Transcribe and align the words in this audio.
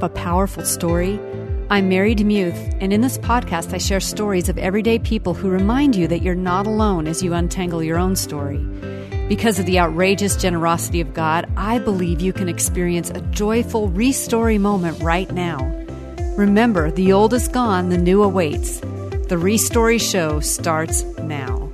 a 0.00 0.08
powerful 0.08 0.64
story? 0.64 1.18
I'm 1.70 1.88
Mary 1.88 2.14
DeMuth, 2.14 2.78
and 2.80 2.92
in 2.92 3.00
this 3.00 3.18
podcast, 3.18 3.74
I 3.74 3.78
share 3.78 4.00
stories 4.00 4.48
of 4.48 4.56
everyday 4.58 4.98
people 4.98 5.34
who 5.34 5.50
remind 5.50 5.96
you 5.96 6.08
that 6.08 6.22
you're 6.22 6.34
not 6.34 6.66
alone 6.66 7.06
as 7.06 7.22
you 7.22 7.34
untangle 7.34 7.82
your 7.82 7.98
own 7.98 8.16
story. 8.16 8.58
Because 9.28 9.58
of 9.58 9.66
the 9.66 9.78
outrageous 9.78 10.36
generosity 10.36 11.00
of 11.00 11.12
God, 11.12 11.50
I 11.56 11.78
believe 11.78 12.20
you 12.20 12.32
can 12.32 12.48
experience 12.48 13.10
a 13.10 13.20
joyful 13.20 13.90
restory 13.90 14.58
moment 14.58 15.02
right 15.02 15.30
now. 15.32 15.58
Remember, 16.36 16.90
the 16.90 17.12
old 17.12 17.34
is 17.34 17.48
gone, 17.48 17.88
the 17.88 17.98
new 17.98 18.22
awaits. 18.22 18.80
The 18.80 19.36
Restory 19.36 20.00
Show 20.00 20.40
starts 20.40 21.02
now. 21.18 21.70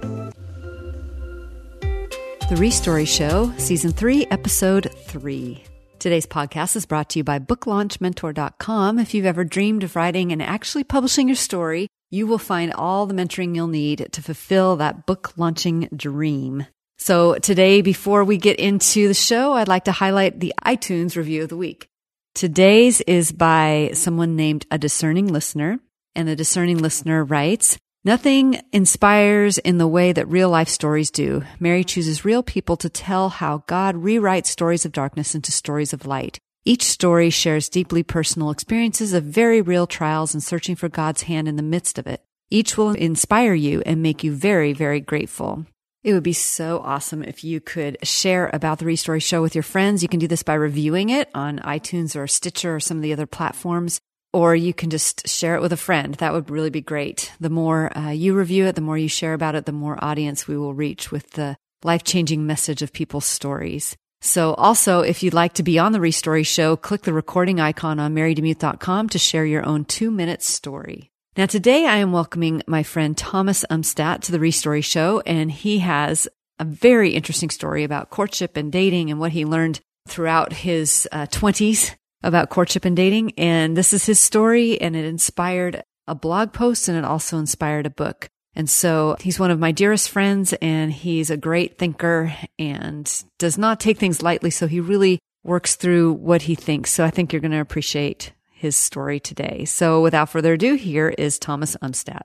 The 2.48 2.56
Restory 2.56 3.06
Show, 3.06 3.52
Season 3.58 3.92
3, 3.92 4.26
Episode 4.30 4.90
3. 5.04 5.62
Today's 6.04 6.26
podcast 6.26 6.76
is 6.76 6.84
brought 6.84 7.08
to 7.08 7.18
you 7.18 7.24
by 7.24 7.38
BookLaunchMentor.com. 7.38 8.98
If 8.98 9.14
you've 9.14 9.24
ever 9.24 9.42
dreamed 9.42 9.84
of 9.84 9.96
writing 9.96 10.32
and 10.32 10.42
actually 10.42 10.84
publishing 10.84 11.28
your 11.28 11.34
story, 11.34 11.88
you 12.10 12.26
will 12.26 12.36
find 12.36 12.74
all 12.74 13.06
the 13.06 13.14
mentoring 13.14 13.54
you'll 13.54 13.68
need 13.68 14.10
to 14.12 14.20
fulfill 14.20 14.76
that 14.76 15.06
book 15.06 15.32
launching 15.38 15.88
dream. 15.96 16.66
So 16.98 17.36
today, 17.36 17.80
before 17.80 18.22
we 18.22 18.36
get 18.36 18.58
into 18.58 19.08
the 19.08 19.14
show, 19.14 19.54
I'd 19.54 19.66
like 19.66 19.84
to 19.84 19.92
highlight 19.92 20.40
the 20.40 20.52
iTunes 20.62 21.16
review 21.16 21.44
of 21.44 21.48
the 21.48 21.56
week. 21.56 21.88
Today's 22.34 23.00
is 23.00 23.32
by 23.32 23.92
someone 23.94 24.36
named 24.36 24.66
A 24.70 24.76
Discerning 24.76 25.28
Listener. 25.28 25.80
And 26.14 26.28
the 26.28 26.36
discerning 26.36 26.80
listener 26.80 27.24
writes, 27.24 27.78
Nothing 28.06 28.60
inspires 28.70 29.56
in 29.56 29.78
the 29.78 29.88
way 29.88 30.12
that 30.12 30.28
real 30.28 30.50
life 30.50 30.68
stories 30.68 31.10
do. 31.10 31.42
Mary 31.58 31.84
chooses 31.84 32.22
real 32.22 32.42
people 32.42 32.76
to 32.76 32.90
tell 32.90 33.30
how 33.30 33.64
God 33.66 33.94
rewrites 33.94 34.48
stories 34.48 34.84
of 34.84 34.92
darkness 34.92 35.34
into 35.34 35.50
stories 35.50 35.94
of 35.94 36.04
light. 36.04 36.38
Each 36.66 36.82
story 36.82 37.30
shares 37.30 37.70
deeply 37.70 38.02
personal 38.02 38.50
experiences 38.50 39.14
of 39.14 39.24
very 39.24 39.62
real 39.62 39.86
trials 39.86 40.34
and 40.34 40.42
searching 40.42 40.76
for 40.76 40.90
God's 40.90 41.22
hand 41.22 41.48
in 41.48 41.56
the 41.56 41.62
midst 41.62 41.98
of 41.98 42.06
it. 42.06 42.22
Each 42.50 42.76
will 42.76 42.90
inspire 42.90 43.54
you 43.54 43.82
and 43.86 44.02
make 44.02 44.22
you 44.22 44.32
very, 44.32 44.74
very 44.74 45.00
grateful. 45.00 45.64
It 46.02 46.12
would 46.12 46.22
be 46.22 46.34
so 46.34 46.82
awesome 46.84 47.22
if 47.22 47.42
you 47.42 47.58
could 47.62 47.96
share 48.06 48.50
about 48.52 48.80
the 48.80 48.84
Restory 48.84 49.22
Show 49.22 49.40
with 49.40 49.54
your 49.54 49.62
friends. 49.62 50.02
You 50.02 50.10
can 50.10 50.20
do 50.20 50.28
this 50.28 50.42
by 50.42 50.52
reviewing 50.52 51.08
it 51.08 51.30
on 51.34 51.58
iTunes 51.60 52.14
or 52.14 52.26
Stitcher 52.26 52.74
or 52.76 52.80
some 52.80 52.98
of 52.98 53.02
the 53.02 53.14
other 53.14 53.24
platforms 53.24 53.98
or 54.34 54.54
you 54.56 54.74
can 54.74 54.90
just 54.90 55.28
share 55.28 55.54
it 55.54 55.62
with 55.62 55.72
a 55.72 55.76
friend. 55.76 56.16
That 56.16 56.32
would 56.32 56.50
really 56.50 56.68
be 56.68 56.80
great. 56.80 57.32
The 57.38 57.48
more 57.48 57.96
uh, 57.96 58.10
you 58.10 58.34
review 58.34 58.66
it, 58.66 58.74
the 58.74 58.80
more 58.80 58.98
you 58.98 59.08
share 59.08 59.32
about 59.32 59.54
it, 59.54 59.64
the 59.64 59.72
more 59.72 59.96
audience 60.04 60.48
we 60.48 60.58
will 60.58 60.74
reach 60.74 61.12
with 61.12 61.30
the 61.30 61.56
life 61.84 62.02
changing 62.02 62.44
message 62.44 62.82
of 62.82 62.92
people's 62.92 63.26
stories. 63.26 63.96
So 64.20 64.54
also, 64.54 65.00
if 65.00 65.22
you'd 65.22 65.34
like 65.34 65.52
to 65.54 65.62
be 65.62 65.78
on 65.78 65.92
the 65.92 66.00
Restory 66.00 66.44
show, 66.44 66.76
click 66.76 67.02
the 67.02 67.12
recording 67.12 67.60
icon 67.60 68.00
on 68.00 68.14
marydemuth.com 68.14 69.10
to 69.10 69.18
share 69.18 69.46
your 69.46 69.64
own 69.64 69.84
two 69.84 70.10
minute 70.10 70.42
story. 70.42 71.10
Now 71.36 71.46
today 71.46 71.86
I 71.86 71.98
am 71.98 72.10
welcoming 72.10 72.62
my 72.66 72.82
friend 72.82 73.16
Thomas 73.16 73.64
Umstattd 73.70 74.22
to 74.22 74.32
the 74.32 74.38
Restory 74.38 74.82
show 74.82 75.20
and 75.20 75.50
he 75.52 75.78
has 75.80 76.26
a 76.58 76.64
very 76.64 77.10
interesting 77.10 77.50
story 77.50 77.84
about 77.84 78.10
courtship 78.10 78.56
and 78.56 78.72
dating 78.72 79.10
and 79.10 79.20
what 79.20 79.32
he 79.32 79.44
learned 79.44 79.80
throughout 80.08 80.52
his 80.52 81.06
uh, 81.12 81.26
20s 81.26 81.94
about 82.24 82.50
courtship 82.50 82.84
and 82.84 82.96
dating. 82.96 83.32
And 83.38 83.76
this 83.76 83.92
is 83.92 84.06
his 84.06 84.18
story 84.18 84.80
and 84.80 84.96
it 84.96 85.04
inspired 85.04 85.82
a 86.08 86.14
blog 86.14 86.52
post 86.52 86.88
and 86.88 86.98
it 86.98 87.04
also 87.04 87.38
inspired 87.38 87.86
a 87.86 87.90
book. 87.90 88.28
And 88.56 88.68
so 88.70 89.16
he's 89.20 89.40
one 89.40 89.50
of 89.50 89.58
my 89.58 89.72
dearest 89.72 90.10
friends 90.10 90.52
and 90.54 90.92
he's 90.92 91.30
a 91.30 91.36
great 91.36 91.78
thinker 91.78 92.34
and 92.58 93.24
does 93.38 93.58
not 93.58 93.80
take 93.80 93.98
things 93.98 94.22
lightly. 94.22 94.50
So 94.50 94.66
he 94.66 94.80
really 94.80 95.18
works 95.42 95.74
through 95.76 96.14
what 96.14 96.42
he 96.42 96.54
thinks. 96.54 96.90
So 96.90 97.04
I 97.04 97.10
think 97.10 97.32
you're 97.32 97.40
going 97.40 97.52
to 97.52 97.60
appreciate 97.60 98.32
his 98.52 98.76
story 98.76 99.20
today. 99.20 99.64
So 99.64 100.00
without 100.00 100.30
further 100.30 100.54
ado, 100.54 100.74
here 100.74 101.10
is 101.10 101.38
Thomas 101.38 101.76
Umstattd. 101.82 102.22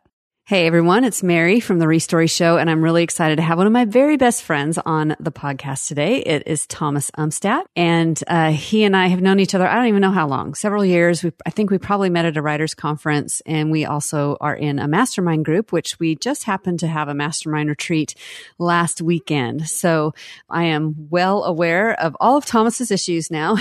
Hey 0.50 0.66
everyone, 0.66 1.04
it's 1.04 1.22
Mary 1.22 1.60
from 1.60 1.78
the 1.78 1.86
Restory 1.86 2.28
Show, 2.28 2.58
and 2.58 2.72
I'm 2.72 2.82
really 2.82 3.04
excited 3.04 3.36
to 3.36 3.44
have 3.44 3.60
one 3.60 3.68
of 3.68 3.72
my 3.72 3.86
very 3.86 4.18
best 4.18 4.42
friends 4.42 4.80
on 4.84 5.16
the 5.20 5.32
podcast 5.32 5.88
today. 5.88 6.24
It 6.24 6.42
is 6.48 6.66
Thomas 6.66 7.12
Umstattd, 7.12 7.66
and 7.76 8.20
uh, 8.26 8.50
he 8.50 8.84
and 8.84 8.98
I 8.98 9.10
have 9.10 9.22
known 9.22 9.40
each 9.40 9.54
other. 9.54 9.68
I 9.68 9.76
don't 9.76 9.86
even 9.86 10.02
know 10.02 10.10
how 10.10 10.28
long, 10.28 10.56
several 10.56 10.84
years. 10.84 11.24
We, 11.24 11.34
I 11.46 11.52
think 11.52 11.70
we 11.70 11.78
probably 11.78 12.10
met 12.10 12.26
at 12.26 12.36
a 12.36 12.42
writers 12.42 12.74
conference, 12.74 13.44
and 13.46 13.70
we 13.70 13.86
also 13.86 14.38
are 14.42 14.56
in 14.56 14.80
a 14.80 14.88
mastermind 14.88 15.46
group, 15.46 15.72
which 15.72 16.00
we 16.00 16.16
just 16.16 16.46
happened 16.46 16.80
to 16.80 16.88
have 16.88 17.10
a 17.10 17.14
mastermind 17.14 17.70
retreat 17.70 18.16
last 18.58 19.04
weekend. 19.04 19.70
So 19.70 20.16
I 20.50 20.64
am 20.64 20.96
well 21.12 21.44
aware 21.44 21.94
of 22.02 22.18
all 22.20 22.38
of 22.38 22.46
Thomas's 22.48 22.90
issues 22.90 23.30
now. 23.30 23.58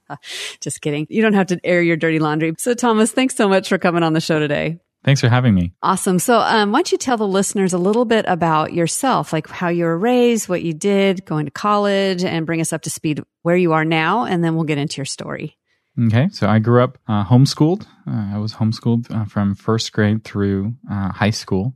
just 0.60 0.80
kidding. 0.80 1.06
You 1.10 1.20
don't 1.20 1.34
have 1.34 1.48
to 1.48 1.60
air 1.62 1.82
your 1.82 1.98
dirty 1.98 2.20
laundry. 2.20 2.54
So 2.56 2.72
Thomas, 2.72 3.12
thanks 3.12 3.36
so 3.36 3.50
much 3.50 3.68
for 3.68 3.76
coming 3.76 4.02
on 4.02 4.14
the 4.14 4.20
show 4.22 4.38
today. 4.38 4.80
Thanks 5.04 5.20
for 5.20 5.28
having 5.28 5.54
me. 5.54 5.72
Awesome. 5.82 6.18
So, 6.18 6.38
um, 6.38 6.70
why 6.70 6.78
don't 6.78 6.92
you 6.92 6.98
tell 6.98 7.16
the 7.16 7.26
listeners 7.26 7.72
a 7.72 7.78
little 7.78 8.04
bit 8.04 8.24
about 8.28 8.72
yourself, 8.72 9.32
like 9.32 9.48
how 9.48 9.68
you 9.68 9.84
were 9.84 9.98
raised, 9.98 10.48
what 10.48 10.62
you 10.62 10.72
did, 10.72 11.24
going 11.24 11.46
to 11.46 11.50
college, 11.50 12.22
and 12.22 12.46
bring 12.46 12.60
us 12.60 12.72
up 12.72 12.82
to 12.82 12.90
speed 12.90 13.20
where 13.42 13.56
you 13.56 13.72
are 13.72 13.84
now, 13.84 14.24
and 14.24 14.44
then 14.44 14.54
we'll 14.54 14.64
get 14.64 14.78
into 14.78 14.98
your 14.98 15.04
story. 15.04 15.58
Okay. 16.06 16.28
So, 16.30 16.48
I 16.48 16.60
grew 16.60 16.82
up 16.82 16.98
uh, 17.08 17.24
homeschooled. 17.24 17.86
Uh, 18.06 18.34
I 18.34 18.38
was 18.38 18.54
homeschooled 18.54 19.10
uh, 19.10 19.24
from 19.24 19.54
first 19.54 19.92
grade 19.92 20.22
through 20.24 20.74
uh, 20.90 21.10
high 21.10 21.30
school. 21.30 21.74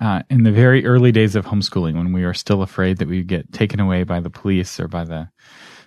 Uh, 0.00 0.22
in 0.30 0.42
the 0.42 0.52
very 0.52 0.86
early 0.86 1.12
days 1.12 1.36
of 1.36 1.44
homeschooling, 1.44 1.94
when 1.96 2.12
we 2.12 2.24
were 2.24 2.32
still 2.32 2.62
afraid 2.62 2.96
that 2.98 3.08
we'd 3.08 3.26
get 3.26 3.52
taken 3.52 3.78
away 3.78 4.04
by 4.04 4.20
the 4.20 4.30
police 4.30 4.80
or 4.80 4.88
by 4.88 5.04
the 5.04 5.28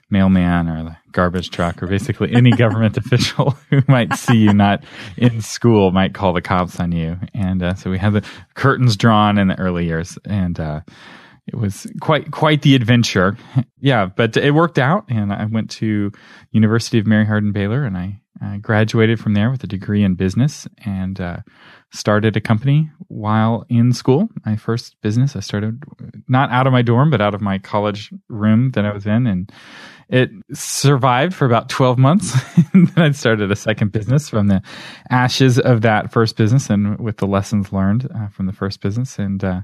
mailman 0.10 0.68
or 0.68 0.84
the 0.84 0.98
garbage 1.12 1.50
truck 1.50 1.82
or 1.82 1.88
basically 1.88 2.34
any 2.34 2.52
government 2.52 2.98
official 3.06 3.52
who 3.70 3.82
might 3.88 4.14
see 4.14 4.38
you 4.38 4.54
not 4.54 4.84
in 5.18 5.42
school 5.42 5.92
might 5.92 6.14
call 6.14 6.34
the 6.34 6.42
cops 6.42 6.80
on 6.80 6.92
you. 6.92 7.18
And 7.34 7.64
uh, 7.64 7.74
so 7.76 7.90
we 7.90 7.98
had 7.98 8.14
the 8.14 8.26
curtains 8.54 8.98
drawn 8.98 9.38
in 9.38 9.48
the 9.48 9.60
early 9.60 9.86
years, 9.86 10.18
and 10.26 10.60
uh, 10.60 10.82
it 11.48 11.56
was 11.56 11.88
quite 12.02 12.32
quite 12.32 12.62
the 12.62 12.76
adventure. 12.76 13.38
yeah, 13.80 14.06
but 14.06 14.38
it 14.38 14.52
worked 14.52 14.80
out, 14.80 15.06
and 15.10 15.32
I 15.32 15.46
went 15.46 15.70
to 15.72 16.12
University 16.52 17.00
of 17.00 17.08
Mary 17.08 17.26
Hardin 17.26 17.52
Baylor, 17.52 17.84
and 17.84 17.98
I, 17.98 18.22
I 18.42 18.58
graduated 18.58 19.20
from 19.20 19.34
there 19.34 19.52
with 19.52 19.64
a 19.64 19.68
degree 19.68 20.04
in 20.04 20.16
business 20.16 20.68
and. 20.86 21.20
Uh, 21.20 21.38
started 21.96 22.36
a 22.36 22.42
company 22.42 22.90
while 23.08 23.66
in 23.70 23.94
school. 23.94 24.28
My 24.46 24.56
first 24.56 24.96
business, 25.02 25.36
I 25.36 25.40
started 25.40 25.82
not 26.28 26.52
out 26.52 26.68
of 26.68 26.74
my 26.74 26.82
dorm, 26.82 27.10
but 27.10 27.22
out 27.22 27.34
of 27.34 27.42
my 27.42 27.58
college 27.58 28.12
room 28.30 28.72
that 28.72 28.86
I 28.86 28.94
was 28.94 29.06
in. 29.06 29.26
And 29.26 29.52
it 30.10 30.30
survived 30.54 31.34
for 31.34 31.46
about 31.46 31.70
12 31.70 31.98
months. 31.98 32.36
and 32.74 32.88
then 32.90 33.06
I 33.06 33.12
started 33.12 33.52
a 33.52 33.56
second 33.56 33.92
business 33.92 34.30
from 34.30 34.48
the 34.48 34.62
ashes 35.10 35.58
of 35.58 35.82
that 35.82 36.12
first 36.12 36.36
business 36.36 36.70
and 36.70 37.00
with 37.00 37.18
the 37.18 37.28
lessons 37.28 37.72
learned 37.72 38.10
uh, 38.14 38.28
from 38.28 38.46
the 38.46 38.54
first 38.54 38.82
business. 38.82 39.18
And 39.18 39.44
uh, 39.44 39.62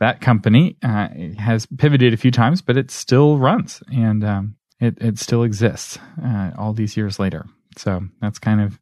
that 0.00 0.20
company 0.20 0.76
uh, 0.82 1.08
has 1.38 1.66
pivoted 1.78 2.14
a 2.14 2.18
few 2.18 2.30
times, 2.30 2.62
but 2.62 2.76
it 2.76 2.90
still 2.90 3.38
runs 3.38 3.82
and 3.92 4.24
um, 4.24 4.56
it, 4.80 4.96
it 5.00 5.18
still 5.18 5.42
exists 5.42 5.98
uh, 6.24 6.52
all 6.56 6.72
these 6.72 6.96
years 6.96 7.18
later. 7.18 7.46
So 7.78 8.02
that's 8.20 8.38
kind 8.38 8.60
of 8.60 8.78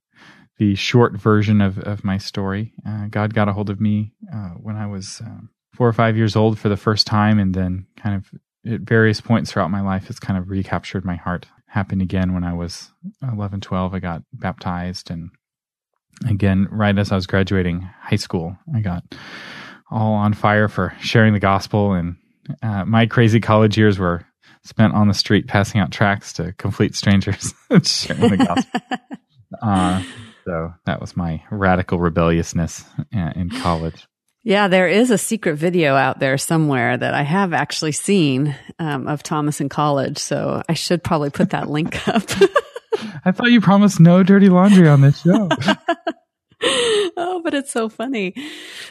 the 0.59 0.75
short 0.75 1.15
version 1.15 1.61
of, 1.61 1.78
of 1.78 2.05
my 2.05 2.19
story. 2.19 2.75
Uh, 2.87 3.06
God 3.09 3.34
got 3.34 3.49
a 3.49 3.53
hold 3.53 3.71
of 3.71 3.81
me 3.81 4.12
uh, 4.33 4.51
when 4.51 4.77
I 4.77 4.87
was 4.87 5.21
um, 5.23 5.49
four 5.75 5.89
or 5.89 5.93
five 5.93 6.17
years 6.17 6.37
old 6.37 6.59
for 6.59 6.69
the 6.69 6.77
first 6.77 7.06
time, 7.06 7.39
and 7.39 7.55
then 7.55 7.87
kind 7.97 8.15
of 8.15 8.31
at 8.71 8.83
various 8.83 9.21
points 9.21 9.51
throughout 9.51 9.71
my 9.71 9.81
life, 9.81 10.11
it's 10.11 10.21
kind 10.21 10.39
of 10.39 10.51
recaptured 10.51 11.05
my 11.05 11.17
heart. 11.17 11.47
Happened 11.67 12.03
again 12.03 12.34
when 12.34 12.45
I 12.45 12.53
was 12.53 12.91
11, 13.23 13.61
12. 13.61 13.95
I 13.95 14.01
got 14.01 14.23
baptized, 14.33 15.11
and 15.11 15.31
again, 16.28 16.69
right 16.71 16.99
as 16.99 17.12
I 17.12 17.15
was 17.15 17.27
graduating 17.27 17.81
high 18.01 18.17
school, 18.17 18.57
I 18.75 18.81
got 18.81 19.05
all 19.91 20.15
on 20.15 20.34
fire 20.34 20.69
for 20.69 20.95
sharing 21.01 21.33
the 21.33 21.41
gospel. 21.41 21.93
And 21.93 22.17
uh, 22.62 22.84
my 22.84 23.07
crazy 23.07 23.41
college 23.41 23.78
years 23.78 23.99
were 23.99 24.27
spent 24.65 24.94
on 24.94 25.09
the 25.09 25.15
street 25.15 25.47
passing 25.47 25.80
out 25.80 25.91
tracts 25.91 26.33
to 26.34 26.53
complete 26.53 26.95
strangers, 26.95 27.54
sharing 27.83 28.30
the 28.30 28.36
gospel. 28.36 28.80
Uh, 29.60 30.01
so 30.45 30.72
that 30.86 31.01
was 31.01 31.16
my 31.16 31.42
radical 31.51 31.98
rebelliousness 31.98 32.84
in 33.10 33.51
college. 33.51 34.07
Yeah, 34.42 34.68
there 34.68 34.89
is 34.89 35.10
a 35.10 35.18
secret 35.18 35.57
video 35.57 35.97
out 35.97 36.18
there 36.18 36.39
somewhere 36.39 36.97
that 36.97 37.15
I 37.15 37.22
have 37.22 37.53
actually 37.53 37.92
seen 37.92 38.57
um, 38.78 39.07
of 39.07 39.22
Thomas 39.22 39.60
in 39.60 39.68
college. 39.68 40.18
So 40.18 40.63
I 40.68 40.74
should 40.74 41.03
probably 41.03 41.30
put 41.30 41.51
that 41.51 41.68
link 41.68 42.09
up. 42.09 42.22
I 43.24 43.33
thought 43.33 43.51
you 43.51 43.60
promised 43.60 44.01
no 44.01 44.22
dirty 44.22 44.48
laundry 44.48 44.89
on 44.89 45.03
this 45.03 45.21
show. 45.21 45.48
Oh, 47.16 47.41
but 47.45 47.54
it's 47.54 47.72
so 47.72 47.89
funny. 47.89 48.34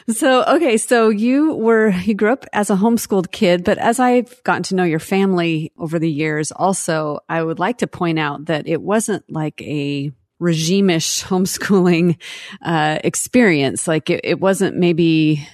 So, 0.08 0.44
okay. 0.44 0.76
So 0.76 1.08
you 1.08 1.54
were, 1.54 1.90
you 1.90 2.14
grew 2.14 2.32
up 2.32 2.46
as 2.52 2.70
a 2.70 2.76
homeschooled 2.76 3.30
kid, 3.30 3.64
but 3.64 3.78
as 3.78 4.00
I've 4.00 4.42
gotten 4.44 4.62
to 4.64 4.74
know 4.74 4.84
your 4.84 4.98
family 4.98 5.72
over 5.78 5.98
the 5.98 6.10
years, 6.10 6.52
also, 6.52 7.20
I 7.28 7.42
would 7.42 7.58
like 7.58 7.78
to 7.78 7.86
point 7.86 8.18
out 8.18 8.46
that 8.46 8.66
it 8.66 8.80
wasn't 8.80 9.30
like 9.30 9.60
a 9.62 10.12
regime-ish 10.38 11.22
homeschooling 11.24 12.16
uh, 12.62 12.98
experience. 13.04 13.86
Like 13.86 14.10
it, 14.10 14.20
it, 14.24 14.40
wasn't 14.40 14.76
maybe 14.76 15.46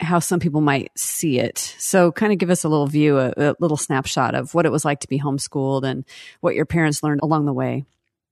how 0.00 0.18
some 0.18 0.40
people 0.40 0.60
might 0.60 0.90
see 0.96 1.38
it. 1.38 1.58
So 1.78 2.10
kind 2.10 2.32
of 2.32 2.38
give 2.38 2.50
us 2.50 2.64
a 2.64 2.68
little 2.68 2.86
view, 2.86 3.18
a, 3.18 3.32
a, 3.36 3.56
little 3.60 3.76
snapshot 3.76 4.34
of 4.34 4.54
what 4.54 4.66
it 4.66 4.72
was 4.72 4.84
like 4.84 5.00
to 5.00 5.08
be 5.08 5.20
homeschooled 5.20 5.84
and 5.84 6.04
what 6.40 6.54
your 6.54 6.64
parents 6.64 7.02
learned 7.02 7.20
along 7.22 7.44
the 7.44 7.52
way. 7.52 7.84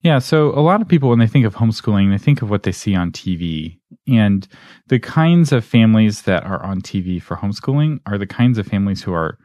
Yeah, 0.02 0.20
so 0.20 0.50
a 0.50 0.60
lot 0.62 0.80
of 0.80 0.88
people, 0.88 1.08
when 1.08 1.18
they 1.18 1.26
think 1.26 1.44
of 1.44 1.56
homeschooling, 1.56 2.10
they 2.10 2.22
think 2.22 2.40
of 2.40 2.50
what 2.50 2.62
they 2.62 2.72
see 2.72 2.94
on 2.94 3.10
TV. 3.10 3.78
And 4.06 4.46
the 4.86 5.00
kinds 5.00 5.50
of 5.52 5.64
families 5.64 6.22
that 6.22 6.44
are 6.44 6.62
on 6.64 6.80
TV 6.80 7.20
for 7.20 7.36
homeschooling 7.36 8.00
are 8.06 8.16
the 8.16 8.26
kinds 8.26 8.58
of 8.58 8.66
families 8.66 9.02
who 9.02 9.12
are 9.12 9.38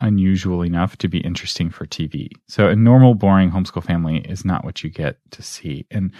unusual 0.00 0.62
enough 0.62 0.96
to 0.98 1.08
be 1.08 1.18
interesting 1.20 1.70
for 1.70 1.86
TV. 1.86 2.28
So 2.48 2.68
a 2.68 2.76
normal, 2.76 3.14
boring 3.14 3.50
homeschool 3.50 3.82
family 3.82 4.18
is 4.18 4.44
not 4.44 4.64
what 4.64 4.84
you 4.84 4.90
get 4.90 5.18
to 5.32 5.42
see. 5.42 5.86
And 5.90 6.12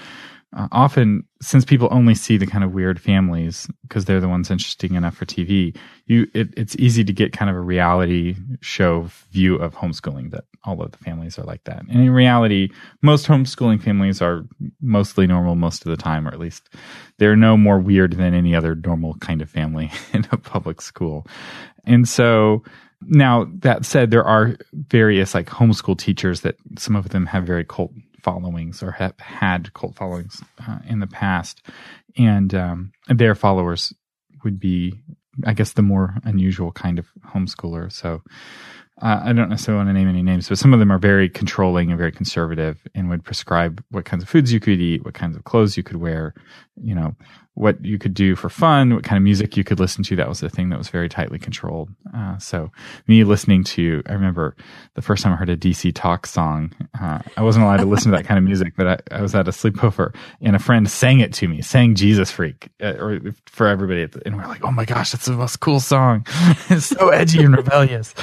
uh, 0.55 0.69
often, 0.71 1.25
since 1.43 1.65
people 1.65 1.89
only 1.91 2.15
see 2.15 2.37
the 2.37 2.47
kind 2.47 2.63
of 2.63 2.73
weird 2.73 3.01
families 3.01 3.69
because 3.83 4.05
they're 4.05 4.21
the 4.21 4.29
ones 4.29 4.51
interesting 4.51 4.95
enough 4.95 5.17
for 5.17 5.27
TV, 5.27 5.77
you 6.07 6.29
it, 6.35 6.49
it's 6.57 6.77
easy 6.77 7.05
to 7.05 7.13
get 7.13 7.33
kind 7.33 7.51
of 7.51 7.57
a 7.57 7.61
reality 7.61 8.37
show 8.61 9.09
view 9.33 9.57
of 9.57 9.75
homeschooling 9.75 10.31
that 10.31 10.45
all 10.65 10.81
of 10.81 10.93
the 10.93 10.99
families 10.99 11.39
are 11.39 11.45
like 11.45 11.65
that. 11.65 11.81
And 11.81 12.01
in 12.01 12.11
reality, 12.11 12.71
most 13.03 13.27
homeschooling 13.27 13.83
families 13.83 14.23
are 14.23 14.47
mostly 14.81 15.27
normal 15.27 15.57
most 15.57 15.85
of 15.85 15.91
the 15.91 15.97
time, 15.97 16.29
or 16.29 16.33
at 16.33 16.41
least 16.41 16.69
they're 17.19 17.37
no 17.37 17.57
more 17.57 17.79
weird 17.79 18.13
than 18.13 18.33
any 18.33 18.55
other 18.55 18.75
normal 18.75 19.15
kind 19.15 19.43
of 19.43 19.51
family 19.51 19.91
in 20.13 20.27
a 20.31 20.37
public 20.37 20.81
school. 20.81 21.27
And 21.85 22.09
so 22.09 22.63
now, 23.03 23.47
that 23.59 23.85
said, 23.85 24.11
there 24.11 24.25
are 24.25 24.57
various 24.73 25.35
like 25.35 25.47
homeschool 25.47 25.99
teachers 25.99 26.41
that 26.41 26.57
some 26.79 26.97
of 26.97 27.11
them 27.11 27.27
have 27.27 27.45
very 27.45 27.65
cult 27.65 27.93
followings 28.27 28.83
or 28.83 28.91
have 28.91 29.19
had 29.21 29.73
cult 29.73 29.95
followings 29.95 30.43
uh, 30.67 30.79
in 30.89 30.99
the 30.99 31.07
past, 31.07 31.63
and 32.19 32.55
um, 32.55 32.93
their 33.09 33.35
followers 33.35 33.95
would 34.43 34.59
be, 34.59 35.01
I 35.45 35.53
guess, 35.55 35.73
the 35.73 35.83
more 35.83 36.15
unusual 36.25 36.73
kind 36.73 36.99
of 36.99 37.07
homeschooler. 37.33 37.93
So, 37.93 38.23
uh, 39.01 39.21
I 39.25 39.33
don't 39.33 39.51
necessarily 39.51 39.85
want 39.85 39.91
to 39.91 40.01
name 40.01 40.09
any 40.09 40.23
names, 40.23 40.49
but 40.49 40.59
some 40.59 40.73
of 40.73 40.81
them 40.81 40.91
are 40.91 40.99
very 40.99 41.29
controlling 41.29 41.91
and 41.91 41.99
very 41.99 42.13
conservative 42.13 42.77
and 42.95 43.11
would 43.11 43.25
prescribe 43.25 43.85
what 43.91 44.07
kinds 44.07 44.23
of 44.23 44.29
foods 44.29 44.53
you 44.53 44.59
could 44.59 44.81
eat, 44.81 45.05
what 45.05 45.15
kinds 45.15 45.37
of 45.37 45.45
clothes 45.45 45.77
you 45.77 45.83
could 45.83 45.97
wear, 45.97 46.35
you 46.83 46.95
know, 46.95 47.15
what 47.57 47.83
you 47.83 47.99
could 47.99 48.13
do 48.13 48.37
for 48.37 48.51
fun, 48.51 48.95
what 48.95 49.03
kind 49.03 49.17
of 49.17 49.23
music 49.23 49.57
you 49.57 49.65
could 49.65 49.81
listen 49.81 50.05
to. 50.05 50.15
That 50.15 50.29
was 50.29 50.41
the 50.41 50.51
thing 50.51 50.69
that 50.69 50.79
was 50.79 50.91
very 50.91 51.09
tightly 51.09 51.39
controlled. 51.39 51.89
Uh, 52.15 52.37
so 52.37 52.71
me 53.07 53.25
listening 53.25 53.65
to, 53.65 54.03
I 54.07 54.13
remember 54.13 54.55
the 54.95 55.01
first 55.01 55.23
time 55.23 55.33
I 55.33 55.37
heard 55.37 55.49
a 55.49 55.57
DC 55.57 55.95
Talk 55.95 56.27
song, 56.27 56.75
uh, 57.01 57.21
I 57.35 57.43
wasn't 57.43 57.65
allowed 57.65 57.79
to 57.79 57.87
listen 57.87 58.13
to 58.13 58.19
that 58.19 58.27
kind 58.27 58.37
of 58.37 58.45
music, 58.45 58.75
but 58.77 58.87
I, 58.87 59.17
I, 59.17 59.23
was 59.23 59.35
at 59.35 59.49
a 59.49 59.53
sleepover 59.53 60.15
and 60.43 60.55
a 60.55 60.59
friend 60.59 60.89
sang 60.91 61.21
it 61.21 61.33
to 61.35 61.49
me, 61.49 61.63
sang 61.63 61.95
Jesus 61.95 62.31
Freak 62.31 62.69
uh, 62.83 62.93
or 63.01 63.21
for 63.47 63.69
everybody. 63.69 64.05
The, 64.05 64.21
and 64.27 64.37
we're 64.37 64.47
like, 64.47 64.63
oh 64.63 64.71
my 64.71 64.85
gosh, 64.85 65.13
that's 65.13 65.25
the 65.25 65.33
most 65.33 65.61
cool 65.61 65.81
song. 65.81 66.27
it's 66.69 66.87
so 66.87 67.09
edgy 67.09 67.43
and 67.43 67.57
rebellious. 67.57 68.15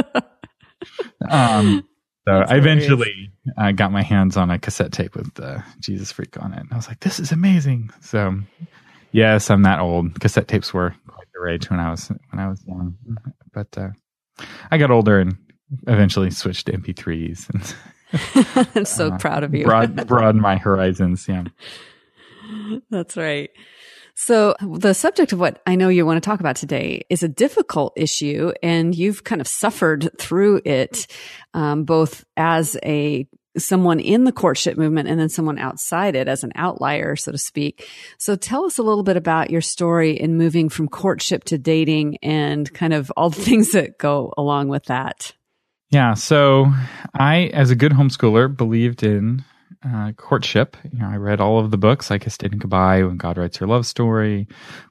um, 1.30 1.86
so 2.30 2.54
I 2.54 2.56
eventually 2.56 3.30
uh, 3.58 3.72
got 3.72 3.92
my 3.92 4.02
hands 4.02 4.36
on 4.36 4.50
a 4.50 4.58
cassette 4.58 4.92
tape 4.92 5.14
with 5.14 5.38
uh, 5.40 5.60
Jesus 5.80 6.12
Freak 6.12 6.40
on 6.42 6.52
it. 6.52 6.60
And 6.60 6.68
I 6.72 6.76
was 6.76 6.88
like, 6.88 7.00
this 7.00 7.18
is 7.18 7.32
amazing. 7.32 7.90
So 8.00 8.38
yes, 9.12 9.50
I'm 9.50 9.62
that 9.62 9.80
old. 9.80 10.20
Cassette 10.20 10.48
tapes 10.48 10.72
were 10.72 10.94
quite 11.06 11.26
the 11.34 11.40
rage 11.40 11.70
when 11.70 11.80
I 11.80 11.90
was 11.90 12.08
when 12.08 12.40
I 12.40 12.48
was 12.48 12.64
young. 12.66 12.96
But 13.52 13.76
uh, 13.76 13.90
I 14.70 14.78
got 14.78 14.90
older 14.90 15.20
and 15.20 15.36
eventually 15.86 16.30
switched 16.30 16.66
to 16.66 16.72
MP3s. 16.72 17.50
And 17.50 18.68
I'm 18.76 18.84
so 18.84 19.08
uh, 19.12 19.18
proud 19.18 19.44
of 19.44 19.54
you. 19.54 19.64
broad, 19.64 20.06
broaden 20.06 20.40
my 20.40 20.56
horizons. 20.56 21.26
Yeah. 21.28 21.44
That's 22.90 23.16
right. 23.16 23.50
So 24.14 24.54
the 24.60 24.94
subject 24.94 25.32
of 25.32 25.40
what 25.40 25.62
I 25.66 25.76
know 25.76 25.88
you 25.88 26.06
want 26.06 26.22
to 26.22 26.26
talk 26.26 26.40
about 26.40 26.56
today 26.56 27.02
is 27.08 27.22
a 27.22 27.28
difficult 27.28 27.92
issue 27.96 28.52
and 28.62 28.94
you've 28.94 29.24
kind 29.24 29.40
of 29.40 29.48
suffered 29.48 30.10
through 30.18 30.62
it, 30.64 31.06
um, 31.54 31.84
both 31.84 32.24
as 32.36 32.76
a 32.84 33.26
someone 33.58 33.98
in 33.98 34.24
the 34.24 34.32
courtship 34.32 34.76
movement 34.76 35.08
and 35.08 35.18
then 35.18 35.28
someone 35.28 35.58
outside 35.58 36.14
it 36.14 36.28
as 36.28 36.44
an 36.44 36.52
outlier, 36.54 37.16
so 37.16 37.32
to 37.32 37.38
speak. 37.38 37.88
So 38.18 38.36
tell 38.36 38.64
us 38.64 38.78
a 38.78 38.82
little 38.82 39.02
bit 39.02 39.16
about 39.16 39.50
your 39.50 39.60
story 39.60 40.12
in 40.12 40.36
moving 40.36 40.68
from 40.68 40.88
courtship 40.88 41.44
to 41.44 41.58
dating 41.58 42.18
and 42.22 42.72
kind 42.72 42.94
of 42.94 43.10
all 43.16 43.30
the 43.30 43.40
things 43.42 43.72
that 43.72 43.98
go 43.98 44.32
along 44.36 44.68
with 44.68 44.84
that. 44.84 45.32
Yeah. 45.90 46.14
So 46.14 46.72
I, 47.14 47.50
as 47.52 47.70
a 47.70 47.76
good 47.76 47.92
homeschooler, 47.92 48.56
believed 48.56 49.02
in 49.02 49.44
uh, 49.86 50.12
courtship. 50.12 50.76
You 50.90 50.98
know, 50.98 51.08
I 51.08 51.16
read 51.16 51.40
all 51.40 51.58
of 51.58 51.70
the 51.70 51.78
books, 51.78 52.10
like 52.10 52.22
Kissed 52.22 52.40
Dating 52.40 52.58
Goodbye, 52.58 53.02
When 53.02 53.16
God 53.16 53.38
Writes 53.38 53.60
Your 53.60 53.68
Love 53.68 53.86
Story, 53.86 54.46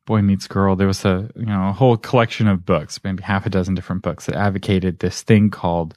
Boy 0.06 0.21
Meets 0.21 0.47
Girl. 0.47 0.75
There 0.75 0.88
was 0.88 1.06
a 1.06 1.30
you 1.36 1.45
know 1.45 1.69
a 1.69 1.74
whole 1.74 1.97
collection 1.97 2.47
of 2.47 2.65
books, 2.65 3.00
maybe 3.03 3.24
half 3.24 3.45
a 3.45 3.50
dozen 3.50 3.75
different 3.75 4.01
books 4.01 4.25
that 4.25 4.36
advocated 4.36 5.00
this 5.00 5.21
thing 5.21 5.50
called 5.50 5.95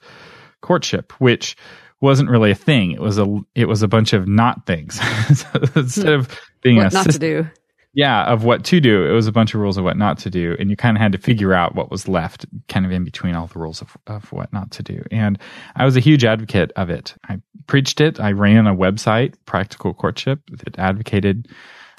courtship, 0.60 1.12
which 1.20 1.56
wasn't 2.00 2.28
really 2.28 2.50
a 2.50 2.56
thing. 2.56 2.90
It 2.90 3.00
was 3.00 3.18
a 3.18 3.40
it 3.54 3.66
was 3.66 3.82
a 3.82 3.88
bunch 3.88 4.12
of 4.12 4.28
not 4.28 4.66
things. 4.66 5.00
so 5.34 5.48
instead 5.76 6.12
of 6.12 6.28
being 6.60 6.76
what 6.76 6.92
a 6.92 6.94
not 6.94 7.04
system, 7.04 7.20
to 7.20 7.42
do 7.44 7.50
yeah, 7.94 8.24
of 8.24 8.44
what 8.44 8.64
to 8.64 8.80
do. 8.80 9.04
It 9.04 9.12
was 9.12 9.26
a 9.26 9.32
bunch 9.32 9.54
of 9.54 9.60
rules 9.60 9.76
of 9.76 9.84
what 9.84 9.98
not 9.98 10.18
to 10.18 10.30
do. 10.30 10.56
And 10.58 10.70
you 10.70 10.76
kind 10.76 10.96
of 10.96 11.00
had 11.02 11.12
to 11.12 11.18
figure 11.18 11.52
out 11.52 11.74
what 11.74 11.90
was 11.90 12.08
left 12.08 12.46
kind 12.68 12.86
of 12.86 12.92
in 12.92 13.04
between 13.04 13.34
all 13.34 13.46
the 13.46 13.58
rules 13.58 13.82
of, 13.82 13.96
of 14.06 14.32
what 14.32 14.52
not 14.52 14.70
to 14.72 14.82
do. 14.82 15.04
And 15.10 15.38
I 15.76 15.84
was 15.84 15.96
a 15.96 16.00
huge 16.00 16.24
advocate 16.24 16.72
of 16.76 16.88
it. 16.88 17.14
I 17.28 17.40
preached 17.66 18.00
it. 18.00 18.18
I 18.18 18.32
ran 18.32 18.66
a 18.66 18.74
website, 18.74 19.34
Practical 19.44 19.92
Courtship, 19.92 20.40
that 20.50 20.78
advocated 20.78 21.48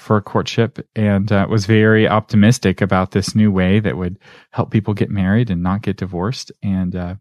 for 0.00 0.20
courtship 0.20 0.86
and 0.94 1.32
uh, 1.32 1.46
was 1.48 1.64
very 1.64 2.06
optimistic 2.06 2.82
about 2.82 3.12
this 3.12 3.34
new 3.34 3.50
way 3.50 3.80
that 3.80 3.96
would 3.96 4.18
help 4.50 4.70
people 4.70 4.92
get 4.92 5.08
married 5.08 5.48
and 5.48 5.62
not 5.62 5.80
get 5.80 5.96
divorced. 5.96 6.52
And 6.62 6.94
uh, 6.94 7.14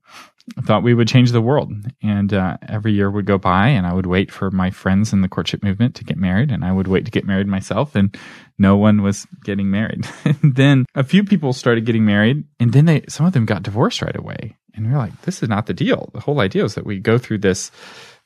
thought 0.61 0.83
we 0.83 0.93
would 0.93 1.07
change 1.07 1.31
the 1.31 1.41
world. 1.41 1.71
And 2.01 2.33
uh, 2.33 2.57
every 2.67 2.93
year 2.93 3.09
would 3.09 3.25
go 3.25 3.37
by, 3.37 3.69
and 3.69 3.87
I 3.87 3.93
would 3.93 4.05
wait 4.05 4.31
for 4.31 4.51
my 4.51 4.71
friends 4.71 5.13
in 5.13 5.21
the 5.21 5.29
courtship 5.29 5.63
movement 5.63 5.95
to 5.95 6.03
get 6.03 6.17
married, 6.17 6.51
and 6.51 6.65
I 6.65 6.71
would 6.71 6.87
wait 6.87 7.05
to 7.05 7.11
get 7.11 7.25
married 7.25 7.47
myself, 7.47 7.95
and 7.95 8.15
no 8.57 8.77
one 8.77 9.01
was 9.01 9.27
getting 9.44 9.69
married. 9.69 10.07
then 10.44 10.85
a 10.95 11.03
few 11.03 11.23
people 11.23 11.53
started 11.53 11.85
getting 11.85 12.05
married, 12.05 12.44
and 12.59 12.73
then 12.73 12.85
they 12.85 13.03
some 13.09 13.25
of 13.25 13.33
them 13.33 13.45
got 13.45 13.63
divorced 13.63 14.01
right 14.01 14.15
away. 14.15 14.57
And 14.75 14.88
we 14.88 14.94
are 14.94 14.97
like, 14.97 15.21
this 15.21 15.44
is 15.44 15.50
not 15.50 15.67
the 15.67 15.73
deal. 15.73 16.09
The 16.13 16.19
whole 16.19 16.39
idea 16.39 16.63
is 16.63 16.75
that 16.75 16.85
we 16.85 17.00
go 17.00 17.17
through 17.17 17.39
this 17.39 17.71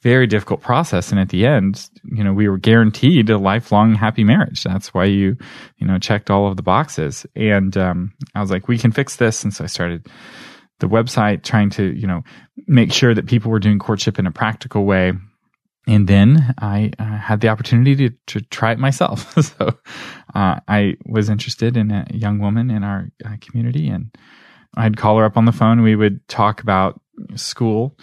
very 0.02 0.28
difficult 0.28 0.62
process 0.62 1.10
and 1.10 1.20
at 1.20 1.30
the 1.30 1.44
end 1.44 1.90
you 2.04 2.24
know 2.24 2.32
we 2.32 2.48
were 2.48 2.60
guaranteed 2.60 3.32
a 3.32 3.38
lifelong 3.40 3.96
happy 3.96 4.24
marriage 4.24 4.64
that's 4.64 4.94
why 4.94 5.06
you 5.06 5.36
you 5.78 5.88
know 5.88 5.98
checked 5.98 6.30
all 6.30 6.48
of 6.48 6.56
the 6.56 6.62
boxes 6.62 7.26
and 7.36 7.76
um, 7.78 8.14
i 8.36 8.40
was 8.40 8.52
like 8.52 8.68
we 8.68 8.78
can 8.78 8.92
fix 8.92 9.16
this 9.16 9.44
and 9.44 9.56
so 9.56 9.64
i 9.64 9.68
started 9.68 10.08
the 10.80 10.88
website, 10.88 11.44
trying 11.44 11.70
to, 11.72 11.94
you 11.96 12.08
know, 12.08 12.24
make 12.68 12.92
sure 12.92 13.14
that 13.14 13.28
people 13.28 13.52
were 13.52 13.60
doing 13.60 13.80
courtship 13.80 14.20
in 14.20 14.28
a 14.28 14.32
practical 14.32 14.86
way. 14.86 15.14
And 15.88 16.08
then 16.08 16.54
I 16.58 16.92
uh, 17.00 17.18
had 17.18 17.40
the 17.40 17.48
opportunity 17.48 18.10
to, 18.10 18.16
to 18.28 18.42
try 18.42 18.74
it 18.74 18.80
myself. 18.80 19.34
so 19.42 19.78
uh, 20.36 20.60
I 20.68 20.98
was 21.06 21.30
interested 21.30 21.78
in 21.78 21.92
a 21.92 22.06
young 22.12 22.40
woman 22.40 22.70
in 22.70 22.84
our 22.84 23.10
uh, 23.26 23.38
community, 23.40 23.88
and 23.88 24.16
I'd 24.76 24.98
call 24.98 25.18
her 25.18 25.26
up 25.26 25.38
on 25.38 25.46
the 25.46 25.54
phone. 25.54 25.82
We 25.82 25.96
would 25.96 26.28
talk 26.28 26.62
about 26.62 27.00
school. 27.36 27.98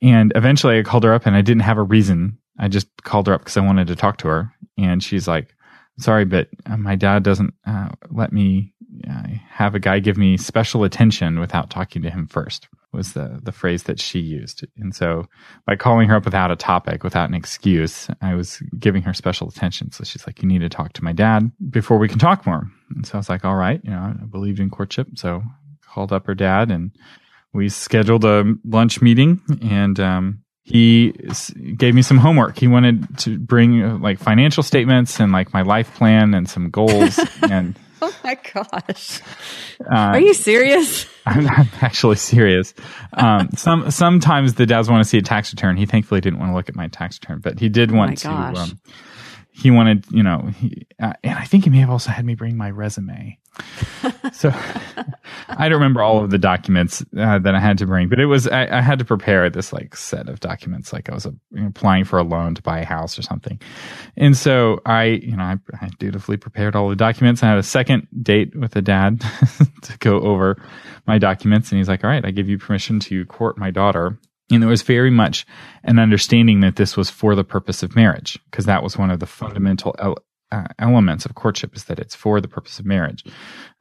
And 0.00 0.32
eventually 0.36 0.78
I 0.78 0.82
called 0.82 1.04
her 1.04 1.12
up, 1.12 1.26
and 1.26 1.34
I 1.34 1.42
didn't 1.42 1.62
have 1.62 1.78
a 1.78 1.82
reason. 1.82 2.38
I 2.58 2.68
just 2.68 2.88
called 3.02 3.26
her 3.26 3.34
up 3.34 3.40
because 3.40 3.56
I 3.56 3.60
wanted 3.60 3.88
to 3.88 3.96
talk 3.96 4.18
to 4.18 4.28
her. 4.28 4.52
And 4.78 5.02
she's 5.02 5.26
like, 5.26 5.52
Sorry, 5.98 6.26
but 6.26 6.48
uh, 6.66 6.76
my 6.76 6.94
dad 6.94 7.22
doesn't 7.22 7.54
uh, 7.66 7.88
let 8.10 8.30
me 8.30 8.74
I 9.08 9.42
have 9.48 9.74
a 9.74 9.80
guy 9.80 9.98
give 9.98 10.16
me 10.16 10.36
special 10.36 10.84
attention 10.84 11.40
without 11.40 11.70
talking 11.70 12.02
to 12.02 12.10
him 12.10 12.26
first 12.26 12.68
was 12.92 13.12
the 13.12 13.40
the 13.42 13.52
phrase 13.52 13.84
that 13.84 14.00
she 14.00 14.20
used. 14.20 14.66
And 14.76 14.94
so 14.94 15.26
by 15.66 15.76
calling 15.76 16.08
her 16.08 16.16
up 16.16 16.24
without 16.24 16.50
a 16.50 16.56
topic, 16.56 17.04
without 17.04 17.28
an 17.28 17.34
excuse, 17.34 18.08
I 18.22 18.34
was 18.34 18.62
giving 18.78 19.02
her 19.02 19.14
special 19.14 19.48
attention. 19.48 19.92
So 19.92 20.04
she's 20.04 20.26
like, 20.26 20.42
"You 20.42 20.48
need 20.48 20.60
to 20.60 20.68
talk 20.68 20.92
to 20.94 21.04
my 21.04 21.12
dad 21.12 21.50
before 21.70 21.98
we 21.98 22.08
can 22.08 22.18
talk 22.18 22.46
more." 22.46 22.70
And 22.94 23.06
so 23.06 23.14
I 23.14 23.16
was 23.18 23.28
like, 23.28 23.44
"All 23.44 23.56
right, 23.56 23.80
you 23.84 23.90
know, 23.90 23.98
I 23.98 24.24
believed 24.26 24.60
in 24.60 24.70
courtship." 24.70 25.08
So 25.14 25.42
called 25.96 26.12
up 26.12 26.26
her 26.26 26.34
dad 26.34 26.70
and 26.70 26.90
we 27.54 27.70
scheduled 27.70 28.24
a 28.24 28.44
lunch 28.64 29.00
meeting 29.00 29.40
and 29.62 29.98
um, 29.98 30.42
he 30.62 31.12
gave 31.76 31.94
me 31.94 32.02
some 32.02 32.18
homework. 32.18 32.58
He 32.58 32.68
wanted 32.68 33.18
to 33.20 33.38
bring 33.38 33.82
uh, 33.82 33.96
like 33.98 34.18
financial 34.18 34.62
statements 34.62 35.20
and 35.20 35.32
like 35.32 35.54
my 35.54 35.62
life 35.62 35.94
plan 35.94 36.34
and 36.34 36.48
some 36.48 36.70
goals 36.70 37.18
and 37.50 37.78
Oh 38.02 38.14
my 38.22 38.34
gosh. 38.52 39.20
Uh, 39.80 39.94
Are 39.94 40.20
you 40.20 40.34
serious? 40.34 41.06
I'm, 41.26 41.48
I'm 41.48 41.68
actually 41.80 42.16
serious. 42.16 42.74
Um, 43.14 43.48
some, 43.56 43.90
sometimes 43.90 44.54
the 44.54 44.66
dads 44.66 44.90
want 44.90 45.02
to 45.02 45.08
see 45.08 45.16
a 45.18 45.22
tax 45.22 45.50
return. 45.52 45.78
He 45.78 45.86
thankfully 45.86 46.20
didn't 46.20 46.38
want 46.38 46.52
to 46.52 46.54
look 46.54 46.68
at 46.68 46.76
my 46.76 46.88
tax 46.88 47.18
return, 47.20 47.40
but 47.40 47.58
he 47.58 47.70
did 47.70 47.92
oh 47.92 47.96
want 47.96 48.18
to, 48.18 48.30
um, 48.30 48.78
he 49.56 49.70
wanted, 49.70 50.04
you 50.10 50.22
know, 50.22 50.50
he, 50.54 50.86
uh, 51.00 51.14
and 51.24 51.38
I 51.38 51.44
think 51.44 51.64
he 51.64 51.70
may 51.70 51.78
have 51.78 51.88
also 51.88 52.10
had 52.10 52.26
me 52.26 52.34
bring 52.34 52.58
my 52.58 52.70
resume. 52.70 53.38
so 54.34 54.52
I 55.48 55.70
don't 55.70 55.78
remember 55.78 56.02
all 56.02 56.22
of 56.22 56.28
the 56.28 56.36
documents 56.36 57.02
uh, 57.18 57.38
that 57.38 57.54
I 57.54 57.58
had 57.58 57.78
to 57.78 57.86
bring, 57.86 58.10
but 58.10 58.20
it 58.20 58.26
was 58.26 58.46
I, 58.46 58.66
I, 58.66 58.82
had 58.82 58.98
to 58.98 59.04
prepare 59.06 59.48
this 59.48 59.72
like 59.72 59.96
set 59.96 60.28
of 60.28 60.40
documents, 60.40 60.92
like 60.92 61.08
I 61.08 61.14
was 61.14 61.26
applying 61.66 62.04
for 62.04 62.18
a 62.18 62.22
loan 62.22 62.54
to 62.54 62.60
buy 62.60 62.80
a 62.80 62.84
house 62.84 63.18
or 63.18 63.22
something. 63.22 63.58
And 64.14 64.36
so 64.36 64.80
I, 64.84 65.04
you 65.04 65.38
know, 65.38 65.44
I, 65.44 65.56
I 65.80 65.88
dutifully 65.98 66.36
prepared 66.36 66.76
all 66.76 66.90
the 66.90 66.96
documents. 66.96 67.42
I 67.42 67.46
had 67.46 67.58
a 67.58 67.62
second 67.62 68.08
date 68.22 68.54
with 68.54 68.72
the 68.72 68.82
dad 68.82 69.20
to 69.82 69.98
go 70.00 70.20
over 70.20 70.62
my 71.06 71.16
documents, 71.16 71.70
and 71.70 71.78
he's 71.78 71.88
like, 71.88 72.04
"All 72.04 72.10
right, 72.10 72.26
I 72.26 72.30
give 72.30 72.50
you 72.50 72.58
permission 72.58 73.00
to 73.00 73.24
court 73.24 73.56
my 73.56 73.70
daughter." 73.70 74.18
And 74.50 74.62
there 74.62 74.70
was 74.70 74.82
very 74.82 75.10
much 75.10 75.44
an 75.82 75.98
understanding 75.98 76.60
that 76.60 76.76
this 76.76 76.96
was 76.96 77.10
for 77.10 77.34
the 77.34 77.44
purpose 77.44 77.82
of 77.82 77.96
marriage, 77.96 78.38
because 78.50 78.66
that 78.66 78.82
was 78.82 78.96
one 78.96 79.10
of 79.10 79.20
the 79.20 79.26
fundamental 79.26 79.94
el- 79.98 80.18
uh, 80.52 80.68
elements 80.78 81.26
of 81.26 81.34
courtship 81.34 81.74
is 81.74 81.84
that 81.84 81.98
it's 81.98 82.14
for 82.14 82.40
the 82.40 82.48
purpose 82.48 82.78
of 82.78 82.86
marriage. 82.86 83.24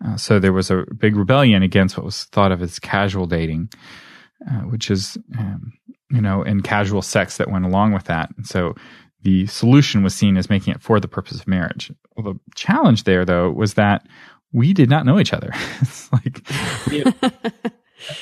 Uh, 0.03 0.17
so 0.17 0.39
there 0.39 0.53
was 0.53 0.71
a 0.71 0.83
big 0.97 1.15
rebellion 1.15 1.61
against 1.61 1.97
what 1.97 2.05
was 2.05 2.23
thought 2.25 2.51
of 2.51 2.61
as 2.61 2.79
casual 2.79 3.27
dating, 3.27 3.69
uh, 4.49 4.61
which 4.61 4.89
is, 4.89 5.17
um, 5.37 5.73
you 6.09 6.21
know, 6.21 6.41
and 6.41 6.63
casual 6.63 7.01
sex 7.01 7.37
that 7.37 7.51
went 7.51 7.65
along 7.65 7.93
with 7.93 8.05
that. 8.05 8.29
And 8.35 8.47
so 8.47 8.75
the 9.21 9.45
solution 9.47 10.03
was 10.03 10.15
seen 10.15 10.37
as 10.37 10.49
making 10.49 10.73
it 10.73 10.81
for 10.81 10.99
the 10.99 11.07
purpose 11.07 11.39
of 11.39 11.47
marriage. 11.47 11.91
Well, 12.15 12.33
the 12.33 12.39
challenge 12.55 13.03
there, 13.03 13.25
though, 13.25 13.51
was 13.51 13.75
that 13.75 14.07
we 14.51 14.73
did 14.73 14.89
not 14.89 15.05
know 15.05 15.19
each 15.19 15.33
other. 15.33 15.51
it's 15.81 16.11
like 16.11 16.41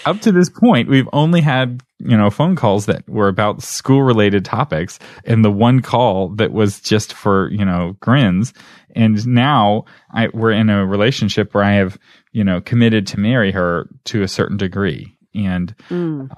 up 0.05 0.21
to 0.21 0.31
this 0.31 0.49
point, 0.49 0.89
we've 0.89 1.09
only 1.13 1.41
had 1.41 1.81
you 1.99 2.17
know 2.17 2.29
phone 2.29 2.55
calls 2.55 2.85
that 2.85 3.07
were 3.07 3.27
about 3.27 3.61
school 3.61 4.03
related 4.03 4.45
topics, 4.45 4.99
and 5.25 5.43
the 5.43 5.51
one 5.51 5.81
call 5.81 6.29
that 6.35 6.51
was 6.51 6.79
just 6.79 7.13
for 7.13 7.49
you 7.51 7.65
know 7.65 7.95
grins. 7.99 8.53
And 8.95 9.25
now 9.25 9.85
I, 10.11 10.27
we're 10.27 10.51
in 10.51 10.69
a 10.69 10.85
relationship 10.85 11.53
where 11.53 11.63
I 11.63 11.73
have 11.73 11.97
you 12.31 12.43
know 12.43 12.61
committed 12.61 13.07
to 13.07 13.19
marry 13.19 13.51
her 13.51 13.89
to 14.05 14.23
a 14.23 14.27
certain 14.27 14.57
degree, 14.57 15.17
and 15.33 15.75
mm. 15.89 16.29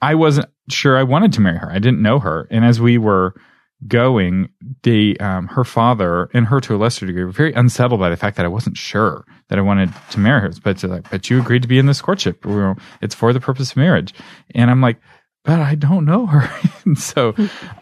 I 0.00 0.14
wasn't 0.14 0.48
sure 0.68 0.96
I 0.96 1.02
wanted 1.02 1.32
to 1.34 1.40
marry 1.40 1.58
her. 1.58 1.70
I 1.70 1.78
didn't 1.78 2.02
know 2.02 2.18
her, 2.18 2.48
and 2.50 2.64
as 2.64 2.80
we 2.80 2.98
were 2.98 3.34
going, 3.88 4.48
the 4.82 5.18
um, 5.20 5.48
her 5.48 5.64
father 5.64 6.28
and 6.32 6.46
her 6.46 6.60
to 6.60 6.74
a 6.74 6.78
lesser 6.78 7.06
degree 7.06 7.24
were 7.24 7.30
very 7.30 7.52
unsettled 7.52 8.00
by 8.00 8.08
the 8.08 8.16
fact 8.16 8.36
that 8.36 8.46
I 8.46 8.48
wasn't 8.48 8.76
sure 8.76 9.24
that 9.48 9.58
I 9.58 9.62
wanted 9.62 9.92
to 10.10 10.20
marry 10.20 10.40
her. 10.40 10.50
But 10.62 10.82
like, 10.84 11.10
but 11.10 11.30
you 11.30 11.40
agreed 11.40 11.62
to 11.62 11.68
be 11.68 11.78
in 11.78 11.86
this 11.86 12.00
courtship. 12.00 12.44
It's 13.00 13.14
for 13.14 13.32
the 13.32 13.40
purpose 13.40 13.72
of 13.72 13.76
marriage, 13.76 14.14
and 14.54 14.70
I'm 14.70 14.80
like, 14.80 14.98
but 15.44 15.60
I 15.60 15.74
don't 15.74 16.04
know 16.04 16.26
her. 16.26 16.50
and 16.84 16.98
so, 16.98 17.34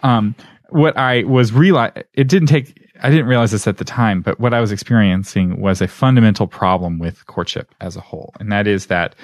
um, 0.02 0.34
what 0.70 0.96
I 0.96 1.24
was 1.24 1.52
realize 1.52 1.92
it 2.14 2.28
didn't 2.28 2.48
take. 2.48 2.76
I 3.02 3.08
didn't 3.08 3.26
realize 3.26 3.50
this 3.50 3.66
at 3.66 3.78
the 3.78 3.84
time, 3.84 4.20
but 4.20 4.38
what 4.38 4.52
I 4.52 4.60
was 4.60 4.72
experiencing 4.72 5.58
was 5.58 5.80
a 5.80 5.88
fundamental 5.88 6.46
problem 6.46 6.98
with 6.98 7.26
courtship 7.26 7.74
as 7.80 7.96
a 7.96 8.00
whole, 8.00 8.34
and 8.38 8.52
that 8.52 8.66
is 8.66 8.86
that 8.86 9.14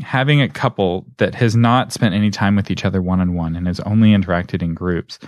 having 0.00 0.40
a 0.40 0.48
couple 0.48 1.06
that 1.18 1.34
has 1.34 1.54
not 1.54 1.92
spent 1.92 2.14
any 2.14 2.30
time 2.30 2.56
with 2.56 2.70
each 2.70 2.84
other 2.84 3.02
one 3.02 3.20
on 3.20 3.34
one 3.34 3.54
and 3.56 3.66
has 3.66 3.80
only 3.80 4.10
interacted 4.10 4.62
in 4.62 4.74
groups 4.74 5.18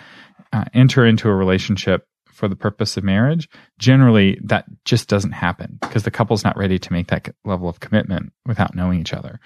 uh, 0.54 0.64
enter 0.72 1.04
into 1.04 1.28
a 1.28 1.34
relationship 1.34 2.06
for 2.26 2.48
the 2.48 2.56
purpose 2.56 2.96
of 2.96 3.02
marriage, 3.04 3.48
generally 3.78 4.38
that 4.42 4.64
just 4.84 5.08
doesn't 5.08 5.32
happen 5.32 5.78
because 5.80 6.04
the 6.04 6.10
couple's 6.10 6.44
not 6.44 6.56
ready 6.56 6.78
to 6.78 6.92
make 6.92 7.08
that 7.08 7.34
level 7.44 7.68
of 7.68 7.80
commitment 7.80 8.32
without 8.46 8.74
knowing 8.74 9.00
each 9.00 9.12
other. 9.12 9.40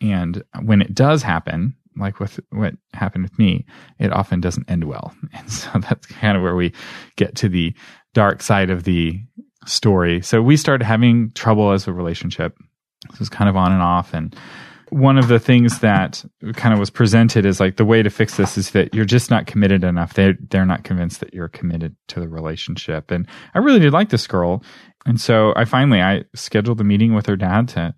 And 0.00 0.44
when 0.62 0.80
it 0.80 0.94
does 0.94 1.22
happen, 1.22 1.74
like 1.96 2.20
with 2.20 2.38
what 2.50 2.74
happened 2.92 3.24
with 3.24 3.38
me, 3.38 3.66
it 3.98 4.12
often 4.12 4.40
doesn't 4.40 4.70
end 4.70 4.84
well. 4.84 5.12
And 5.32 5.50
so 5.50 5.70
that's 5.80 6.06
kind 6.06 6.36
of 6.36 6.42
where 6.42 6.54
we 6.54 6.72
get 7.16 7.34
to 7.36 7.48
the 7.48 7.74
dark 8.12 8.42
side 8.42 8.70
of 8.70 8.84
the 8.84 9.20
story. 9.66 10.22
So 10.22 10.40
we 10.40 10.56
started 10.56 10.84
having 10.84 11.32
trouble 11.32 11.72
as 11.72 11.88
a 11.88 11.92
relationship. 11.92 12.56
This 13.10 13.18
was 13.18 13.28
kind 13.28 13.50
of 13.50 13.56
on 13.56 13.72
and 13.72 13.82
off. 13.82 14.14
And 14.14 14.36
one 14.94 15.18
of 15.18 15.26
the 15.26 15.40
things 15.40 15.80
that 15.80 16.24
kind 16.52 16.72
of 16.72 16.78
was 16.78 16.88
presented 16.88 17.44
is 17.44 17.58
like 17.58 17.76
the 17.78 17.84
way 17.84 18.00
to 18.00 18.10
fix 18.10 18.36
this 18.36 18.56
is 18.56 18.70
that 18.70 18.94
you're 18.94 19.04
just 19.04 19.28
not 19.28 19.44
committed 19.44 19.82
enough. 19.82 20.14
They 20.14 20.34
they're 20.50 20.64
not 20.64 20.84
convinced 20.84 21.18
that 21.18 21.34
you're 21.34 21.48
committed 21.48 21.96
to 22.08 22.20
the 22.20 22.28
relationship. 22.28 23.10
And 23.10 23.26
I 23.54 23.58
really 23.58 23.80
did 23.80 23.92
like 23.92 24.10
this 24.10 24.28
girl, 24.28 24.62
and 25.04 25.20
so 25.20 25.52
I 25.56 25.64
finally 25.64 26.00
I 26.00 26.22
scheduled 26.36 26.80
a 26.80 26.84
meeting 26.84 27.12
with 27.12 27.26
her 27.26 27.34
dad 27.34 27.68
to 27.70 27.92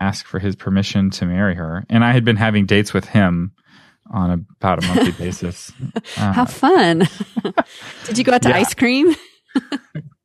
ask 0.00 0.24
for 0.24 0.38
his 0.38 0.56
permission 0.56 1.10
to 1.10 1.26
marry 1.26 1.54
her. 1.54 1.84
And 1.90 2.02
I 2.02 2.12
had 2.12 2.24
been 2.24 2.36
having 2.36 2.64
dates 2.64 2.94
with 2.94 3.04
him 3.04 3.52
on 4.10 4.46
about 4.56 4.82
a 4.82 4.86
monthly 4.86 5.12
basis. 5.24 5.70
Uh, 6.16 6.32
How 6.32 6.46
fun! 6.46 7.06
did 8.04 8.16
you 8.16 8.24
go 8.24 8.32
out 8.32 8.40
to 8.42 8.48
yeah. 8.48 8.56
ice 8.56 8.72
cream? 8.72 9.14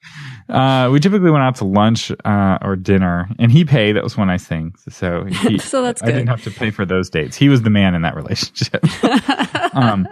Uh, 0.49 0.89
we 0.91 0.99
typically 0.99 1.31
went 1.31 1.43
out 1.43 1.55
to 1.55 1.65
lunch 1.65 2.11
uh, 2.25 2.57
or 2.61 2.75
dinner, 2.75 3.29
and 3.39 3.51
he 3.51 3.65
paid. 3.65 3.95
That 3.95 4.03
was 4.03 4.17
one 4.17 4.27
nice 4.27 4.45
thing. 4.45 4.73
So, 4.89 5.23
he, 5.25 5.57
so 5.59 5.81
that's 5.81 6.01
good. 6.01 6.09
I 6.09 6.13
didn't 6.13 6.29
have 6.29 6.43
to 6.43 6.51
pay 6.51 6.71
for 6.71 6.85
those 6.85 7.09
dates. 7.09 7.35
He 7.35 7.49
was 7.49 7.61
the 7.61 7.69
man 7.69 7.95
in 7.95 8.01
that 8.01 8.15
relationship. 8.15 8.83
um, 9.75 10.07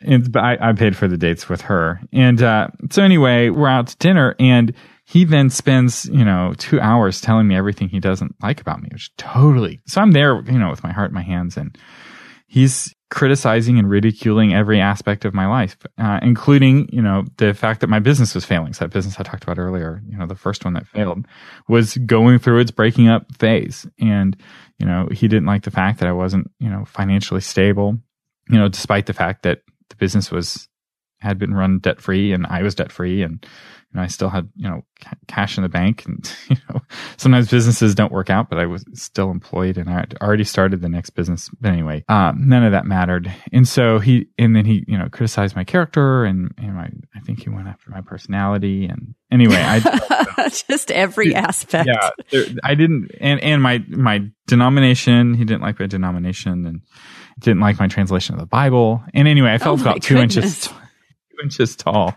and, 0.00 0.30
but 0.30 0.42
I, 0.42 0.58
I, 0.60 0.72
paid 0.72 0.96
for 0.96 1.08
the 1.08 1.16
dates 1.16 1.48
with 1.48 1.62
her. 1.62 2.00
And 2.12 2.42
uh, 2.42 2.68
so 2.90 3.02
anyway, 3.02 3.48
we're 3.48 3.68
out 3.68 3.88
to 3.88 3.96
dinner, 3.96 4.36
and 4.38 4.74
he 5.06 5.24
then 5.24 5.50
spends 5.50 6.06
you 6.06 6.24
know 6.24 6.54
two 6.58 6.80
hours 6.80 7.20
telling 7.20 7.46
me 7.46 7.56
everything 7.56 7.88
he 7.88 8.00
doesn't 8.00 8.34
like 8.42 8.60
about 8.60 8.82
me, 8.82 8.88
which 8.92 9.14
totally. 9.16 9.80
So 9.86 10.00
I'm 10.00 10.12
there, 10.12 10.40
you 10.42 10.58
know, 10.58 10.70
with 10.70 10.82
my 10.82 10.92
heart 10.92 11.10
in 11.10 11.14
my 11.14 11.22
hands, 11.22 11.56
and 11.56 11.76
he's 12.46 12.94
criticizing 13.14 13.78
and 13.78 13.88
ridiculing 13.88 14.52
every 14.52 14.80
aspect 14.80 15.24
of 15.24 15.32
my 15.32 15.46
life, 15.46 15.76
uh, 15.98 16.18
including, 16.20 16.88
you 16.92 17.00
know, 17.00 17.24
the 17.36 17.54
fact 17.54 17.80
that 17.80 17.86
my 17.86 18.00
business 18.00 18.34
was 18.34 18.44
failing. 18.44 18.72
So 18.72 18.84
that 18.84 18.92
business 18.92 19.20
I 19.20 19.22
talked 19.22 19.44
about 19.44 19.56
earlier, 19.56 20.02
you 20.08 20.18
know, 20.18 20.26
the 20.26 20.34
first 20.34 20.64
one 20.64 20.74
that 20.74 20.88
failed 20.88 21.24
was 21.68 21.96
going 21.98 22.40
through 22.40 22.58
its 22.58 22.72
breaking 22.72 23.08
up 23.08 23.32
phase. 23.36 23.86
And, 24.00 24.36
you 24.80 24.86
know, 24.86 25.08
he 25.12 25.28
didn't 25.28 25.46
like 25.46 25.62
the 25.62 25.70
fact 25.70 26.00
that 26.00 26.08
I 26.08 26.12
wasn't, 26.12 26.50
you 26.58 26.68
know, 26.68 26.84
financially 26.86 27.40
stable, 27.40 27.96
you 28.50 28.58
know, 28.58 28.68
despite 28.68 29.06
the 29.06 29.12
fact 29.12 29.44
that 29.44 29.60
the 29.90 29.96
business 29.96 30.32
was, 30.32 30.68
had 31.24 31.38
been 31.38 31.54
run 31.54 31.78
debt 31.78 32.00
free 32.00 32.32
and 32.32 32.46
I 32.46 32.62
was 32.62 32.74
debt 32.74 32.92
free 32.92 33.22
and, 33.22 33.44
know, 33.94 34.02
I 34.02 34.08
still 34.08 34.28
had, 34.28 34.48
you 34.56 34.68
know, 34.68 34.82
ca- 35.00 35.16
cash 35.28 35.56
in 35.56 35.62
the 35.62 35.68
bank 35.68 36.04
and, 36.04 36.36
you 36.48 36.56
know, 36.68 36.80
sometimes 37.16 37.48
businesses 37.48 37.94
don't 37.94 38.12
work 38.12 38.30
out, 38.30 38.50
but 38.50 38.58
I 38.58 38.66
was 38.66 38.84
still 38.92 39.30
employed 39.30 39.78
and 39.78 39.88
I 39.88 39.92
had 39.92 40.16
already 40.20 40.44
started 40.44 40.80
the 40.80 40.88
next 40.88 41.10
business. 41.10 41.48
But 41.60 41.70
anyway, 41.70 42.04
um, 42.08 42.48
none 42.48 42.64
of 42.64 42.72
that 42.72 42.86
mattered. 42.86 43.32
And 43.52 43.66
so 43.66 43.98
he, 43.98 44.28
and 44.38 44.54
then 44.54 44.64
he, 44.64 44.84
you 44.86 44.98
know, 44.98 45.08
criticized 45.08 45.56
my 45.56 45.64
character 45.64 46.24
and, 46.24 46.52
and 46.58 46.74
my, 46.74 46.90
I 47.14 47.20
think 47.20 47.42
he 47.42 47.50
went 47.50 47.68
after 47.68 47.90
my 47.90 48.00
personality. 48.00 48.86
And 48.86 49.14
anyway, 49.30 49.62
I 49.62 50.48
just 50.68 50.90
every 50.90 51.34
aspect. 51.34 51.88
Yeah. 51.88 52.10
There, 52.30 52.46
I 52.62 52.74
didn't, 52.74 53.12
and, 53.20 53.40
and 53.42 53.62
my, 53.62 53.84
my 53.88 54.26
denomination, 54.46 55.34
he 55.34 55.44
didn't 55.44 55.62
like 55.62 55.78
my 55.78 55.86
denomination 55.86 56.66
and 56.66 56.80
didn't 57.38 57.60
like 57.60 57.78
my 57.78 57.88
translation 57.88 58.34
of 58.34 58.40
the 58.40 58.46
Bible. 58.46 59.02
And 59.12 59.26
anyway, 59.26 59.52
I 59.52 59.58
felt 59.58 59.80
oh 59.80 59.82
about 59.82 60.02
two 60.02 60.16
inches, 60.16 60.68
inches 61.44 61.76
tall 61.76 62.14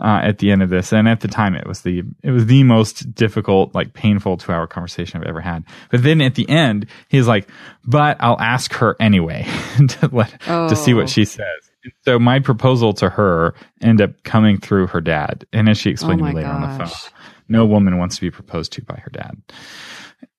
uh, 0.00 0.20
at 0.22 0.38
the 0.38 0.50
end 0.50 0.62
of 0.62 0.70
this. 0.70 0.92
And 0.92 1.08
at 1.08 1.20
the 1.20 1.28
time, 1.28 1.54
it 1.54 1.66
was 1.66 1.82
the 1.82 2.02
it 2.22 2.30
was 2.30 2.46
the 2.46 2.62
most 2.64 3.14
difficult, 3.14 3.74
like 3.74 3.94
painful 3.94 4.36
two 4.36 4.52
hour 4.52 4.66
conversation 4.66 5.20
I've 5.20 5.28
ever 5.28 5.40
had. 5.40 5.64
But 5.90 6.02
then 6.02 6.20
at 6.20 6.34
the 6.34 6.48
end, 6.48 6.86
he's 7.08 7.26
like, 7.26 7.48
"But 7.84 8.16
I'll 8.20 8.40
ask 8.40 8.72
her 8.74 8.96
anyway 9.00 9.46
to 9.88 10.10
let 10.12 10.42
oh. 10.48 10.68
to 10.68 10.76
see 10.76 10.94
what 10.94 11.08
she 11.08 11.24
says." 11.24 11.70
So 12.02 12.18
my 12.18 12.40
proposal 12.40 12.94
to 12.94 13.10
her 13.10 13.54
ended 13.82 14.10
up 14.10 14.22
coming 14.22 14.58
through 14.58 14.88
her 14.88 15.00
dad, 15.00 15.46
and 15.52 15.68
as 15.68 15.78
she 15.78 15.90
explained 15.90 16.22
oh 16.22 16.26
to 16.26 16.30
me 16.30 16.36
later 16.36 16.48
gosh. 16.48 16.62
on 16.62 16.78
the 16.78 16.84
phone, 16.84 17.12
no 17.48 17.66
woman 17.66 17.98
wants 17.98 18.16
to 18.16 18.22
be 18.22 18.30
proposed 18.30 18.72
to 18.72 18.82
by 18.82 18.96
her 18.96 19.10
dad. 19.10 19.36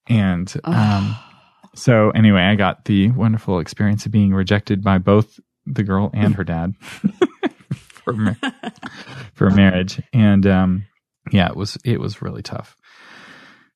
And 0.08 0.54
um, 0.63 1.15
so 1.75 2.12
anyway, 2.12 2.42
I 2.42 2.56
got 2.56 2.86
the 2.86 3.12
wonderful 3.12 3.60
experience 3.60 4.06
of 4.06 4.12
being 4.12 4.34
rejected 4.34 4.84
by 4.84 4.98
both 4.98 5.39
the 5.65 5.84
girl 5.84 6.10
and 6.13 6.36
her 6.36 6.44
dad. 6.44 6.74
for 8.06 8.14
mar- 8.14 8.38
for 9.34 9.50
marriage, 9.50 10.02
and 10.14 10.48
um, 10.48 10.86
yeah, 11.32 11.50
it 11.50 11.58
was 11.58 11.78
it 11.84 12.00
was 12.00 12.22
really 12.22 12.42
tough, 12.42 12.78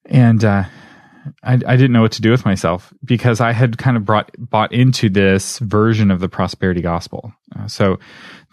and 0.05 0.43
uh, 0.45 0.63
I 1.43 1.53
I 1.53 1.75
didn't 1.75 1.91
know 1.91 2.01
what 2.01 2.13
to 2.13 2.21
do 2.21 2.31
with 2.31 2.45
myself 2.45 2.93
because 3.03 3.41
I 3.41 3.51
had 3.51 3.77
kind 3.77 3.97
of 3.97 4.05
brought 4.05 4.31
bought 4.37 4.71
into 4.71 5.09
this 5.09 5.59
version 5.59 6.11
of 6.11 6.21
the 6.21 6.29
prosperity 6.29 6.81
gospel. 6.81 7.33
Uh, 7.59 7.67
so, 7.67 7.99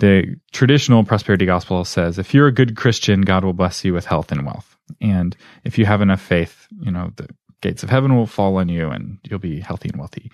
the 0.00 0.34
traditional 0.52 1.04
prosperity 1.04 1.46
gospel 1.46 1.84
says, 1.84 2.18
if 2.18 2.34
you're 2.34 2.48
a 2.48 2.52
good 2.52 2.76
Christian, 2.76 3.20
God 3.20 3.44
will 3.44 3.52
bless 3.52 3.84
you 3.84 3.92
with 3.94 4.06
health 4.06 4.32
and 4.32 4.44
wealth, 4.44 4.76
and 5.00 5.36
if 5.62 5.78
you 5.78 5.84
have 5.84 6.00
enough 6.00 6.20
faith, 6.20 6.66
you 6.80 6.90
know 6.90 7.12
the 7.16 7.28
gates 7.60 7.82
of 7.82 7.90
heaven 7.90 8.16
will 8.16 8.26
fall 8.26 8.56
on 8.58 8.68
you 8.68 8.90
and 8.90 9.18
you'll 9.24 9.38
be 9.38 9.60
healthy 9.60 9.88
and 9.88 9.98
wealthy. 9.98 10.30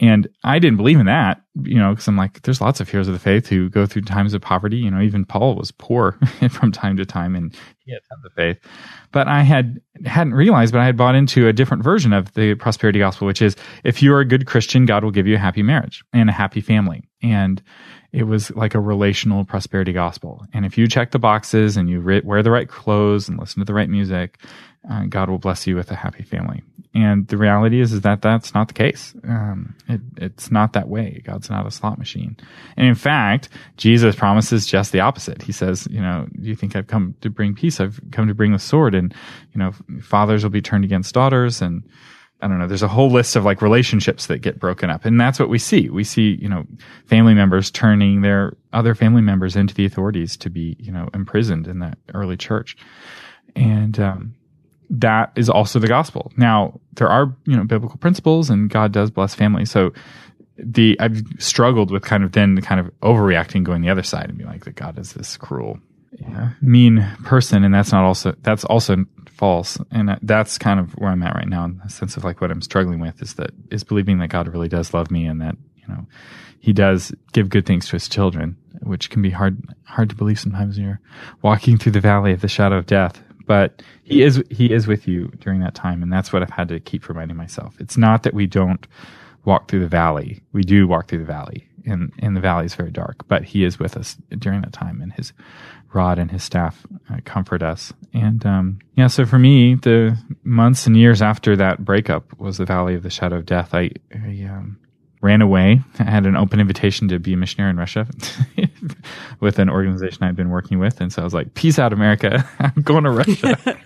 And 0.00 0.28
I 0.44 0.60
didn't 0.60 0.76
believe 0.76 1.00
in 1.00 1.06
that, 1.06 1.42
you 1.62 1.74
know, 1.74 1.90
because 1.90 2.06
I'm 2.06 2.16
like, 2.16 2.42
there's 2.42 2.60
lots 2.60 2.80
of 2.80 2.88
heroes 2.88 3.08
of 3.08 3.14
the 3.14 3.20
faith 3.20 3.48
who 3.48 3.68
go 3.68 3.84
through 3.84 4.02
times 4.02 4.32
of 4.32 4.40
poverty. 4.40 4.76
You 4.76 4.92
know, 4.92 5.00
even 5.00 5.24
Paul 5.24 5.56
was 5.56 5.72
poor 5.72 6.12
from 6.50 6.70
time 6.70 6.96
to 6.98 7.04
time 7.04 7.34
and 7.34 7.52
he 7.84 7.92
had 7.92 8.02
tons 8.08 8.24
of 8.24 8.32
faith. 8.34 8.58
But 9.10 9.26
I 9.26 9.42
had 9.42 9.80
hadn't 10.04 10.34
realized, 10.34 10.72
but 10.72 10.80
I 10.80 10.86
had 10.86 10.96
bought 10.96 11.16
into 11.16 11.48
a 11.48 11.52
different 11.52 11.82
version 11.82 12.12
of 12.12 12.32
the 12.34 12.54
prosperity 12.54 13.00
gospel, 13.00 13.26
which 13.26 13.42
is 13.42 13.56
if 13.82 14.00
you're 14.00 14.20
a 14.20 14.24
good 14.24 14.46
Christian, 14.46 14.86
God 14.86 15.02
will 15.02 15.10
give 15.10 15.26
you 15.26 15.34
a 15.34 15.38
happy 15.38 15.62
marriage 15.64 16.04
and 16.12 16.28
a 16.30 16.32
happy 16.32 16.60
family. 16.60 17.08
And 17.20 17.60
it 18.12 18.24
was 18.24 18.50
like 18.52 18.74
a 18.74 18.80
relational 18.80 19.44
prosperity 19.44 19.92
gospel. 19.92 20.46
And 20.54 20.64
if 20.64 20.78
you 20.78 20.88
check 20.88 21.10
the 21.10 21.18
boxes 21.18 21.76
and 21.76 21.90
you 21.90 22.00
re- 22.00 22.22
wear 22.24 22.42
the 22.42 22.50
right 22.50 22.68
clothes 22.68 23.28
and 23.28 23.38
listen 23.38 23.60
to 23.60 23.64
the 23.64 23.74
right 23.74 23.88
music, 23.88 24.38
uh, 24.90 25.04
God 25.04 25.28
will 25.28 25.38
bless 25.38 25.66
you 25.66 25.76
with 25.76 25.90
a 25.90 25.94
happy 25.94 26.22
family. 26.22 26.62
And 26.94 27.28
the 27.28 27.36
reality 27.36 27.80
is, 27.80 27.92
is 27.92 28.00
that 28.00 28.22
that's 28.22 28.54
not 28.54 28.68
the 28.68 28.74
case. 28.74 29.14
Um, 29.24 29.76
it, 29.88 30.00
it's 30.16 30.50
not 30.50 30.72
that 30.72 30.88
way. 30.88 31.22
God's 31.24 31.50
not 31.50 31.66
a 31.66 31.70
slot 31.70 31.98
machine. 31.98 32.36
And 32.76 32.86
in 32.86 32.94
fact, 32.94 33.50
Jesus 33.76 34.16
promises 34.16 34.66
just 34.66 34.90
the 34.90 35.00
opposite. 35.00 35.42
He 35.42 35.52
says, 35.52 35.86
you 35.90 36.00
know, 36.00 36.26
do 36.32 36.48
you 36.48 36.56
think 36.56 36.74
I've 36.74 36.86
come 36.86 37.14
to 37.20 37.28
bring 37.28 37.54
peace? 37.54 37.78
I've 37.78 38.00
come 38.10 38.26
to 38.28 38.34
bring 38.34 38.52
the 38.52 38.58
sword 38.58 38.94
and, 38.94 39.14
you 39.52 39.58
know, 39.58 39.72
fathers 40.00 40.42
will 40.42 40.50
be 40.50 40.62
turned 40.62 40.84
against 40.84 41.14
daughters 41.14 41.60
and, 41.60 41.82
I 42.40 42.46
don't 42.46 42.58
know, 42.58 42.68
there's 42.68 42.82
a 42.82 42.88
whole 42.88 43.10
list 43.10 43.34
of 43.34 43.44
like 43.44 43.62
relationships 43.62 44.26
that 44.26 44.38
get 44.38 44.60
broken 44.60 44.90
up. 44.90 45.04
And 45.04 45.20
that's 45.20 45.40
what 45.40 45.48
we 45.48 45.58
see. 45.58 45.88
We 45.88 46.04
see, 46.04 46.38
you 46.40 46.48
know, 46.48 46.64
family 47.06 47.34
members 47.34 47.70
turning 47.70 48.20
their 48.20 48.56
other 48.72 48.94
family 48.94 49.22
members 49.22 49.56
into 49.56 49.74
the 49.74 49.84
authorities 49.84 50.36
to 50.38 50.50
be, 50.50 50.76
you 50.78 50.92
know, 50.92 51.08
imprisoned 51.14 51.66
in 51.66 51.80
that 51.80 51.98
early 52.14 52.36
church. 52.36 52.76
And, 53.56 53.98
um, 53.98 54.34
that 54.90 55.32
is 55.36 55.50
also 55.50 55.78
the 55.78 55.88
gospel. 55.88 56.32
Now, 56.36 56.80
there 56.94 57.08
are, 57.08 57.34
you 57.44 57.56
know, 57.56 57.64
biblical 57.64 57.98
principles 57.98 58.50
and 58.50 58.70
God 58.70 58.92
does 58.92 59.10
bless 59.10 59.34
family. 59.34 59.64
So 59.64 59.92
the, 60.56 60.96
I've 60.98 61.20
struggled 61.38 61.90
with 61.90 62.02
kind 62.02 62.24
of 62.24 62.32
then 62.32 62.60
kind 62.62 62.80
of 62.80 62.86
overreacting, 63.00 63.64
going 63.64 63.82
the 63.82 63.90
other 63.90 64.02
side 64.02 64.28
and 64.28 64.38
be 64.38 64.44
like, 64.44 64.64
that 64.64 64.76
God 64.76 64.98
is 64.98 65.12
this 65.12 65.36
cruel, 65.36 65.78
yeah, 66.18 66.52
mean 66.62 67.06
person. 67.24 67.64
And 67.64 67.74
that's 67.74 67.92
not 67.92 68.04
also, 68.04 68.34
that's 68.42 68.64
also 68.64 69.04
false. 69.38 69.78
And 69.90 70.18
that's 70.20 70.58
kind 70.58 70.80
of 70.80 70.92
where 70.94 71.10
I'm 71.10 71.22
at 71.22 71.36
right 71.36 71.48
now 71.48 71.64
in 71.64 71.80
the 71.82 71.88
sense 71.88 72.16
of 72.16 72.24
like 72.24 72.40
what 72.40 72.50
I'm 72.50 72.60
struggling 72.60 73.00
with 73.00 73.22
is 73.22 73.34
that 73.34 73.52
is 73.70 73.84
believing 73.84 74.18
that 74.18 74.28
God 74.28 74.48
really 74.48 74.68
does 74.68 74.92
love 74.92 75.10
me 75.10 75.24
and 75.24 75.40
that, 75.40 75.56
you 75.76 75.86
know, 75.88 76.06
he 76.58 76.72
does 76.72 77.14
give 77.32 77.48
good 77.48 77.64
things 77.64 77.86
to 77.86 77.92
his 77.92 78.08
children, 78.08 78.56
which 78.82 79.10
can 79.10 79.22
be 79.22 79.30
hard, 79.30 79.62
hard 79.84 80.10
to 80.10 80.16
believe 80.16 80.40
sometimes 80.40 80.76
when 80.76 80.86
you're 80.86 81.00
walking 81.40 81.78
through 81.78 81.92
the 81.92 82.00
valley 82.00 82.32
of 82.32 82.40
the 82.40 82.48
shadow 82.48 82.76
of 82.76 82.86
death. 82.86 83.22
But 83.46 83.80
he 84.02 84.22
is, 84.22 84.42
he 84.50 84.72
is 84.72 84.86
with 84.86 85.06
you 85.06 85.28
during 85.38 85.60
that 85.60 85.74
time. 85.74 86.02
And 86.02 86.12
that's 86.12 86.32
what 86.32 86.42
I've 86.42 86.50
had 86.50 86.68
to 86.68 86.80
keep 86.80 87.08
reminding 87.08 87.36
myself. 87.36 87.80
It's 87.80 87.96
not 87.96 88.24
that 88.24 88.34
we 88.34 88.46
don't 88.46 88.86
walk 89.44 89.70
through 89.70 89.80
the 89.80 89.88
valley. 89.88 90.42
We 90.52 90.62
do 90.62 90.88
walk 90.88 91.08
through 91.08 91.20
the 91.20 91.24
valley 91.24 91.68
and, 91.86 92.12
and 92.18 92.36
the 92.36 92.40
valley 92.40 92.66
is 92.66 92.74
very 92.74 92.90
dark, 92.90 93.26
but 93.28 93.44
he 93.44 93.64
is 93.64 93.78
with 93.78 93.96
us 93.96 94.16
during 94.38 94.60
that 94.62 94.72
time 94.72 95.00
and 95.00 95.12
his 95.12 95.32
rod 95.92 96.18
and 96.18 96.30
his 96.30 96.42
staff 96.42 96.86
uh, 97.10 97.18
comfort 97.24 97.62
us. 97.62 97.92
And 98.12 98.44
um, 98.44 98.78
yeah, 98.94 99.06
so 99.06 99.24
for 99.24 99.38
me, 99.38 99.74
the 99.74 100.16
months 100.44 100.86
and 100.86 100.96
years 100.96 101.22
after 101.22 101.56
that 101.56 101.84
breakup 101.84 102.38
was 102.38 102.58
the 102.58 102.64
valley 102.64 102.94
of 102.94 103.02
the 103.02 103.10
shadow 103.10 103.36
of 103.36 103.46
death. 103.46 103.74
I, 103.74 103.90
I 104.14 104.46
um, 104.50 104.78
ran 105.20 105.42
away. 105.42 105.80
I 105.98 106.04
had 106.04 106.26
an 106.26 106.36
open 106.36 106.60
invitation 106.60 107.08
to 107.08 107.18
be 107.18 107.32
a 107.32 107.36
missionary 107.36 107.70
in 107.70 107.76
Russia 107.76 108.06
with 109.40 109.58
an 109.58 109.68
organization 109.70 110.22
I'd 110.22 110.36
been 110.36 110.50
working 110.50 110.78
with, 110.78 111.00
and 111.00 111.12
so 111.12 111.22
I 111.22 111.24
was 111.24 111.34
like, 111.34 111.54
"Peace 111.54 111.78
out, 111.78 111.92
America! 111.92 112.48
I'm 112.58 112.82
going 112.82 113.04
to 113.04 113.10
Russia." 113.10 113.78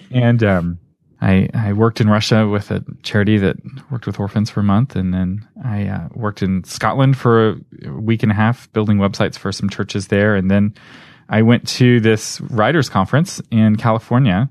and 0.10 0.42
um, 0.42 0.78
I, 1.20 1.48
I 1.52 1.72
worked 1.72 2.00
in 2.00 2.08
Russia 2.08 2.46
with 2.46 2.70
a 2.70 2.84
charity 3.02 3.38
that 3.38 3.56
worked 3.90 4.06
with 4.06 4.20
orphans 4.20 4.50
for 4.50 4.60
a 4.60 4.64
month, 4.64 4.94
and 4.94 5.12
then 5.12 5.46
I 5.64 5.86
uh, 5.86 6.08
worked 6.14 6.42
in 6.42 6.62
Scotland 6.64 7.16
for 7.16 7.56
a 7.84 7.92
week 7.92 8.22
and 8.22 8.30
a 8.30 8.34
half, 8.36 8.72
building 8.72 8.98
websites 8.98 9.36
for 9.36 9.50
some 9.50 9.68
churches 9.68 10.08
there, 10.08 10.36
and 10.36 10.48
then 10.50 10.74
I 11.28 11.42
went 11.42 11.66
to 11.68 12.00
this 12.00 12.40
writers 12.42 12.88
conference 12.88 13.40
in 13.50 13.76
California. 13.76 14.48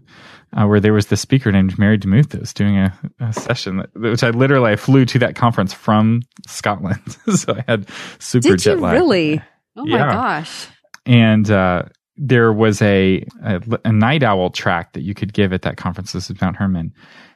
Uh, 0.54 0.66
where 0.66 0.80
there 0.80 0.94
was 0.94 1.08
this 1.08 1.20
speaker 1.20 1.52
named 1.52 1.78
Mary 1.78 1.98
DeMuth 2.00 2.30
that 2.30 2.40
was 2.40 2.54
doing 2.54 2.78
a, 2.78 2.98
a 3.20 3.34
session, 3.34 3.78
that, 3.78 3.90
which 3.94 4.24
I 4.24 4.30
literally 4.30 4.72
I 4.72 4.76
flew 4.78 5.04
to 5.04 5.20
that 5.20 5.36
conference 5.36 5.74
from 5.74 6.22
Scotland, 6.48 7.02
so 7.36 7.54
I 7.54 7.66
had 7.68 7.86
super 8.18 8.52
Did 8.52 8.60
jet 8.60 8.80
lag. 8.80 8.94
Really? 8.94 9.42
Oh 9.76 9.86
Yeah. 9.86 10.06
my 10.06 10.14
gosh! 10.14 10.68
and 11.06 11.52
uh, 11.52 11.84
there 12.18 12.52
was 12.52 12.82
a, 12.82 13.24
a 13.44 13.62
a 13.86 13.92
night 13.92 14.24
owl 14.24 14.50
track 14.50 14.94
that 14.94 15.02
you 15.02 15.14
could 15.14 15.34
give 15.34 15.54
at 15.54 15.62
that 15.62 15.78
conference. 15.78 16.12
This 16.12 16.30
is 16.30 16.42
Mount 16.42 16.56
Hermon 16.56 16.94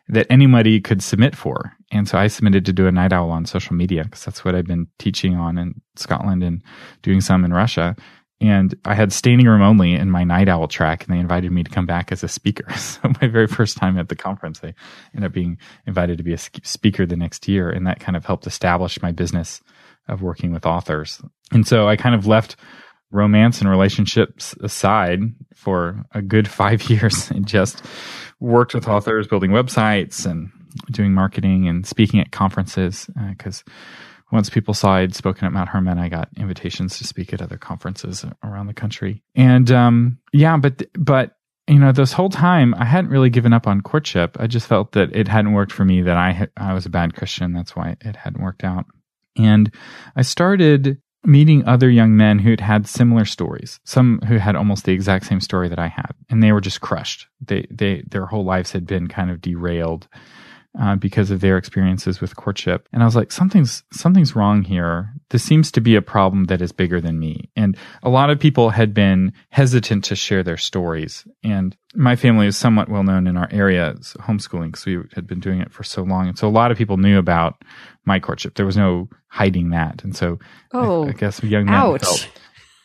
that 0.08 0.28
anybody 0.30 0.82
could 0.82 1.02
submit 1.02 1.36
for, 1.36 1.72
and 1.92 2.08
so 2.08 2.18
I 2.18 2.28
submitted 2.28 2.66
to 2.66 2.74
do 2.74 2.88
a 2.88 2.92
night 2.92 3.14
owl 3.14 3.30
on 3.30 3.46
social 3.46 3.76
media 3.76 4.04
because 4.04 4.26
that's 4.26 4.44
what 4.44 4.56
I've 4.56 4.66
been 4.66 4.88
teaching 5.00 5.36
on 5.36 5.58
in 5.58 5.82
Scotland 5.96 6.44
and 6.44 6.62
doing 7.02 7.22
some 7.22 7.46
in 7.46 7.54
Russia. 7.54 7.96
And 8.42 8.74
I 8.86 8.96
had 8.96 9.14
standing 9.14 9.46
room 9.46 9.62
only 9.62 9.94
in 9.94 10.10
my 10.10 10.24
night 10.24 10.50
owl 10.50 10.68
track, 10.68 11.06
and 11.06 11.16
they 11.16 11.20
invited 11.20 11.52
me 11.52 11.64
to 11.64 11.70
come 11.70 11.86
back 11.86 12.12
as 12.12 12.24
a 12.24 12.28
speaker. 12.28 12.66
So 12.76 13.14
my 13.22 13.28
very 13.28 13.48
first 13.48 13.78
time 13.78 14.00
at 14.00 14.10
the 14.10 14.16
conference, 14.16 14.60
I 14.64 14.74
ended 15.14 15.28
up 15.28 15.34
being 15.34 15.60
invited 15.86 16.18
to 16.18 16.24
be 16.24 16.34
a 16.34 16.40
speaker 16.40 17.06
the 17.06 17.16
next 17.16 17.48
year, 17.48 17.70
and 17.70 17.86
that 17.86 18.00
kind 18.00 18.18
of 18.18 18.26
helped 18.26 18.48
establish 18.48 19.02
my 19.02 19.12
business 19.12 19.62
of 20.08 20.24
working 20.24 20.52
with 20.52 20.66
authors. 20.66 21.22
And 21.52 21.68
so 21.68 21.88
I 21.88 21.96
kind 21.96 22.16
of 22.16 22.26
left 22.26 22.56
romance 23.12 23.60
and 23.60 23.70
relationships 23.70 24.56
aside 24.62 25.20
for 25.56 26.04
a 26.12 26.22
good 26.22 26.48
five 26.48 26.84
years 26.90 27.30
and 27.32 27.46
just 27.46 27.84
worked 28.40 28.74
with 28.74 28.88
authors, 28.88 29.28
building 29.28 29.52
websites 29.52 30.26
and 30.26 30.52
doing 30.90 31.14
marketing 31.14 31.68
and 31.68 31.86
speaking 31.86 32.20
at 32.20 32.32
conferences. 32.32 33.10
Because 33.30 33.64
once 34.32 34.50
people 34.50 34.74
saw 34.74 34.96
I'd 34.96 35.14
spoken 35.14 35.46
at 35.46 35.54
Mount 35.54 35.70
Hermon, 35.70 36.00
I 36.00 36.10
got 36.10 36.30
invitations 36.38 36.98
to 36.98 37.04
speak 37.04 37.34
at 37.34 37.42
other 37.42 37.58
conferences 37.58 38.26
around 38.44 38.68
the 38.68 38.74
country. 38.74 39.22
And 39.36 39.70
um, 39.72 40.20
yeah, 40.34 40.58
but 40.58 40.84
but 40.98 41.36
you 41.68 41.80
know, 41.80 41.92
this 41.92 42.14
whole 42.14 42.30
time 42.30 42.74
I 42.76 42.86
hadn't 42.86 43.12
really 43.12 43.30
given 43.30 43.54
up 43.54 43.68
on 43.68 43.82
courtship. 43.82 44.38
I 44.40 44.48
just 44.48 44.68
felt 44.68 44.94
that 44.94 45.16
it 45.16 45.28
hadn't 45.28 45.54
worked 45.54 45.72
for 45.72 45.86
me. 45.86 46.02
That 46.02 46.18
I 46.18 46.48
I 46.58 46.74
was 46.74 46.86
a 46.86 46.90
bad 46.90 47.16
Christian. 47.16 47.54
That's 47.54 47.76
why 47.76 47.98
it 48.02 48.16
hadn't 48.16 48.42
worked 48.42 48.64
out. 48.64 48.86
And 49.38 49.74
I 50.16 50.24
started 50.24 51.02
meeting 51.24 51.66
other 51.68 51.90
young 51.90 52.16
men 52.16 52.40
who'd 52.40 52.62
had 52.62 52.88
similar 52.88 53.26
stories. 53.26 53.80
Some 53.84 54.20
who 54.28 54.38
had 54.38 54.56
almost 54.56 54.86
the 54.86 54.94
exact 54.94 55.26
same 55.26 55.42
story 55.42 55.70
that 55.70 55.80
I 55.80 55.88
had, 55.88 56.12
and 56.30 56.42
they 56.42 56.52
were 56.52 56.62
just 56.62 56.82
crushed. 56.82 57.28
They 57.40 57.68
they 57.70 58.04
their 58.10 58.26
whole 58.26 58.44
lives 58.44 58.72
had 58.72 58.86
been 58.86 59.08
kind 59.08 59.30
of 59.30 59.42
derailed 59.42 60.08
uh, 60.80 60.96
because 60.96 61.32
of 61.32 61.42
their 61.42 61.58
experiences 61.58 62.22
with 62.22 62.36
courtship. 62.36 62.88
And 62.94 63.04
I 63.04 63.06
was 63.06 63.16
like, 63.16 63.32
something's 63.32 63.84
something's 63.92 64.36
wrong 64.36 64.64
here. 64.64 65.14
This 65.30 65.44
seems 65.44 65.72
to 65.74 65.82
be 65.82 65.96
a 65.96 66.02
problem 66.02 66.46
that 66.46 66.62
is 66.62 66.72
bigger 66.72 67.02
than 67.02 67.20
me. 67.20 67.50
And 67.56 67.78
a 68.04 68.10
lot 68.10 68.30
of 68.30 68.40
people 68.40 68.70
had 68.70 68.94
been 68.94 69.34
hesitant 69.50 70.06
to 70.06 70.16
share 70.16 70.44
their 70.44 70.58
stories. 70.58 71.26
And 71.44 71.76
my 71.94 72.16
family 72.16 72.48
is 72.48 72.56
somewhat 72.56 72.90
well 72.90 73.04
known 73.04 73.28
in 73.28 73.36
our 73.36 73.50
area 73.52 73.96
as 74.00 74.14
homeschooling 74.20 74.68
because 74.68 74.86
we 74.86 75.00
had 75.14 75.28
been 75.28 75.40
doing 75.42 75.60
it 75.60 75.72
for 75.72 75.84
so 75.84 76.04
long. 76.04 76.28
And 76.28 76.38
so 76.38 76.48
a 76.48 76.50
lot 76.50 76.72
of 76.72 76.78
people 76.78 76.98
knew 76.98 77.18
about 77.18 77.62
my 78.06 78.20
courtship. 78.20 78.56
There 78.56 78.66
was 78.66 78.78
no 78.78 79.10
hiding 79.28 79.72
that. 79.72 80.04
And 80.04 80.16
so 80.16 80.40
Oh, 80.72 81.06
I, 81.06 81.10
I 81.10 81.14
guess 81.14 81.44
young 81.44 81.66
men 81.66 81.74
ouch! 81.74 82.02
felt 82.02 82.30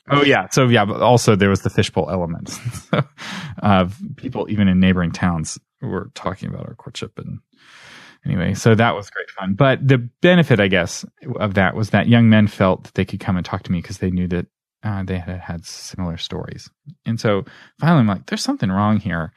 Oh 0.09 0.22
yeah. 0.22 0.49
So 0.51 0.68
yeah, 0.68 0.85
but 0.85 1.03
also 1.03 1.35
there 1.35 1.49
was 1.49 1.62
the 1.62 1.70
fishbowl 1.70 2.11
element 2.11 2.59
of 3.59 4.01
people 4.16 4.46
even 4.49 4.68
in 4.68 4.79
neighboring 4.79 5.11
towns 5.11 5.59
were 5.82 6.10
talking 6.14 6.48
about 6.48 6.66
our 6.66 6.74
courtship 6.74 7.18
and 7.18 7.40
anyway, 8.24 8.54
so 8.54 8.74
that 8.74 8.94
was 8.94 9.10
great 9.10 9.30
fun. 9.30 9.54
But 9.54 9.86
the 9.86 9.98
benefit, 9.98 10.60
I 10.60 10.68
guess, 10.68 11.04
of 11.36 11.54
that 11.54 11.74
was 11.74 11.90
that 11.90 12.08
young 12.08 12.28
men 12.28 12.46
felt 12.46 12.84
that 12.84 12.94
they 12.94 13.04
could 13.04 13.20
come 13.20 13.36
and 13.36 13.44
talk 13.44 13.62
to 13.64 13.72
me 13.72 13.80
because 13.80 13.98
they 13.98 14.10
knew 14.10 14.28
that 14.28 14.46
uh, 14.82 15.02
they 15.02 15.18
had 15.18 15.40
had 15.40 15.64
similar 15.64 16.16
stories. 16.16 16.70
And 17.04 17.18
so 17.20 17.44
finally, 17.80 18.00
I'm 18.00 18.06
like, 18.06 18.26
there's 18.26 18.42
something 18.42 18.70
wrong 18.70 18.98
here. 18.98 19.32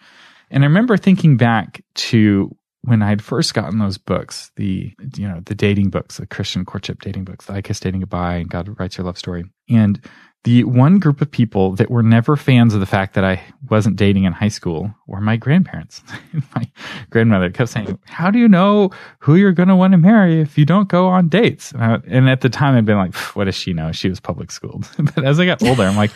And 0.51 0.63
I 0.63 0.67
remember 0.67 0.97
thinking 0.97 1.37
back 1.37 1.83
to 1.95 2.55
when 2.83 3.01
I'd 3.01 3.21
first 3.21 3.53
gotten 3.53 3.79
those 3.79 3.97
books, 3.97 4.51
the 4.55 4.93
you 5.17 5.27
know 5.27 5.41
the 5.45 5.55
dating 5.55 5.89
books, 5.89 6.17
the 6.17 6.25
Christian 6.25 6.65
courtship 6.65 7.01
dating 7.01 7.25
books, 7.25 7.45
the 7.45 7.53
I 7.53 7.61
Kiss 7.61 7.79
Dating 7.79 8.01
Goodbye 8.01 8.35
and 8.35 8.49
God 8.49 8.79
Writes 8.79 8.97
Your 8.97 9.05
Love 9.05 9.17
Story, 9.17 9.43
and 9.69 9.99
the 10.45 10.63
one 10.63 10.99
group 10.99 11.19
of 11.21 11.29
people 11.29 11.75
that 11.75 11.91
were 11.91 12.01
never 12.01 12.37
fans 12.37 12.73
of 12.73 12.79
the 12.79 12.85
fact 12.85 13.13
that 13.15 13.25
I 13.25 13.41
wasn't 13.69 13.97
dating 13.97 14.23
in 14.23 14.31
high 14.31 14.47
school 14.47 14.93
were 15.05 15.19
my 15.19 15.35
grandparents. 15.35 16.01
my 16.55 16.69
grandmother 17.09 17.49
kept 17.49 17.69
saying, 17.69 17.99
"How 18.05 18.31
do 18.31 18.39
you 18.39 18.47
know 18.47 18.91
who 19.19 19.35
you're 19.35 19.51
going 19.51 19.69
to 19.69 19.75
want 19.75 19.91
to 19.91 19.97
marry 19.97 20.39
if 20.39 20.57
you 20.57 20.65
don't 20.65 20.87
go 20.87 21.07
on 21.07 21.27
dates?" 21.27 21.73
And, 21.73 22.03
and 22.05 22.29
at 22.29 22.41
the 22.41 22.49
time, 22.49 22.75
I'd 22.75 22.85
been 22.85 22.97
like, 22.97 23.15
"What 23.35 23.45
does 23.45 23.55
she 23.55 23.73
know? 23.73 23.91
She 23.91 24.09
was 24.09 24.19
public 24.19 24.51
schooled." 24.51 24.89
but 24.97 25.25
as 25.25 25.39
I 25.39 25.45
got 25.45 25.61
older, 25.63 25.83
I'm 25.83 25.97
like. 25.97 26.11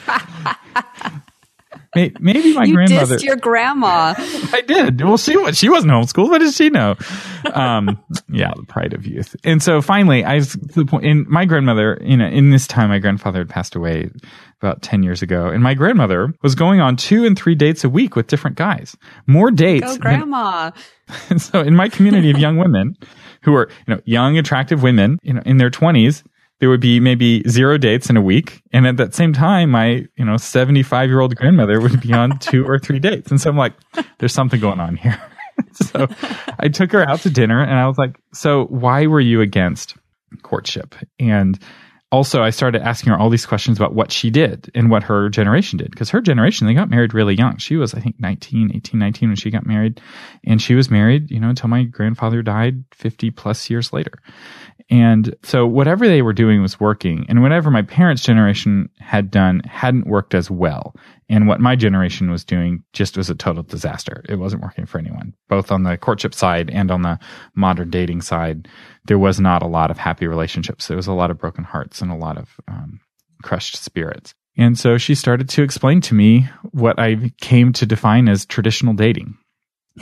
May- 1.96 2.12
Maybe 2.20 2.54
my 2.54 2.64
you 2.66 2.76
grandmother. 2.76 3.18
dissed 3.18 3.24
your 3.24 3.36
grandma. 3.36 4.14
I 4.18 4.62
did. 4.66 5.02
Well, 5.02 5.18
she 5.18 5.38
was. 5.38 5.58
She 5.58 5.70
wasn't 5.70 5.94
homeschooled. 5.94 6.30
What 6.30 6.40
does 6.40 6.56
she 6.56 6.70
know? 6.70 6.96
Um, 7.54 8.00
yeah, 8.30 8.52
the 8.56 8.64
pride 8.64 8.94
of 8.94 9.06
youth. 9.06 9.36
And 9.44 9.62
so 9.62 9.82
finally, 9.82 10.24
I 10.24 10.36
was 10.36 10.54
the 10.54 10.86
point. 10.86 11.06
And 11.06 11.28
my 11.28 11.46
grandmother, 11.46 12.00
you 12.02 12.18
know, 12.18 12.28
in 12.28 12.50
this 12.52 12.68
time, 12.68 12.90
my 12.90 13.00
grandfather 13.00 13.40
had 13.40 13.50
passed 13.50 13.76
away 13.76 14.10
about 14.62 14.82
ten 14.82 15.04
years 15.04 15.22
ago, 15.22 15.48
and 15.48 15.62
my 15.62 15.74
grandmother 15.74 16.34
was 16.42 16.56
going 16.56 16.80
on 16.80 16.96
two 16.96 17.26
and 17.26 17.38
three 17.38 17.56
dates 17.56 17.84
a 17.84 17.90
week 17.90 18.16
with 18.16 18.28
different 18.28 18.56
guys. 18.58 18.96
More 19.28 19.52
dates. 19.52 19.86
Go, 19.86 19.92
than- 19.94 20.02
grandma. 20.02 20.72
and 21.30 21.42
so 21.42 21.62
in 21.62 21.76
my 21.76 21.90
community 21.90 22.30
of 22.32 22.38
young 22.38 22.58
women 22.58 22.96
who 23.44 23.54
are, 23.56 23.70
you 23.88 23.96
know, 23.96 24.02
young, 24.06 24.38
attractive 24.38 24.82
women, 24.82 25.20
you 25.22 25.34
know, 25.34 25.42
in 25.46 25.58
their 25.58 25.70
twenties, 25.70 26.24
there 26.64 26.70
would 26.70 26.80
be 26.80 27.02
maybe 27.02 27.44
zero 27.50 27.78
dates 27.78 28.10
in 28.10 28.16
a 28.16 28.22
week. 28.22 28.62
And 28.72 28.88
at 28.88 28.96
that 28.96 29.14
same 29.14 29.34
time, 29.34 29.72
my, 29.72 30.06
you 30.16 30.24
know, 30.24 30.38
75 30.38 31.10
year 31.10 31.20
old 31.20 31.36
grandmother 31.36 31.82
would 31.82 32.00
be 32.00 32.14
on 32.14 32.40
two 32.40 32.66
or 32.66 32.80
three 32.80 33.00
dates. 33.00 33.32
And 33.32 33.42
so 33.42 33.50
I'm 33.50 33.58
like, 33.58 33.74
there's 34.20 34.32
something 34.32 34.62
going 34.62 34.80
on 34.80 34.96
here. 34.96 35.22
so 35.74 36.08
I 36.58 36.70
took 36.70 36.94
her 36.94 37.04
out 37.04 37.20
to 37.24 37.30
dinner 37.30 37.62
and 37.62 37.78
I 37.78 37.86
was 37.86 37.98
like, 37.98 38.18
so 38.34 38.64
why 38.68 39.08
were 39.08 39.20
you 39.20 39.42
against 39.42 39.98
courtship? 40.42 40.96
And 41.20 41.60
also 42.14 42.42
I 42.42 42.52
started 42.52 42.82
asking 42.82 43.12
her 43.12 43.20
all 43.20 43.30
these 43.30 43.46
questions 43.46 43.78
about 43.78 43.94
what 43.94 44.10
she 44.10 44.30
did 44.30 44.72
and 44.74 44.90
what 44.90 45.04
her 45.04 45.28
generation 45.28 45.80
did. 45.80 45.92
Because 45.92 46.12
her 46.12 46.22
generation, 46.22 46.66
they 46.66 46.74
got 46.74 46.90
married 46.90 47.14
really 47.14 47.36
young. 47.36 47.58
She 47.58 47.76
was, 47.76 47.94
I 47.94 48.00
think, 48.00 48.22
19, 48.22 48.72
18, 48.74 49.00
19 49.00 49.30
when 49.30 49.36
she 49.36 49.52
got 49.52 49.66
married. 49.66 50.00
And 50.46 50.62
she 50.62 50.76
was 50.76 50.90
married, 50.90 51.30
you 51.30 51.42
know, 51.42 51.50
until 51.50 51.68
my 51.68 51.84
grandfather 51.84 52.42
died 52.42 52.86
50 52.94 53.32
plus 53.32 53.70
years 53.70 53.92
later. 53.92 54.14
And 54.94 55.36
so 55.42 55.66
whatever 55.66 56.08
they 56.08 56.22
were 56.22 56.34
doing 56.34 56.62
was 56.62 56.80
working. 56.80 57.26
And 57.28 57.42
whatever 57.42 57.72
my 57.72 57.82
parents' 57.82 58.22
generation 58.22 58.92
had 59.00 59.32
done 59.32 59.62
hadn't 59.62 60.06
worked 60.06 60.36
as 60.36 60.52
well. 60.52 60.96
And 61.28 61.48
what 61.48 61.60
my 61.60 61.76
generation 61.76 62.30
was 62.30 62.46
doing 62.46 62.84
just 62.94 63.18
was 63.18 63.28
a 63.28 63.34
total 63.34 63.64
disaster. 63.64 64.24
It 64.30 64.36
wasn't 64.36 64.62
working 64.62 64.86
for 64.86 65.00
anyone, 65.00 65.34
both 65.50 65.72
on 65.72 65.82
the 65.82 65.98
courtship 65.98 66.36
side 66.36 66.70
and 66.70 66.92
on 66.92 67.02
the 67.02 67.18
modern 67.56 67.90
dating 67.90 68.22
side. 68.22 68.68
There 69.06 69.18
was 69.18 69.40
not 69.40 69.64
a 69.64 69.68
lot 69.68 69.90
of 69.90 69.98
happy 69.98 70.28
relationships. 70.28 70.88
There 70.88 70.98
was 70.98 71.08
a 71.08 71.14
lot 71.14 71.32
of 71.32 71.40
broken 71.40 71.64
hearts 71.64 72.00
and 72.00 72.12
a 72.12 72.16
lot 72.16 72.38
of 72.38 72.60
um, 72.68 73.00
crushed 73.42 73.78
spirits. 73.78 74.36
And 74.58 74.78
so 74.78 75.00
she 75.00 75.16
started 75.16 75.50
to 75.50 75.64
explain 75.64 76.02
to 76.02 76.14
me 76.14 76.48
what 76.70 77.00
I 77.00 77.32
came 77.42 77.74
to 77.74 77.88
define 77.88 78.30
as 78.30 78.46
traditional 78.46 78.94
dating. 78.94 79.40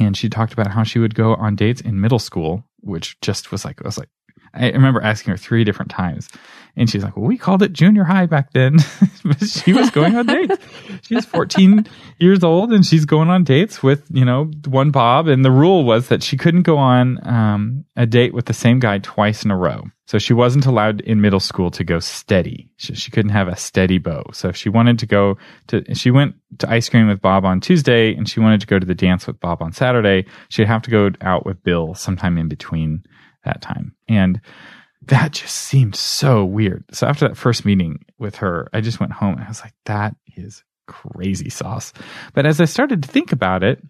And 0.01 0.17
she 0.17 0.27
talked 0.27 0.51
about 0.51 0.67
how 0.67 0.83
she 0.83 0.99
would 0.99 1.15
go 1.15 1.35
on 1.35 1.55
dates 1.55 1.79
in 1.79 2.01
middle 2.01 2.19
school, 2.19 2.65
which 2.81 3.17
just 3.21 3.53
was 3.53 3.63
like, 3.63 3.81
I 3.81 3.87
was 3.87 3.97
like, 3.97 4.09
I 4.53 4.69
remember 4.69 5.01
asking 5.01 5.31
her 5.31 5.37
three 5.37 5.63
different 5.63 5.91
times, 5.91 6.27
and 6.75 6.89
she's 6.89 7.03
like, 7.03 7.15
"Well, 7.15 7.25
we 7.25 7.37
called 7.37 7.63
it 7.63 7.73
junior 7.73 8.03
high 8.03 8.25
back 8.25 8.51
then." 8.51 8.77
but 9.23 9.41
she 9.43 9.73
was 9.73 9.89
going 9.89 10.15
on 10.15 10.25
dates. 10.25 10.57
She's 11.03 11.25
14 11.25 11.87
years 12.19 12.43
old, 12.43 12.71
and 12.71 12.85
she's 12.85 13.05
going 13.05 13.29
on 13.29 13.43
dates 13.43 13.81
with 13.81 14.05
you 14.11 14.25
know 14.25 14.51
one 14.65 14.91
Bob. 14.91 15.27
And 15.27 15.43
the 15.43 15.51
rule 15.51 15.83
was 15.83 16.09
that 16.09 16.23
she 16.23 16.37
couldn't 16.37 16.63
go 16.63 16.77
on 16.77 17.25
um, 17.27 17.85
a 17.95 18.05
date 18.05 18.33
with 18.33 18.45
the 18.45 18.53
same 18.53 18.79
guy 18.79 18.99
twice 18.99 19.43
in 19.43 19.51
a 19.51 19.57
row. 19.57 19.83
So 20.07 20.19
she 20.19 20.33
wasn't 20.33 20.65
allowed 20.65 20.99
in 21.01 21.21
middle 21.21 21.39
school 21.39 21.71
to 21.71 21.85
go 21.85 21.99
steady. 21.99 22.69
She, 22.75 22.95
she 22.95 23.11
couldn't 23.11 23.31
have 23.31 23.47
a 23.47 23.55
steady 23.55 23.97
beau. 23.97 24.23
So 24.33 24.49
if 24.49 24.57
she 24.57 24.67
wanted 24.67 24.99
to 24.99 25.05
go 25.05 25.37
to, 25.67 25.83
she 25.95 26.11
went 26.11 26.35
to 26.59 26.69
ice 26.69 26.89
cream 26.89 27.07
with 27.07 27.21
Bob 27.21 27.45
on 27.45 27.61
Tuesday, 27.61 28.13
and 28.13 28.27
she 28.27 28.41
wanted 28.41 28.59
to 28.59 28.67
go 28.67 28.77
to 28.77 28.85
the 28.85 28.95
dance 28.95 29.25
with 29.25 29.39
Bob 29.39 29.61
on 29.61 29.71
Saturday. 29.71 30.25
She'd 30.49 30.67
have 30.67 30.81
to 30.81 30.91
go 30.91 31.11
out 31.21 31.45
with 31.45 31.63
Bill 31.63 31.93
sometime 31.95 32.37
in 32.37 32.49
between 32.49 33.03
that 33.43 33.61
time. 33.61 33.95
And 34.07 34.41
that 35.03 35.31
just 35.31 35.55
seemed 35.55 35.95
so 35.95 36.45
weird. 36.45 36.83
So 36.91 37.07
after 37.07 37.27
that 37.27 37.37
first 37.37 37.65
meeting 37.65 38.05
with 38.19 38.37
her, 38.37 38.67
I 38.73 38.81
just 38.81 38.99
went 38.99 39.13
home 39.13 39.35
and 39.35 39.43
I 39.43 39.47
was 39.47 39.61
like, 39.61 39.73
that 39.85 40.15
is 40.35 40.63
crazy 40.87 41.49
sauce. 41.49 41.93
But 42.33 42.45
as 42.45 42.61
I 42.61 42.65
started 42.65 43.03
to 43.03 43.09
think 43.09 43.31
about 43.31 43.63
it, 43.63 43.81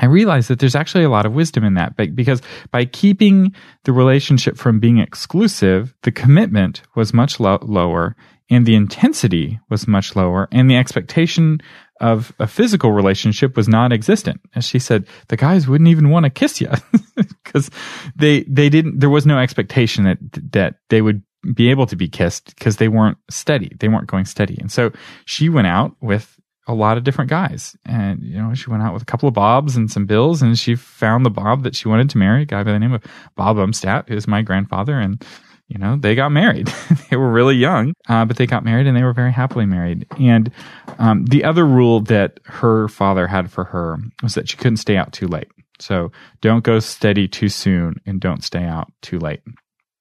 I 0.00 0.06
realized 0.06 0.48
that 0.48 0.58
there's 0.60 0.76
actually 0.76 1.04
a 1.04 1.10
lot 1.10 1.26
of 1.26 1.32
wisdom 1.32 1.64
in 1.64 1.74
that 1.74 1.96
because 2.14 2.40
by 2.70 2.84
keeping 2.84 3.54
the 3.84 3.92
relationship 3.92 4.56
from 4.56 4.78
being 4.78 4.98
exclusive, 4.98 5.94
the 6.02 6.12
commitment 6.12 6.82
was 6.94 7.12
much 7.12 7.40
lo- 7.40 7.58
lower 7.62 8.14
and 8.50 8.64
the 8.66 8.74
intensity 8.74 9.60
was 9.68 9.86
much 9.86 10.16
lower 10.16 10.48
and 10.52 10.70
the 10.70 10.76
expectation 10.76 11.60
of 12.00 12.32
a 12.38 12.46
physical 12.46 12.92
relationship 12.92 13.56
was 13.56 13.68
non-existent. 13.68 14.40
As 14.54 14.64
she 14.64 14.78
said, 14.78 15.06
the 15.28 15.36
guys 15.36 15.66
wouldn't 15.66 15.88
even 15.88 16.10
want 16.10 16.24
to 16.24 16.30
kiss 16.30 16.60
you 16.60 16.70
because 17.44 17.70
they 18.16 18.44
they 18.44 18.68
didn't. 18.68 19.00
There 19.00 19.10
was 19.10 19.26
no 19.26 19.38
expectation 19.38 20.04
that 20.04 20.18
that 20.52 20.76
they 20.88 21.02
would 21.02 21.22
be 21.54 21.70
able 21.70 21.86
to 21.86 21.96
be 21.96 22.08
kissed 22.08 22.54
because 22.56 22.76
they 22.76 22.88
weren't 22.88 23.18
steady. 23.30 23.72
They 23.78 23.88
weren't 23.88 24.06
going 24.06 24.24
steady. 24.24 24.58
And 24.60 24.70
so 24.70 24.92
she 25.24 25.48
went 25.48 25.66
out 25.66 25.96
with 26.00 26.38
a 26.66 26.74
lot 26.74 26.98
of 26.98 27.04
different 27.04 27.30
guys, 27.30 27.76
and 27.86 28.22
you 28.22 28.36
know 28.36 28.52
she 28.54 28.70
went 28.70 28.82
out 28.82 28.92
with 28.92 29.02
a 29.02 29.06
couple 29.06 29.28
of 29.28 29.34
Bobs 29.34 29.74
and 29.74 29.90
some 29.90 30.04
Bills, 30.06 30.42
and 30.42 30.58
she 30.58 30.74
found 30.74 31.24
the 31.24 31.30
Bob 31.30 31.62
that 31.62 31.74
she 31.74 31.88
wanted 31.88 32.10
to 32.10 32.18
marry, 32.18 32.42
a 32.42 32.46
guy 32.46 32.62
by 32.62 32.72
the 32.72 32.78
name 32.78 32.92
of 32.92 33.02
Bob 33.36 33.56
Umstattd, 33.56 34.08
who's 34.08 34.28
my 34.28 34.42
grandfather, 34.42 34.98
and 35.00 35.24
you 35.68 35.78
know, 35.78 35.96
they 35.96 36.14
got 36.14 36.30
married. 36.30 36.66
they 37.10 37.16
were 37.16 37.30
really 37.30 37.56
young, 37.56 37.92
uh, 38.08 38.24
but 38.24 38.36
they 38.36 38.46
got 38.46 38.64
married 38.64 38.86
and 38.86 38.96
they 38.96 39.02
were 39.02 39.12
very 39.12 39.32
happily 39.32 39.66
married. 39.66 40.06
And 40.18 40.50
um, 40.98 41.26
the 41.26 41.44
other 41.44 41.66
rule 41.66 42.00
that 42.02 42.40
her 42.44 42.88
father 42.88 43.26
had 43.26 43.50
for 43.50 43.64
her 43.64 43.98
was 44.22 44.34
that 44.34 44.48
she 44.48 44.56
couldn't 44.56 44.78
stay 44.78 44.96
out 44.96 45.12
too 45.12 45.28
late. 45.28 45.48
So 45.78 46.10
don't 46.40 46.64
go 46.64 46.80
steady 46.80 47.28
too 47.28 47.48
soon 47.48 48.00
and 48.06 48.20
don't 48.20 48.42
stay 48.42 48.64
out 48.64 48.90
too 49.02 49.18
late. 49.18 49.42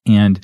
And 0.08 0.40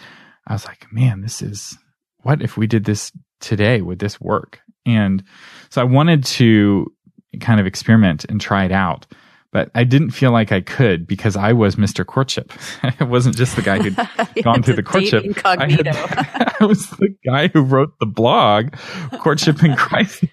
I 0.45 0.53
was 0.53 0.65
like, 0.65 0.91
man, 0.91 1.21
this 1.21 1.41
is 1.41 1.77
what 2.17 2.41
if 2.41 2.57
we 2.57 2.67
did 2.67 2.83
this 2.83 3.11
today? 3.39 3.81
Would 3.81 3.99
this 3.99 4.19
work? 4.19 4.59
And 4.85 5.23
so 5.69 5.81
I 5.81 5.85
wanted 5.85 6.25
to 6.25 6.91
kind 7.39 7.59
of 7.59 7.65
experiment 7.65 8.25
and 8.25 8.39
try 8.39 8.65
it 8.65 8.71
out 8.71 9.07
but 9.53 9.69
I 9.75 9.83
didn't 9.83 10.09
feel 10.09 10.31
like 10.31 10.51
I 10.51 10.61
could 10.61 11.07
because 11.07 11.37
I 11.37 11.53
was 11.53 11.75
Mr. 11.75 12.05
Courtship. 12.05 12.51
I 12.99 13.03
wasn't 13.03 13.37
just 13.37 13.55
the 13.55 13.61
guy 13.61 13.79
who'd 13.79 13.95
gone 14.43 14.63
through 14.63 14.75
the 14.75 14.83
courtship. 14.83 15.23
I, 15.45 15.69
had, 15.69 15.87
I, 16.59 16.65
was 16.65 16.89
the 16.89 17.15
guy 17.23 17.47
who 17.47 17.61
wrote 17.61 17.93
the 17.99 18.07
blog, 18.07 18.73
Courtship 19.19 19.63
in 19.63 19.75
Crisis. 19.75 20.29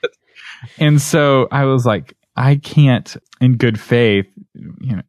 And 0.78 1.00
so 1.00 1.48
I 1.52 1.66
was 1.66 1.85
like, 1.87 2.16
I 2.35 2.56
can't, 2.56 3.14
in 3.40 3.59
good 3.59 3.78
faith, 3.78 4.26
you 4.54 4.96
know, 4.96 5.02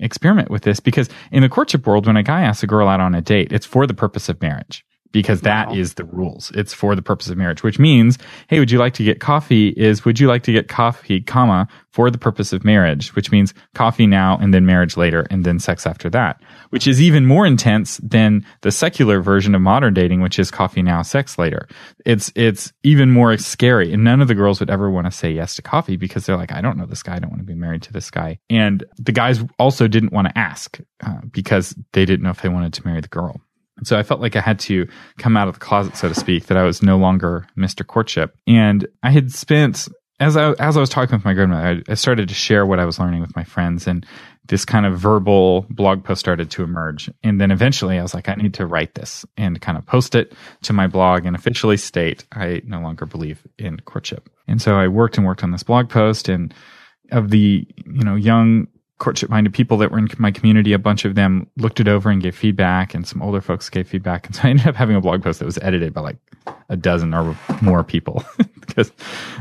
experiment 0.00 0.50
with 0.50 0.62
this 0.62 0.80
because 0.80 1.10
in 1.30 1.42
the 1.42 1.48
courtship 1.50 1.86
world, 1.86 2.06
when 2.06 2.16
a 2.16 2.22
guy 2.22 2.40
asks 2.40 2.62
a 2.62 2.66
girl 2.66 2.88
out 2.88 3.00
on 3.00 3.14
a 3.14 3.20
date, 3.20 3.52
it's 3.52 3.66
for 3.66 3.86
the 3.86 3.94
purpose 3.94 4.30
of 4.30 4.40
marriage 4.40 4.84
because 5.14 5.42
that 5.42 5.68
wow. 5.68 5.74
is 5.74 5.94
the 5.94 6.04
rules. 6.04 6.50
It's 6.56 6.74
for 6.74 6.96
the 6.96 7.00
purpose 7.00 7.28
of 7.28 7.38
marriage, 7.38 7.62
which 7.62 7.78
means, 7.78 8.18
hey, 8.48 8.58
would 8.58 8.72
you 8.72 8.80
like 8.80 8.94
to 8.94 9.04
get 9.04 9.20
coffee? 9.20 9.68
Is 9.68 10.04
would 10.04 10.18
you 10.18 10.26
like 10.26 10.42
to 10.42 10.52
get 10.52 10.66
coffee, 10.66 11.20
comma, 11.20 11.68
for 11.92 12.10
the 12.10 12.18
purpose 12.18 12.52
of 12.52 12.64
marriage, 12.64 13.14
which 13.14 13.30
means 13.30 13.54
coffee 13.74 14.08
now 14.08 14.36
and 14.38 14.52
then 14.52 14.66
marriage 14.66 14.96
later 14.96 15.24
and 15.30 15.44
then 15.44 15.60
sex 15.60 15.86
after 15.86 16.10
that, 16.10 16.42
which 16.70 16.88
is 16.88 17.00
even 17.00 17.26
more 17.26 17.46
intense 17.46 17.98
than 17.98 18.44
the 18.62 18.72
secular 18.72 19.20
version 19.20 19.54
of 19.54 19.60
modern 19.60 19.94
dating, 19.94 20.20
which 20.20 20.40
is 20.40 20.50
coffee 20.50 20.82
now, 20.82 21.00
sex 21.00 21.38
later. 21.38 21.68
It's, 22.04 22.32
it's 22.34 22.72
even 22.82 23.12
more 23.12 23.36
scary. 23.38 23.92
And 23.92 24.02
none 24.02 24.20
of 24.20 24.26
the 24.26 24.34
girls 24.34 24.58
would 24.58 24.68
ever 24.68 24.90
want 24.90 25.06
to 25.06 25.12
say 25.12 25.30
yes 25.30 25.54
to 25.54 25.62
coffee 25.62 25.96
because 25.96 26.26
they're 26.26 26.36
like, 26.36 26.50
I 26.50 26.60
don't 26.60 26.76
know 26.76 26.86
this 26.86 27.04
guy. 27.04 27.14
I 27.14 27.18
don't 27.20 27.30
want 27.30 27.42
to 27.42 27.46
be 27.46 27.54
married 27.54 27.82
to 27.82 27.92
this 27.92 28.10
guy. 28.10 28.40
And 28.50 28.82
the 28.98 29.12
guys 29.12 29.44
also 29.60 29.86
didn't 29.86 30.12
want 30.12 30.26
to 30.26 30.36
ask 30.36 30.80
uh, 31.06 31.20
because 31.30 31.76
they 31.92 32.04
didn't 32.04 32.24
know 32.24 32.30
if 32.30 32.42
they 32.42 32.48
wanted 32.48 32.72
to 32.72 32.84
marry 32.84 33.00
the 33.00 33.06
girl. 33.06 33.40
So 33.82 33.98
I 33.98 34.02
felt 34.02 34.20
like 34.20 34.36
I 34.36 34.40
had 34.40 34.60
to 34.60 34.86
come 35.18 35.36
out 35.36 35.48
of 35.48 35.54
the 35.54 35.60
closet, 35.60 35.96
so 35.96 36.08
to 36.08 36.14
speak, 36.14 36.46
that 36.46 36.56
I 36.56 36.62
was 36.62 36.82
no 36.82 36.96
longer 36.96 37.46
Mr. 37.56 37.86
Courtship. 37.86 38.36
And 38.46 38.86
I 39.02 39.10
had 39.10 39.32
spent, 39.32 39.88
as 40.20 40.36
I, 40.36 40.52
as 40.52 40.76
I 40.76 40.80
was 40.80 40.90
talking 40.90 41.16
with 41.16 41.24
my 41.24 41.34
grandmother, 41.34 41.82
I, 41.88 41.92
I 41.92 41.94
started 41.94 42.28
to 42.28 42.34
share 42.34 42.64
what 42.64 42.78
I 42.78 42.84
was 42.84 42.98
learning 42.98 43.20
with 43.20 43.34
my 43.34 43.44
friends 43.44 43.86
and 43.86 44.06
this 44.46 44.64
kind 44.64 44.84
of 44.84 44.98
verbal 44.98 45.66
blog 45.70 46.04
post 46.04 46.20
started 46.20 46.50
to 46.52 46.62
emerge. 46.62 47.10
And 47.22 47.40
then 47.40 47.50
eventually 47.50 47.98
I 47.98 48.02
was 48.02 48.14
like, 48.14 48.28
I 48.28 48.34
need 48.34 48.54
to 48.54 48.66
write 48.66 48.94
this 48.94 49.24
and 49.36 49.60
kind 49.60 49.78
of 49.78 49.86
post 49.86 50.14
it 50.14 50.34
to 50.62 50.72
my 50.72 50.86
blog 50.86 51.24
and 51.24 51.34
officially 51.34 51.78
state 51.78 52.24
I 52.32 52.60
no 52.64 52.80
longer 52.80 53.06
believe 53.06 53.46
in 53.58 53.80
courtship. 53.80 54.28
And 54.46 54.60
so 54.60 54.76
I 54.76 54.88
worked 54.88 55.16
and 55.16 55.26
worked 55.26 55.42
on 55.42 55.50
this 55.50 55.62
blog 55.62 55.88
post 55.88 56.28
and 56.28 56.52
of 57.10 57.30
the, 57.30 57.66
you 57.86 58.04
know, 58.04 58.16
young 58.16 58.68
courtship 58.98 59.28
minded 59.28 59.52
people 59.52 59.76
that 59.78 59.90
were 59.90 59.98
in 59.98 60.08
my 60.18 60.30
community, 60.30 60.72
a 60.72 60.78
bunch 60.78 61.04
of 61.04 61.14
them 61.14 61.48
looked 61.56 61.80
it 61.80 61.88
over 61.88 62.10
and 62.10 62.22
gave 62.22 62.36
feedback, 62.36 62.94
and 62.94 63.06
some 63.06 63.22
older 63.22 63.40
folks 63.40 63.68
gave 63.68 63.88
feedback. 63.88 64.26
And 64.26 64.36
so 64.36 64.42
I 64.44 64.50
ended 64.50 64.66
up 64.66 64.76
having 64.76 64.96
a 64.96 65.00
blog 65.00 65.22
post 65.22 65.40
that 65.40 65.44
was 65.44 65.58
edited 65.58 65.92
by 65.92 66.00
like 66.00 66.16
a 66.68 66.76
dozen 66.76 67.14
or 67.14 67.36
more 67.60 67.82
people 67.84 68.24
because 68.60 68.90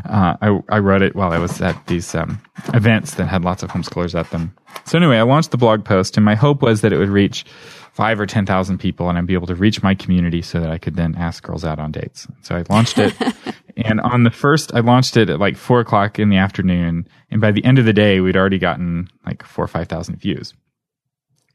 uh, 0.06 0.36
I, 0.42 0.60
I 0.70 0.80
wrote 0.80 1.02
it 1.02 1.16
while 1.16 1.32
I 1.32 1.38
was 1.38 1.62
at 1.62 1.88
these 1.88 2.14
um, 2.16 2.42
events 2.74 3.16
that 3.16 3.26
had 3.26 3.44
lots 3.44 3.64
of 3.64 3.70
homeschoolers 3.70 4.18
at 4.20 4.30
them. 4.32 4.56
So 4.86 4.98
anyway, 4.98 5.18
I 5.18 5.24
launched 5.24 5.52
the 5.52 5.58
blog 5.58 5.86
post, 5.86 6.18
and 6.18 6.26
my 6.26 6.36
hope 6.36 6.62
was 6.62 6.82
that 6.82 6.92
it 6.92 6.98
would 6.98 7.10
reach 7.10 7.46
five 7.94 8.20
or 8.20 8.26
10,000 8.26 8.80
people 8.80 9.08
and 9.08 9.18
I'd 9.18 9.28
be 9.28 9.36
able 9.36 9.48
to 9.48 9.56
reach 9.56 9.84
my 9.84 9.94
community 9.94 10.42
so 10.42 10.60
that 10.60 10.72
I 10.72 10.80
could 10.80 10.96
then 10.96 11.16
ask 11.16 11.44
girls 11.44 11.64
out 11.64 11.80
on 11.80 11.92
dates. 11.92 12.28
So 12.42 12.56
I 12.56 12.64
launched 12.70 12.98
it 12.98 13.14
and 13.78 14.02
on 14.02 14.24
the 14.24 14.32
first, 14.32 14.74
I 14.74 14.80
launched 14.80 15.16
it 15.16 15.30
at 15.30 15.40
like 15.40 15.56
four 15.56 15.80
o'clock 15.80 16.18
in 16.18 16.30
the 16.30 16.38
afternoon. 16.38 17.08
And 17.30 17.40
by 17.40 17.52
the 17.52 17.64
end 17.64 17.78
of 17.78 17.86
the 17.86 17.94
day, 17.94 18.20
we'd 18.20 18.36
already 18.36 18.58
gotten 18.58 19.10
like 19.26 19.44
four 19.44 19.64
or 19.64 19.68
5,000 19.68 20.16
views. 20.16 20.56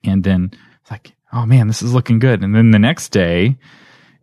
And 0.05 0.22
then 0.22 0.53
it's 0.81 0.90
like, 0.92 1.12
oh 1.33 1.44
man, 1.44 1.66
this 1.66 1.83
is 1.83 1.92
looking 1.92 2.20
good. 2.20 2.42
And 2.42 2.55
then 2.55 2.70
the 2.70 2.79
next 2.79 3.09
day, 3.09 3.59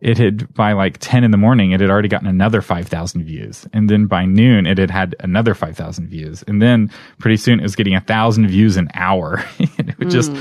it 0.00 0.18
had 0.18 0.52
by 0.54 0.72
like 0.72 0.98
10 1.00 1.24
in 1.24 1.30
the 1.30 1.36
morning, 1.36 1.72
it 1.72 1.80
had 1.80 1.90
already 1.90 2.08
gotten 2.08 2.28
another 2.28 2.62
5,000 2.62 3.24
views. 3.24 3.66
And 3.72 3.90
then 3.90 4.06
by 4.06 4.24
noon, 4.24 4.66
it 4.66 4.78
had 4.78 4.90
had 4.90 5.16
another 5.20 5.54
5,000 5.54 6.08
views. 6.08 6.42
And 6.46 6.60
then 6.60 6.90
pretty 7.18 7.36
soon 7.36 7.60
it 7.60 7.62
was 7.62 7.76
getting 7.76 7.94
a 7.94 8.00
thousand 8.00 8.48
views 8.48 8.76
an 8.76 8.88
hour. 8.94 9.44
and 9.58 9.90
it 9.90 9.98
was 9.98 10.08
mm. 10.08 10.10
just 10.12 10.32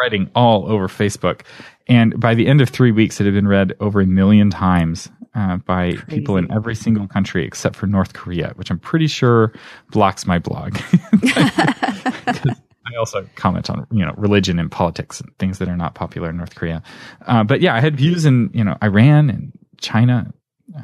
spreading 0.00 0.30
all 0.34 0.66
over 0.70 0.88
Facebook. 0.88 1.42
And 1.86 2.18
by 2.18 2.34
the 2.34 2.46
end 2.46 2.62
of 2.62 2.70
three 2.70 2.90
weeks, 2.90 3.20
it 3.20 3.24
had 3.24 3.34
been 3.34 3.48
read 3.48 3.74
over 3.80 4.00
a 4.00 4.06
million 4.06 4.48
times 4.48 5.10
uh, 5.34 5.58
by 5.58 5.92
Crazy. 5.92 6.04
people 6.08 6.36
in 6.38 6.50
every 6.50 6.74
single 6.74 7.06
country 7.06 7.44
except 7.44 7.76
for 7.76 7.86
North 7.86 8.14
Korea, 8.14 8.52
which 8.56 8.70
I'm 8.70 8.78
pretty 8.78 9.08
sure 9.08 9.52
blocks 9.90 10.26
my 10.26 10.38
blog. 10.38 10.78
I 11.22 12.96
also 12.98 13.28
comment 13.36 13.68
on 13.68 13.86
you 13.92 14.04
know 14.04 14.14
religion 14.16 14.58
and 14.58 14.70
politics 14.70 15.20
and 15.20 15.30
things 15.38 15.58
that 15.58 15.68
are 15.68 15.76
not 15.76 15.94
popular 15.94 16.30
in 16.30 16.38
North 16.38 16.54
Korea. 16.54 16.82
Uh, 17.26 17.44
but 17.44 17.60
yeah, 17.60 17.74
I 17.74 17.80
had 17.80 17.96
views 17.96 18.24
in 18.24 18.50
you 18.54 18.64
know 18.64 18.76
Iran 18.82 19.28
and 19.28 19.52
China, 19.80 20.32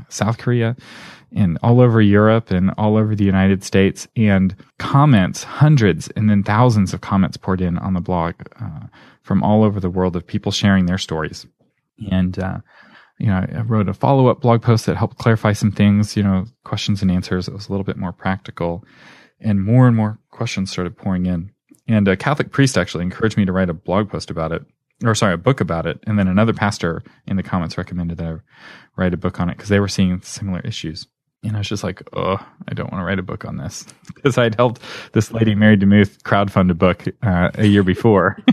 South 0.09 0.38
Korea, 0.38 0.77
and 1.35 1.59
all 1.62 1.81
over 1.81 2.01
Europe 2.01 2.51
and 2.51 2.72
all 2.79 2.96
over 2.96 3.14
the 3.14 3.25
United 3.25 3.64
States, 3.64 4.09
and 4.16 4.55
comments, 4.79 5.42
hundreds 5.42 6.09
and 6.09 6.31
then 6.31 6.42
thousands 6.42 6.94
of 6.94 7.01
comments 7.01 7.37
poured 7.37 7.61
in 7.61 7.79
on 7.79 7.94
the 7.94 8.01
blog 8.01 8.35
uh, 8.61 8.87
from 9.22 9.42
all 9.42 9.64
over 9.64 9.81
the 9.81 9.90
world 9.90 10.16
of 10.16 10.27
people 10.27 10.53
sharing 10.53 10.87
their 10.87 10.99
stories. 10.99 11.46
And, 12.11 12.38
uh, 12.38 12.59
you 13.18 13.27
know, 13.27 13.35
I 13.37 13.61
wrote 13.62 13.88
a 13.88 13.94
follow 13.94 14.29
up 14.29 14.40
blog 14.40 14.62
post 14.62 14.87
that 14.87 14.96
helped 14.96 15.18
clarify 15.18 15.53
some 15.53 15.72
things, 15.72 16.16
you 16.16 16.22
know, 16.22 16.46
questions 16.64 17.03
and 17.03 17.11
answers. 17.11 17.49
It 17.49 17.55
was 17.55 17.68
a 17.68 17.72
little 17.72 17.85
bit 17.85 17.96
more 17.96 18.12
practical, 18.12 18.85
and 19.40 19.62
more 19.62 19.87
and 19.87 19.96
more 19.96 20.18
questions 20.31 20.70
started 20.70 20.96
pouring 20.96 21.27
in. 21.27 21.51
And 21.88 22.09
a 22.09 22.16
Catholic 22.16 22.51
priest 22.51 22.77
actually 22.77 23.05
encouraged 23.05 23.37
me 23.37 23.44
to 23.44 23.53
write 23.53 23.70
a 23.70 23.75
blog 23.75 24.11
post 24.11 24.31
about 24.31 24.53
it 24.53 24.64
or 25.05 25.15
sorry, 25.15 25.35
a 25.35 25.39
book 25.39 25.61
about 25.61 25.87
it. 25.87 25.99
And 26.07 26.19
then 26.19 26.29
another 26.29 26.53
pastor 26.53 27.03
in 27.27 27.37
the 27.37 27.43
comments 27.43 27.79
recommended 27.79 28.19
that 28.19 28.27
I 28.27 28.37
write 28.97 29.15
a 29.15 29.19
book 29.19 29.41
on 29.41 29.51
it 29.51 29.57
because 29.57 29.69
they 29.69 29.81
were 29.81 29.89
seeing 29.89 30.21
similar 30.23 30.61
issues. 30.61 31.07
And 31.47 31.57
I 31.57 31.61
was 31.61 31.69
just 31.69 31.85
like, 31.85 32.03
oh, 32.13 32.37
I 32.69 32.75
don't 32.75 32.91
want 32.91 33.03
to 33.03 33.07
write 33.07 33.19
a 33.19 33.23
book 33.23 33.45
on 33.45 33.57
this 33.57 33.87
because 34.15 34.39
I'd 34.39 34.55
helped 34.55 34.81
this 35.13 35.33
lady, 35.33 35.55
Mary 35.55 35.77
DeMuth, 35.77 36.23
crowdfund 36.23 36.71
a 36.71 36.75
book 36.75 37.05
uh, 37.23 37.51
a 37.55 37.67
year 37.67 37.83
before. 37.83 38.39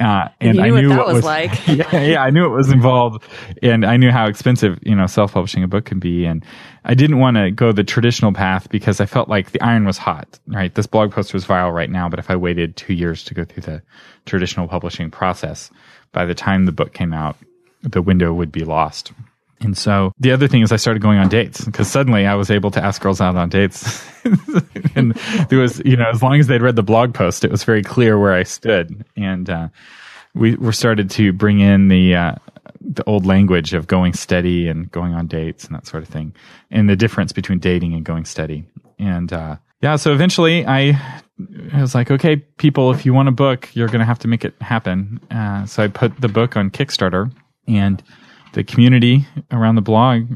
uh, 0.00 0.28
and 0.40 0.60
I 0.60 0.70
knew 0.70 0.90
what, 0.90 0.98
what 0.98 1.06
was, 1.06 1.16
was, 1.16 1.24
like. 1.24 1.66
yeah, 1.68 2.02
yeah, 2.02 2.22
I 2.22 2.30
knew 2.30 2.44
it 2.46 2.56
was 2.56 2.70
involved, 2.70 3.24
and 3.62 3.84
I 3.84 3.96
knew 3.96 4.10
how 4.10 4.26
expensive 4.26 4.78
you 4.82 4.94
know 4.94 5.06
self 5.06 5.32
publishing 5.34 5.62
a 5.62 5.68
book 5.68 5.84
can 5.84 5.98
be, 5.98 6.24
and 6.24 6.44
I 6.84 6.94
didn't 6.94 7.18
want 7.18 7.36
to 7.36 7.50
go 7.50 7.72
the 7.72 7.84
traditional 7.84 8.32
path 8.32 8.68
because 8.70 9.00
I 9.00 9.06
felt 9.06 9.28
like 9.28 9.52
the 9.52 9.62
iron 9.62 9.84
was 9.84 9.98
hot. 9.98 10.40
Right, 10.46 10.74
this 10.74 10.86
blog 10.86 11.12
post 11.12 11.32
was 11.32 11.44
viral 11.44 11.72
right 11.72 11.90
now, 11.90 12.08
but 12.08 12.18
if 12.18 12.30
I 12.30 12.36
waited 12.36 12.76
two 12.76 12.94
years 12.94 13.24
to 13.24 13.34
go 13.34 13.44
through 13.44 13.62
the 13.62 13.82
traditional 14.26 14.68
publishing 14.68 15.10
process, 15.10 15.70
by 16.12 16.24
the 16.24 16.34
time 16.34 16.66
the 16.66 16.72
book 16.72 16.92
came 16.92 17.12
out, 17.12 17.36
the 17.82 18.02
window 18.02 18.32
would 18.32 18.52
be 18.52 18.64
lost. 18.64 19.12
And 19.62 19.76
so 19.76 20.12
the 20.18 20.32
other 20.32 20.48
thing 20.48 20.62
is 20.62 20.72
I 20.72 20.76
started 20.76 21.02
going 21.02 21.18
on 21.18 21.28
dates 21.28 21.64
because 21.64 21.88
suddenly 21.88 22.26
I 22.26 22.34
was 22.34 22.50
able 22.50 22.70
to 22.72 22.84
ask 22.84 23.00
girls 23.00 23.20
out 23.20 23.36
on 23.36 23.48
dates. 23.48 24.04
and 24.96 25.12
there 25.48 25.58
was, 25.58 25.80
you 25.84 25.96
know, 25.96 26.08
as 26.10 26.22
long 26.22 26.38
as 26.40 26.46
they'd 26.46 26.62
read 26.62 26.76
the 26.76 26.82
blog 26.82 27.14
post, 27.14 27.44
it 27.44 27.50
was 27.50 27.64
very 27.64 27.82
clear 27.82 28.18
where 28.18 28.32
I 28.32 28.42
stood. 28.42 29.04
And, 29.16 29.48
uh, 29.48 29.68
we 30.34 30.56
were 30.56 30.72
started 30.72 31.10
to 31.10 31.32
bring 31.32 31.60
in 31.60 31.88
the, 31.88 32.14
uh, 32.14 32.34
the 32.80 33.04
old 33.04 33.26
language 33.26 33.74
of 33.74 33.86
going 33.86 34.14
steady 34.14 34.66
and 34.66 34.90
going 34.90 35.14
on 35.14 35.26
dates 35.26 35.64
and 35.64 35.74
that 35.74 35.86
sort 35.86 36.02
of 36.02 36.08
thing 36.08 36.34
and 36.70 36.88
the 36.88 36.96
difference 36.96 37.32
between 37.32 37.58
dating 37.58 37.92
and 37.92 38.04
going 38.04 38.24
steady. 38.24 38.64
And, 38.98 39.32
uh, 39.32 39.56
yeah, 39.82 39.96
so 39.96 40.12
eventually 40.12 40.66
I, 40.66 40.98
I 41.72 41.80
was 41.80 41.94
like, 41.94 42.10
okay, 42.10 42.36
people, 42.36 42.92
if 42.92 43.04
you 43.04 43.12
want 43.12 43.28
a 43.28 43.32
book, 43.32 43.68
you're 43.74 43.88
going 43.88 44.00
to 44.00 44.06
have 44.06 44.20
to 44.20 44.28
make 44.28 44.44
it 44.44 44.54
happen. 44.60 45.20
Uh, 45.30 45.66
so 45.66 45.82
I 45.82 45.88
put 45.88 46.20
the 46.20 46.28
book 46.28 46.56
on 46.56 46.70
Kickstarter 46.70 47.30
and, 47.66 48.02
the 48.52 48.64
community 48.64 49.26
around 49.50 49.76
the 49.76 49.82
blog 49.82 50.26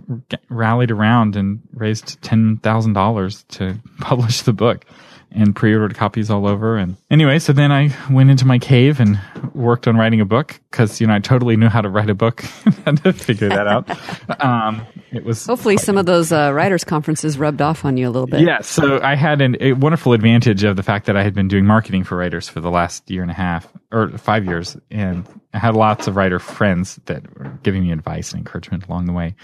rallied 0.49 0.91
around 0.91 1.37
and 1.37 1.61
raised 1.75 2.21
$10,000 2.23 3.49
to 3.49 3.79
publish 4.01 4.43
the 4.43 4.53
book 4.53 4.85
and 5.33 5.55
pre-ordered 5.55 5.95
copies 5.95 6.31
all 6.31 6.47
over. 6.47 6.77
And 6.77 6.97
anyway, 7.11 7.39
so 7.39 7.53
then 7.53 7.73
I 7.73 7.95
went 8.11 8.31
into 8.31 8.47
my 8.47 8.59
cave 8.59 9.01
and 9.01 9.19
worked 9.55 9.87
on 9.87 9.97
writing 9.97 10.21
a 10.21 10.25
book 10.25 10.59
because, 10.71 11.01
you 11.01 11.07
know, 11.07 11.15
I 11.15 11.19
totally 11.19 11.57
knew 11.57 11.69
how 11.69 11.83
to 11.83 11.89
write 11.89 12.11
a 12.11 12.15
book. 12.15 12.41
had 12.85 13.03
to 13.03 13.13
figure 13.13 13.49
that 13.49 13.67
out. 13.67 14.43
Um, 14.43 14.87
it 15.13 15.25
was 15.25 15.47
hopefully 15.47 15.77
some 15.77 15.99
of 15.99 16.07
those 16.07 16.33
uh, 16.33 16.53
writers 16.53 16.85
conferences 16.85 17.39
rubbed 17.39 17.61
off 17.61 17.85
on 17.85 17.97
you 17.97 18.09
a 18.09 18.11
little 18.11 18.27
bit. 18.27 18.41
Yeah. 18.41 18.61
So 18.61 19.01
I 19.03 19.15
had 19.15 19.41
an, 19.41 19.57
a 19.61 19.73
wonderful 19.73 20.13
advantage 20.13 20.65
of 20.65 20.77
the 20.77 20.83
fact 20.83 21.07
that 21.07 21.17
I 21.17 21.23
had 21.23 21.35
been 21.35 21.49
doing 21.49 21.67
marketing 21.67 22.05
for 22.05 22.17
writers 22.17 22.49
for 22.49 22.61
the 22.61 22.71
last 22.71 23.11
year 23.11 23.23
and 23.23 23.31
a 23.31 23.35
half 23.35 23.69
or 23.93 24.17
five 24.19 24.45
years. 24.45 24.77
And 24.91 25.27
I 25.53 25.59
had 25.59 25.75
lots 25.75 26.07
of 26.07 26.17
writer 26.17 26.39
friends 26.39 27.01
that 27.07 27.23
were 27.39 27.59
giving 27.63 27.83
me 27.83 27.93
advice 27.93 28.33
and 28.33 28.39
encouragement 28.39 28.87
along 28.87 29.07
the 29.07 29.13
way. 29.13 29.35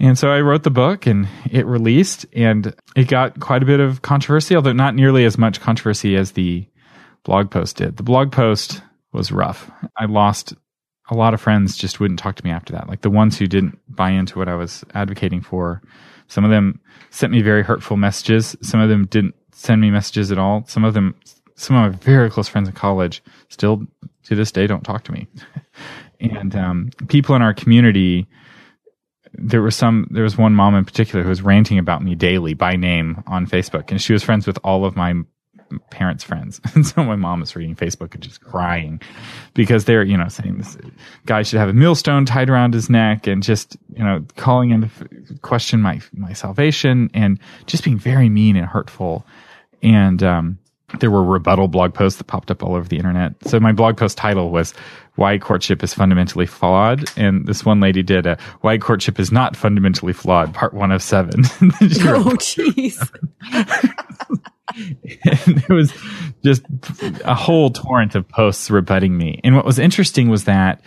And 0.00 0.18
so 0.18 0.30
I 0.30 0.40
wrote 0.40 0.64
the 0.64 0.70
book 0.70 1.06
and 1.06 1.28
it 1.50 1.66
released 1.66 2.26
and 2.32 2.74
it 2.96 3.08
got 3.08 3.38
quite 3.40 3.62
a 3.62 3.66
bit 3.66 3.80
of 3.80 4.02
controversy, 4.02 4.56
although 4.56 4.72
not 4.72 4.94
nearly 4.94 5.24
as 5.24 5.38
much 5.38 5.60
controversy 5.60 6.16
as 6.16 6.32
the 6.32 6.66
blog 7.22 7.50
post 7.50 7.76
did. 7.76 7.96
The 7.96 8.02
blog 8.02 8.32
post 8.32 8.82
was 9.12 9.30
rough. 9.30 9.70
I 9.96 10.06
lost 10.06 10.54
a 11.10 11.14
lot 11.14 11.34
of 11.34 11.40
friends 11.40 11.76
just 11.76 12.00
wouldn't 12.00 12.18
talk 12.18 12.36
to 12.36 12.44
me 12.44 12.50
after 12.50 12.72
that. 12.72 12.88
Like 12.88 13.02
the 13.02 13.10
ones 13.10 13.38
who 13.38 13.46
didn't 13.46 13.78
buy 13.88 14.10
into 14.10 14.38
what 14.38 14.48
I 14.48 14.54
was 14.54 14.84
advocating 14.94 15.40
for. 15.40 15.82
Some 16.28 16.44
of 16.44 16.50
them 16.50 16.80
sent 17.10 17.32
me 17.32 17.42
very 17.42 17.62
hurtful 17.62 17.96
messages. 17.96 18.56
Some 18.62 18.80
of 18.80 18.88
them 18.88 19.06
didn't 19.06 19.34
send 19.52 19.80
me 19.80 19.90
messages 19.90 20.32
at 20.32 20.38
all. 20.38 20.64
Some 20.66 20.84
of 20.84 20.94
them, 20.94 21.14
some 21.56 21.76
of 21.76 21.92
my 21.92 21.98
very 21.98 22.30
close 22.30 22.48
friends 22.48 22.68
in 22.68 22.74
college 22.74 23.22
still 23.50 23.86
to 24.24 24.34
this 24.34 24.50
day 24.50 24.66
don't 24.66 24.82
talk 24.82 25.04
to 25.04 25.12
me. 25.12 25.28
and 26.20 26.56
um, 26.56 26.90
people 27.08 27.36
in 27.36 27.42
our 27.42 27.54
community 27.54 28.26
there 29.36 29.62
was 29.62 29.76
some 29.76 30.06
there 30.10 30.22
was 30.22 30.38
one 30.38 30.54
mom 30.54 30.74
in 30.74 30.84
particular 30.84 31.22
who 31.22 31.28
was 31.28 31.42
ranting 31.42 31.78
about 31.78 32.02
me 32.02 32.14
daily 32.14 32.54
by 32.54 32.76
name 32.76 33.22
on 33.26 33.46
Facebook 33.46 33.90
and 33.90 34.00
she 34.00 34.12
was 34.12 34.22
friends 34.22 34.46
with 34.46 34.58
all 34.64 34.84
of 34.84 34.96
my 34.96 35.14
parents' 35.90 36.24
friends. 36.24 36.60
And 36.74 36.86
so 36.86 37.04
my 37.04 37.16
mom 37.16 37.40
was 37.40 37.54
reading 37.54 37.76
Facebook 37.76 38.14
and 38.14 38.22
just 38.22 38.40
crying 38.40 39.00
because 39.54 39.84
they're, 39.84 40.02
you 40.02 40.16
know, 40.16 40.28
saying 40.28 40.58
this 40.58 40.76
guy 41.26 41.42
should 41.42 41.58
have 41.58 41.68
a 41.68 41.72
millstone 41.72 42.24
tied 42.24 42.50
around 42.50 42.74
his 42.74 42.90
neck 42.90 43.26
and 43.26 43.42
just, 43.42 43.76
you 43.94 44.02
know, 44.02 44.24
calling 44.36 44.70
into 44.70 44.88
question 45.42 45.80
my 45.80 46.00
my 46.12 46.32
salvation 46.32 47.10
and 47.14 47.38
just 47.66 47.84
being 47.84 47.98
very 47.98 48.28
mean 48.28 48.56
and 48.56 48.66
hurtful. 48.66 49.24
And 49.82 50.22
um 50.22 50.58
there 51.00 51.10
were 51.10 51.24
rebuttal 51.24 51.68
blog 51.68 51.94
posts 51.94 52.18
that 52.18 52.24
popped 52.24 52.50
up 52.50 52.62
all 52.62 52.74
over 52.74 52.88
the 52.88 52.96
internet. 52.96 53.32
So 53.46 53.58
my 53.58 53.72
blog 53.72 53.96
post 53.96 54.16
title 54.16 54.50
was 54.50 54.74
"Why 55.16 55.38
Courtship 55.38 55.82
is 55.82 55.94
Fundamentally 55.94 56.46
Flawed," 56.46 57.10
and 57.16 57.46
this 57.46 57.64
one 57.64 57.80
lady 57.80 58.02
did 58.02 58.26
a 58.26 58.38
"Why 58.60 58.78
Courtship 58.78 59.18
is 59.18 59.32
Not 59.32 59.56
Fundamentally 59.56 60.12
Flawed," 60.12 60.54
part 60.54 60.74
one 60.74 60.92
of 60.92 61.02
seven. 61.02 61.44
oh, 61.44 62.36
jeez. 62.38 63.10
and 64.76 65.64
it 65.68 65.72
was 65.72 65.92
just 66.42 66.62
a 67.24 67.34
whole 67.34 67.70
torrent 67.70 68.14
of 68.14 68.28
posts 68.28 68.70
rebutting 68.70 69.16
me. 69.16 69.40
And 69.44 69.56
what 69.56 69.64
was 69.64 69.78
interesting 69.78 70.28
was 70.28 70.44
that 70.44 70.80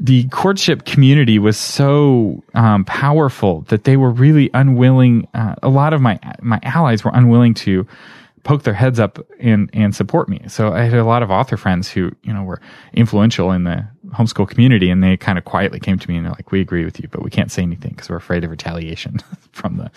the 0.00 0.24
courtship 0.28 0.84
community 0.84 1.38
was 1.38 1.56
so 1.56 2.42
um, 2.54 2.84
powerful 2.84 3.62
that 3.68 3.84
they 3.84 3.96
were 3.96 4.10
really 4.10 4.50
unwilling. 4.52 5.28
Uh, 5.34 5.54
a 5.62 5.68
lot 5.68 5.92
of 5.92 6.00
my 6.00 6.18
my 6.42 6.60
allies 6.62 7.04
were 7.04 7.12
unwilling 7.14 7.54
to 7.54 7.86
poke 8.44 8.62
their 8.62 8.74
heads 8.74 9.00
up 9.00 9.18
and 9.40 9.68
and 9.72 9.96
support 9.96 10.28
me. 10.28 10.42
So 10.48 10.72
I 10.72 10.82
had 10.82 10.94
a 10.94 11.04
lot 11.04 11.22
of 11.22 11.30
author 11.30 11.56
friends 11.56 11.90
who 11.90 12.12
you 12.22 12.32
know 12.32 12.44
were 12.44 12.60
influential 12.92 13.50
in 13.50 13.64
the 13.64 13.86
homeschool 14.10 14.48
community, 14.48 14.90
and 14.90 15.02
they 15.02 15.16
kind 15.16 15.38
of 15.38 15.44
quietly 15.44 15.80
came 15.80 15.98
to 15.98 16.08
me 16.08 16.16
and 16.16 16.24
they're 16.24 16.32
like, 16.32 16.52
"We 16.52 16.60
agree 16.60 16.84
with 16.84 17.00
you, 17.00 17.08
but 17.08 17.22
we 17.22 17.30
can't 17.30 17.50
say 17.50 17.62
anything 17.62 17.90
because 17.90 18.08
we're 18.08 18.16
afraid 18.16 18.44
of 18.44 18.50
retaliation 18.50 19.18
from 19.52 19.78
the 19.78 19.90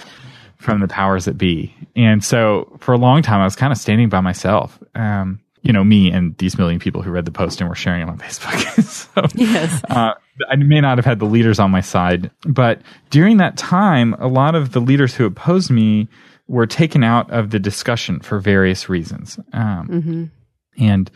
from 0.58 0.80
the 0.80 0.88
powers 0.88 1.26
that 1.26 1.38
be." 1.38 1.76
And 1.96 2.24
so 2.24 2.76
for 2.80 2.94
a 2.94 2.98
long 2.98 3.22
time, 3.22 3.42
I 3.42 3.46
was 3.46 3.56
kind 3.56 3.72
of 3.72 3.78
standing 3.78 4.10
by 4.10 4.22
myself. 4.22 4.82
Um, 4.96 5.40
you 5.64 5.74
know, 5.74 5.84
me 5.84 6.10
and 6.12 6.38
these 6.38 6.58
million 6.58 6.80
people 6.80 7.02
who 7.02 7.12
read 7.12 7.26
the 7.26 7.32
post 7.32 7.60
and 7.60 7.70
were 7.70 7.76
sharing 7.76 8.02
it 8.02 8.10
on 8.10 8.18
Facebook. 8.20 8.82
so, 8.84 9.22
yes. 9.36 9.84
Uh, 9.90 10.14
I 10.50 10.56
may 10.56 10.80
not 10.80 10.98
have 10.98 11.04
had 11.04 11.20
the 11.20 11.26
leaders 11.26 11.60
on 11.60 11.72
my 11.72 11.82
side, 11.82 12.32
but 12.46 12.82
during 13.10 13.38
that 13.38 13.58
time, 13.58 14.14
a 14.14 14.28
lot 14.28 14.56
of 14.56 14.72
the 14.72 14.80
leaders 14.80 15.16
who 15.16 15.26
opposed 15.26 15.70
me 15.70 16.08
were 16.48 16.68
taken 16.68 17.04
out 17.04 17.30
of 17.32 17.50
the 17.50 17.60
discussion 17.60 18.20
for 18.20 18.40
various 18.40 18.90
reasons. 18.90 19.38
Um, 19.54 19.88
mm-hmm. 19.88 20.24
And 20.80 21.12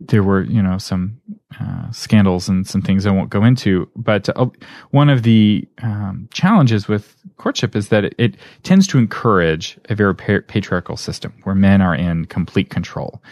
there 0.00 0.22
were, 0.22 0.42
you 0.42 0.62
know, 0.62 0.78
some 0.78 1.20
uh, 1.60 1.90
scandals 1.92 2.48
and 2.48 2.66
some 2.66 2.82
things 2.82 3.06
I 3.06 3.10
won't 3.10 3.30
go 3.30 3.44
into. 3.44 3.88
But 3.94 4.28
uh, 4.36 4.46
one 4.90 5.08
of 5.08 5.22
the 5.22 5.68
um, 5.82 6.28
challenges 6.32 6.88
with 6.88 7.16
courtship 7.36 7.76
is 7.76 7.88
that 7.88 8.04
it, 8.04 8.14
it, 8.18 8.36
tends 8.62 8.86
to 8.88 8.98
encourage 8.98 9.78
a 9.88 9.94
very 9.94 10.14
patriarchal 10.14 10.96
system 10.96 11.32
where 11.44 11.54
men 11.54 11.82
are 11.82 11.94
in 11.94 12.24
complete 12.24 12.70
control. 12.70 13.22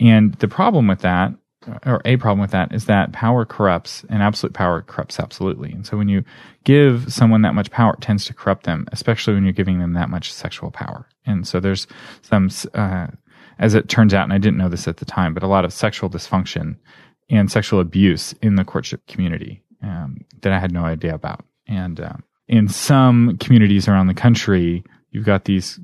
And 0.00 0.34
the 0.34 0.48
problem 0.48 0.86
with 0.86 1.00
that 1.00 1.32
or 1.86 2.02
a 2.04 2.16
problem 2.16 2.40
with 2.40 2.50
that 2.50 2.72
is 2.72 2.86
that 2.86 3.12
power 3.12 3.44
corrupts 3.44 4.04
and 4.08 4.22
absolute 4.22 4.52
power 4.52 4.82
corrupts 4.82 5.18
absolutely. 5.18 5.72
And 5.72 5.86
so 5.86 5.96
when 5.96 6.08
you 6.08 6.24
give 6.64 7.12
someone 7.12 7.42
that 7.42 7.54
much 7.54 7.70
power, 7.70 7.94
it 7.94 8.00
tends 8.00 8.24
to 8.26 8.34
corrupt 8.34 8.64
them, 8.64 8.86
especially 8.92 9.34
when 9.34 9.44
you're 9.44 9.52
giving 9.52 9.78
them 9.78 9.94
that 9.94 10.10
much 10.10 10.32
sexual 10.32 10.70
power. 10.70 11.08
And 11.26 11.46
so 11.46 11.60
there's 11.60 11.86
some, 12.22 12.50
uh, 12.74 13.08
as 13.58 13.74
it 13.74 13.88
turns 13.88 14.14
out, 14.14 14.24
and 14.24 14.32
I 14.32 14.38
didn't 14.38 14.58
know 14.58 14.68
this 14.68 14.88
at 14.88 14.96
the 14.98 15.04
time, 15.04 15.34
but 15.34 15.42
a 15.42 15.48
lot 15.48 15.64
of 15.64 15.72
sexual 15.72 16.10
dysfunction 16.10 16.76
and 17.30 17.50
sexual 17.50 17.80
abuse 17.80 18.34
in 18.42 18.56
the 18.56 18.64
courtship 18.64 19.06
community 19.06 19.62
um, 19.82 20.24
that 20.42 20.52
I 20.52 20.58
had 20.58 20.72
no 20.72 20.84
idea 20.84 21.14
about. 21.14 21.44
And 21.66 22.00
um, 22.00 22.24
in 22.48 22.68
some 22.68 23.38
communities 23.38 23.88
around 23.88 24.08
the 24.08 24.14
country, 24.14 24.84
you've 25.10 25.24
got 25.24 25.44
these 25.44 25.78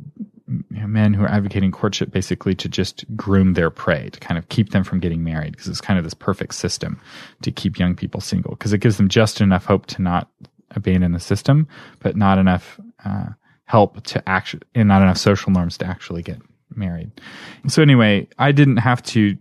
men 0.88 1.14
who 1.14 1.22
are 1.22 1.28
advocating 1.28 1.70
courtship 1.70 2.10
basically 2.10 2.54
to 2.54 2.68
just 2.68 3.04
groom 3.14 3.54
their 3.54 3.70
prey, 3.70 4.10
to 4.10 4.20
kind 4.20 4.38
of 4.38 4.48
keep 4.48 4.70
them 4.70 4.84
from 4.84 5.00
getting 5.00 5.22
married, 5.22 5.52
because 5.52 5.68
it's 5.68 5.80
kind 5.80 5.98
of 5.98 6.04
this 6.04 6.14
perfect 6.14 6.54
system 6.54 7.00
to 7.42 7.50
keep 7.50 7.78
young 7.78 7.94
people 7.94 8.20
single, 8.20 8.52
because 8.52 8.72
it 8.72 8.78
gives 8.78 8.96
them 8.96 9.08
just 9.08 9.40
enough 9.40 9.64
hope 9.64 9.86
to 9.86 10.02
not 10.02 10.28
abandon 10.72 11.12
the 11.12 11.20
system, 11.20 11.66
but 12.00 12.16
not 12.16 12.38
enough 12.38 12.80
uh, 13.04 13.26
help 13.64 14.02
to 14.04 14.28
actually, 14.28 14.62
and 14.74 14.88
not 14.88 15.02
enough 15.02 15.18
social 15.18 15.52
norms 15.52 15.78
to 15.78 15.86
actually 15.86 16.22
get 16.22 16.40
married. 16.74 17.10
So 17.68 17.82
anyway, 17.82 18.28
I 18.38 18.52
didn't 18.52 18.78
have 18.78 19.02
to 19.04 19.36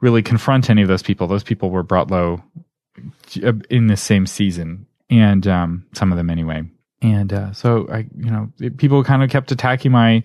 really 0.00 0.22
confront 0.22 0.70
any 0.70 0.82
of 0.82 0.88
those 0.88 1.02
people. 1.02 1.26
Those 1.26 1.44
people 1.44 1.70
were 1.70 1.82
brought 1.82 2.10
low 2.10 2.42
uh, 3.42 3.52
in 3.70 3.88
the 3.88 3.96
same 3.96 4.26
season, 4.26 4.86
and 5.10 5.46
um, 5.46 5.86
some 5.94 6.12
of 6.12 6.18
them 6.18 6.30
anyway. 6.30 6.62
And 7.00 7.32
uh, 7.32 7.52
so 7.52 7.86
I, 7.90 8.06
you 8.16 8.30
know, 8.30 8.52
people 8.76 9.04
kind 9.04 9.22
of 9.22 9.30
kept 9.30 9.52
attacking 9.52 9.92
my 9.92 10.24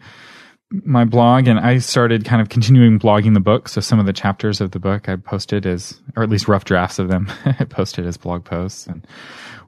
my 0.84 1.06
blog, 1.06 1.48
and 1.48 1.60
I 1.60 1.78
started 1.78 2.26
kind 2.26 2.42
of 2.42 2.50
continuing 2.50 3.00
blogging 3.00 3.34
the 3.34 3.40
book. 3.40 3.70
So 3.70 3.80
some 3.80 4.00
of 4.00 4.06
the 4.06 4.14
chapters 4.14 4.60
of 4.60 4.72
the 4.72 4.80
book 4.80 5.08
I 5.08 5.16
posted 5.16 5.66
as, 5.66 6.02
or 6.16 6.24
at 6.24 6.30
least 6.30 6.48
rough 6.48 6.66
drafts 6.66 7.00
of 7.00 7.10
them, 7.10 7.32
I 7.46 7.66
posted 7.66 8.08
as 8.08 8.18
blog 8.18 8.44
posts, 8.44 8.88
and 8.88 9.06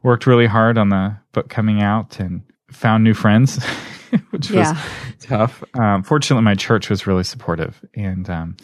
worked 0.03 0.25
really 0.25 0.47
hard 0.47 0.77
on 0.77 0.89
the 0.89 1.15
book 1.31 1.49
coming 1.49 1.81
out, 1.81 2.19
and 2.19 2.41
found 2.71 3.03
new 3.03 3.13
friends, 3.13 3.63
which 4.31 4.49
was 4.49 4.71
yeah. 4.71 4.81
tough. 5.19 5.63
Um, 5.75 6.03
fortunately, 6.03 6.43
my 6.43 6.55
church 6.55 6.89
was 6.89 7.05
really 7.05 7.23
supportive, 7.23 7.79
and 7.95 8.29
um, 8.29 8.57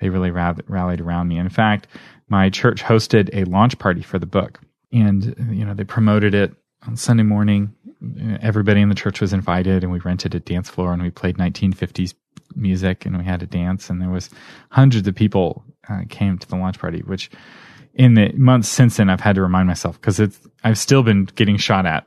they 0.00 0.10
really 0.10 0.30
rallied 0.30 1.00
around 1.00 1.28
me. 1.28 1.38
In 1.38 1.48
fact, 1.48 1.86
my 2.28 2.50
church 2.50 2.82
hosted 2.82 3.30
a 3.32 3.44
launch 3.44 3.78
party 3.78 4.02
for 4.02 4.18
the 4.18 4.26
book, 4.26 4.60
and 4.92 5.34
you 5.50 5.64
know 5.64 5.72
they 5.72 5.84
promoted 5.84 6.34
it 6.34 6.52
on 6.86 6.96
Sunday 6.96 7.22
morning 7.22 7.74
everybody 8.40 8.80
in 8.80 8.88
the 8.88 8.94
church 8.94 9.20
was 9.20 9.32
invited, 9.32 9.82
and 9.82 9.92
we 9.92 9.98
rented 10.00 10.34
a 10.34 10.40
dance 10.40 10.68
floor 10.68 10.92
and 10.92 11.02
we 11.02 11.10
played 11.10 11.36
1950s 11.36 12.14
music 12.54 13.04
and 13.04 13.18
we 13.18 13.24
had 13.24 13.42
a 13.42 13.46
dance, 13.46 13.90
and 13.90 14.00
there 14.00 14.10
was 14.10 14.30
hundreds 14.70 15.06
of 15.06 15.14
people 15.14 15.64
uh, 15.88 16.02
came 16.08 16.38
to 16.38 16.48
the 16.48 16.56
launch 16.56 16.78
party, 16.78 17.00
which 17.00 17.30
in 17.94 18.14
the 18.14 18.32
months 18.32 18.68
since 18.68 18.96
then 18.96 19.10
I've 19.10 19.20
had 19.20 19.36
to 19.36 19.42
remind 19.42 19.68
myself 19.68 20.00
because 20.00 20.20
it's 20.20 20.40
I've 20.64 20.78
still 20.78 21.02
been 21.02 21.24
getting 21.24 21.56
shot 21.56 21.86
at 21.86 22.06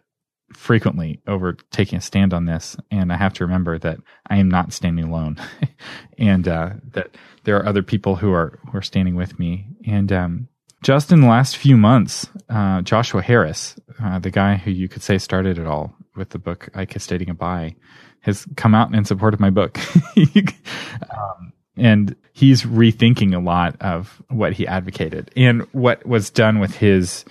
frequently 0.53 1.21
over 1.27 1.53
taking 1.71 1.97
a 1.97 2.01
stand 2.01 2.33
on 2.33 2.45
this, 2.45 2.75
and 2.91 3.12
I 3.12 3.17
have 3.17 3.33
to 3.35 3.45
remember 3.45 3.77
that 3.79 3.99
I 4.27 4.38
am 4.38 4.49
not 4.49 4.73
standing 4.73 5.05
alone, 5.05 5.38
and 6.17 6.47
uh, 6.47 6.71
that 6.91 7.15
there 7.43 7.57
are 7.57 7.65
other 7.65 7.83
people 7.83 8.15
who 8.15 8.33
are 8.33 8.59
who 8.71 8.77
are 8.77 8.83
standing 8.83 9.15
with 9.15 9.39
me. 9.39 9.67
And 9.85 10.12
um, 10.12 10.47
just 10.82 11.12
in 11.12 11.22
the 11.22 11.28
last 11.28 11.58
few 11.58 11.78
months, 11.78 12.28
uh, 12.50 12.82
Joshua 12.82 13.22
Harris, 13.22 13.76
uh, 14.02 14.20
the 14.20 14.32
guy 14.32 14.56
who 14.56 14.72
you 14.72 14.88
could 14.88 15.04
say 15.04 15.18
started 15.18 15.58
it 15.58 15.68
all 15.68 15.94
with 16.15 16.30
the 16.30 16.39
book 16.39 16.70
"I 16.74 16.86
Kissed 16.86 17.10
Dating 17.10 17.28
Goodbye," 17.28 17.76
has 18.22 18.46
come 18.56 18.76
out 18.76 18.94
in 18.94 19.06
support 19.06 19.34
of 19.34 19.39
my 19.39 19.50
book. 19.50 19.78
um, 20.18 21.54
and 21.76 22.15
he's 22.34 22.63
rethinking 22.63 23.34
a 23.34 23.39
lot 23.39 23.76
of 23.82 24.22
what 24.30 24.54
he 24.54 24.68
advocated 24.68 25.32
and 25.36 25.62
what 25.72 26.06
was 26.06 26.30
done 26.30 26.60
with 26.60 26.76
his 26.76 27.26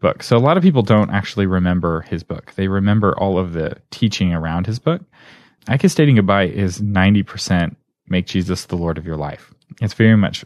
book. 0.00 0.22
So 0.22 0.36
a 0.36 0.38
lot 0.38 0.56
of 0.56 0.62
people 0.62 0.82
don't 0.82 1.10
actually 1.10 1.46
remember 1.46 2.02
his 2.02 2.22
book. 2.22 2.52
They 2.54 2.68
remember 2.68 3.18
all 3.18 3.38
of 3.38 3.52
the 3.52 3.76
teaching 3.90 4.32
around 4.32 4.66
his 4.66 4.78
book. 4.78 5.02
I 5.66 5.76
Kissed 5.76 5.96
Dating 5.96 6.16
Goodbye 6.16 6.46
is 6.46 6.80
90% 6.80 7.76
make 8.08 8.26
Jesus 8.26 8.66
the 8.66 8.76
Lord 8.76 8.98
of 8.98 9.06
your 9.06 9.16
life. 9.16 9.52
It's 9.80 9.94
very 9.94 10.16
much 10.16 10.44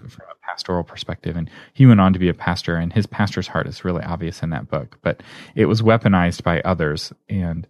pastoral 0.53 0.85
perspective. 0.85 1.35
And 1.37 1.51
he 1.73 1.87
went 1.87 2.01
on 2.01 2.13
to 2.13 2.19
be 2.19 2.29
a 2.29 2.35
pastor 2.35 2.77
and 2.77 2.93
his 2.93 3.07
pastor's 3.07 3.49
heart 3.49 3.67
is 3.67 3.85
really 3.85 4.03
obvious 4.03 4.43
in 4.43 4.51
that 4.51 4.69
book, 4.69 4.99
but 5.03 5.23
it 5.55 5.65
was 5.65 5.81
weaponized 5.81 6.43
by 6.43 6.61
others 6.61 7.13
and 7.29 7.67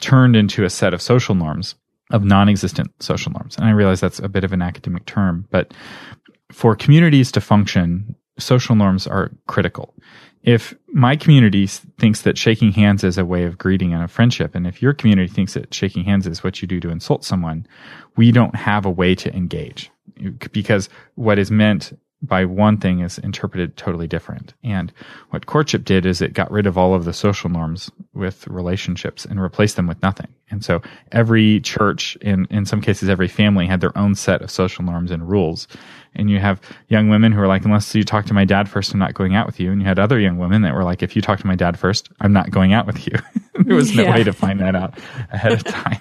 turned 0.00 0.34
into 0.34 0.64
a 0.64 0.70
set 0.70 0.94
of 0.94 1.02
social 1.02 1.34
norms 1.34 1.74
of 2.10 2.24
non-existent 2.24 2.90
social 3.02 3.30
norms. 3.32 3.56
And 3.56 3.66
I 3.66 3.70
realize 3.70 4.00
that's 4.00 4.18
a 4.18 4.28
bit 4.28 4.44
of 4.44 4.54
an 4.54 4.62
academic 4.62 5.04
term, 5.04 5.46
but 5.50 5.74
for 6.50 6.74
communities 6.74 7.30
to 7.32 7.40
function, 7.42 8.14
social 8.38 8.74
norms 8.74 9.06
are 9.06 9.30
critical 9.46 9.94
if 10.42 10.74
my 10.88 11.16
community 11.16 11.66
thinks 11.66 12.22
that 12.22 12.38
shaking 12.38 12.72
hands 12.72 13.04
is 13.04 13.18
a 13.18 13.24
way 13.24 13.44
of 13.44 13.58
greeting 13.58 13.92
and 13.92 14.02
a 14.02 14.08
friendship, 14.08 14.54
and 14.54 14.66
if 14.66 14.80
your 14.80 14.94
community 14.94 15.30
thinks 15.30 15.54
that 15.54 15.74
shaking 15.74 16.04
hands 16.04 16.26
is 16.26 16.44
what 16.44 16.62
you 16.62 16.68
do 16.68 16.80
to 16.80 16.90
insult 16.90 17.24
someone, 17.24 17.66
we 18.16 18.30
don't 18.32 18.54
have 18.54 18.86
a 18.86 18.90
way 18.90 19.14
to 19.16 19.34
engage 19.36 19.90
because 20.52 20.88
what 21.14 21.38
is 21.38 21.50
meant 21.50 21.92
by 22.22 22.44
one 22.44 22.78
thing 22.78 23.00
is 23.00 23.18
interpreted 23.18 23.76
totally 23.76 24.08
different. 24.08 24.52
And 24.64 24.92
what 25.30 25.46
courtship 25.46 25.84
did 25.84 26.04
is 26.04 26.20
it 26.20 26.32
got 26.32 26.50
rid 26.50 26.66
of 26.66 26.76
all 26.76 26.94
of 26.94 27.04
the 27.04 27.12
social 27.12 27.48
norms 27.48 27.90
with 28.12 28.46
relationships 28.48 29.24
and 29.24 29.40
replaced 29.40 29.76
them 29.76 29.86
with 29.86 30.02
nothing. 30.02 30.28
And 30.50 30.64
so 30.64 30.82
every 31.12 31.60
church, 31.60 32.16
in, 32.20 32.46
in 32.50 32.66
some 32.66 32.80
cases, 32.80 33.08
every 33.08 33.28
family 33.28 33.66
had 33.66 33.80
their 33.80 33.96
own 33.96 34.14
set 34.14 34.42
of 34.42 34.50
social 34.50 34.84
norms 34.84 35.10
and 35.10 35.28
rules. 35.28 35.68
And 36.18 36.28
you 36.28 36.40
have 36.40 36.60
young 36.88 37.08
women 37.08 37.32
who 37.32 37.40
are 37.40 37.46
like, 37.46 37.64
unless 37.64 37.94
you 37.94 38.02
talk 38.02 38.26
to 38.26 38.34
my 38.34 38.44
dad 38.44 38.68
first, 38.68 38.92
I'm 38.92 38.98
not 38.98 39.14
going 39.14 39.36
out 39.36 39.46
with 39.46 39.60
you. 39.60 39.70
And 39.70 39.80
you 39.80 39.86
had 39.86 39.98
other 39.98 40.18
young 40.18 40.36
women 40.36 40.62
that 40.62 40.74
were 40.74 40.82
like, 40.82 41.02
if 41.02 41.14
you 41.14 41.22
talk 41.22 41.38
to 41.38 41.46
my 41.46 41.54
dad 41.54 41.78
first, 41.78 42.08
I'm 42.20 42.32
not 42.32 42.50
going 42.50 42.72
out 42.72 42.86
with 42.86 43.06
you. 43.06 43.14
there 43.64 43.76
was 43.76 43.94
no 43.94 44.02
yeah. 44.02 44.14
way 44.14 44.24
to 44.24 44.32
find 44.32 44.60
that 44.60 44.74
out 44.74 44.98
ahead 45.32 45.52
of 45.52 45.64
time. 45.64 46.00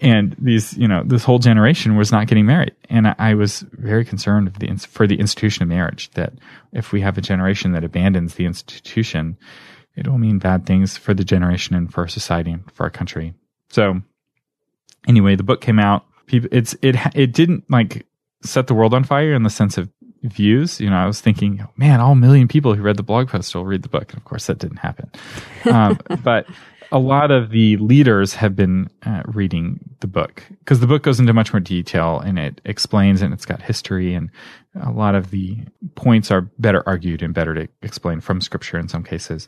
and 0.00 0.36
these, 0.38 0.76
you 0.76 0.86
know, 0.86 1.02
this 1.04 1.24
whole 1.24 1.38
generation 1.38 1.96
was 1.96 2.12
not 2.12 2.26
getting 2.26 2.46
married. 2.46 2.74
And 2.90 3.08
I, 3.08 3.14
I 3.18 3.34
was 3.34 3.60
very 3.72 4.04
concerned 4.04 4.52
the, 4.58 4.76
for 4.86 5.06
the 5.06 5.18
institution 5.18 5.62
of 5.62 5.68
marriage 5.70 6.10
that 6.10 6.34
if 6.72 6.92
we 6.92 7.00
have 7.00 7.16
a 7.16 7.22
generation 7.22 7.72
that 7.72 7.84
abandons 7.84 8.34
the 8.34 8.44
institution, 8.44 9.38
it 9.96 10.06
will 10.06 10.18
mean 10.18 10.38
bad 10.38 10.66
things 10.66 10.96
for 10.98 11.14
the 11.14 11.24
generation 11.24 11.74
and 11.74 11.92
for 11.92 12.02
our 12.02 12.08
society 12.08 12.52
and 12.52 12.70
for 12.72 12.82
our 12.82 12.90
country. 12.90 13.32
So 13.70 14.02
anyway, 15.06 15.36
the 15.36 15.42
book 15.42 15.60
came 15.60 15.78
out. 15.78 16.04
People, 16.26 16.48
it's, 16.52 16.74
it, 16.82 16.96
it 17.14 17.32
didn't 17.32 17.70
like 17.70 18.06
set 18.44 18.66
the 18.66 18.74
world 18.74 18.94
on 18.94 19.04
fire 19.04 19.34
in 19.34 19.42
the 19.42 19.50
sense 19.50 19.78
of 19.78 19.90
views. 20.22 20.80
You 20.80 20.90
know, 20.90 20.96
I 20.96 21.06
was 21.06 21.20
thinking, 21.20 21.66
man, 21.76 22.00
all 22.00 22.14
million 22.14 22.48
people 22.48 22.74
who 22.74 22.82
read 22.82 22.96
the 22.96 23.02
blog 23.02 23.28
post 23.28 23.54
will 23.54 23.64
read 23.64 23.82
the 23.82 23.88
book. 23.88 24.12
And 24.12 24.18
of 24.18 24.24
course, 24.24 24.46
that 24.46 24.58
didn't 24.58 24.78
happen. 24.78 25.10
Um, 25.70 25.98
but 26.22 26.46
a 26.92 26.98
lot 26.98 27.30
of 27.30 27.50
the 27.50 27.76
leaders 27.78 28.34
have 28.34 28.54
been 28.54 28.88
uh, 29.04 29.22
reading 29.26 29.78
the 30.00 30.06
book 30.06 30.42
because 30.60 30.80
the 30.80 30.86
book 30.86 31.02
goes 31.02 31.20
into 31.20 31.32
much 31.32 31.52
more 31.52 31.60
detail 31.60 32.20
and 32.20 32.38
it 32.38 32.60
explains 32.64 33.22
and 33.22 33.32
it's 33.32 33.46
got 33.46 33.62
history 33.62 34.14
and 34.14 34.30
a 34.82 34.90
lot 34.90 35.14
of 35.14 35.30
the 35.30 35.58
points 35.94 36.30
are 36.30 36.42
better 36.58 36.82
argued 36.86 37.22
and 37.22 37.34
better 37.34 37.54
to 37.54 37.68
explain 37.82 38.20
from 38.20 38.40
scripture 38.40 38.78
in 38.78 38.88
some 38.88 39.04
cases. 39.04 39.46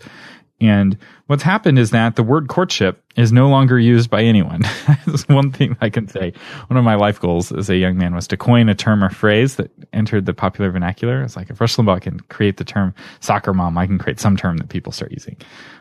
And 0.58 0.96
what's 1.26 1.42
happened 1.42 1.78
is 1.78 1.90
that 1.90 2.16
the 2.16 2.22
word 2.22 2.48
courtship 2.48 3.02
is 3.14 3.30
no 3.30 3.48
longer 3.48 3.78
used 3.78 4.08
by 4.08 4.22
anyone. 4.22 4.62
That's 5.06 5.28
one 5.28 5.52
thing 5.52 5.76
I 5.82 5.90
can 5.90 6.08
say. 6.08 6.32
One 6.68 6.78
of 6.78 6.84
my 6.84 6.94
life 6.94 7.20
goals 7.20 7.52
as 7.52 7.68
a 7.68 7.76
young 7.76 7.98
man 7.98 8.14
was 8.14 8.26
to 8.28 8.38
coin 8.38 8.70
a 8.70 8.74
term 8.74 9.04
or 9.04 9.10
phrase 9.10 9.56
that 9.56 9.70
entered 9.92 10.24
the 10.24 10.32
popular 10.32 10.70
vernacular. 10.70 11.22
It's 11.22 11.36
like 11.36 11.50
if 11.50 11.60
Rush 11.60 11.76
Limbaugh 11.76 12.00
can 12.00 12.20
create 12.20 12.56
the 12.56 12.64
term 12.64 12.94
soccer 13.20 13.52
mom, 13.52 13.76
I 13.76 13.86
can 13.86 13.98
create 13.98 14.18
some 14.18 14.36
term 14.36 14.56
that 14.56 14.70
people 14.70 14.92
start 14.92 15.12
using. 15.12 15.36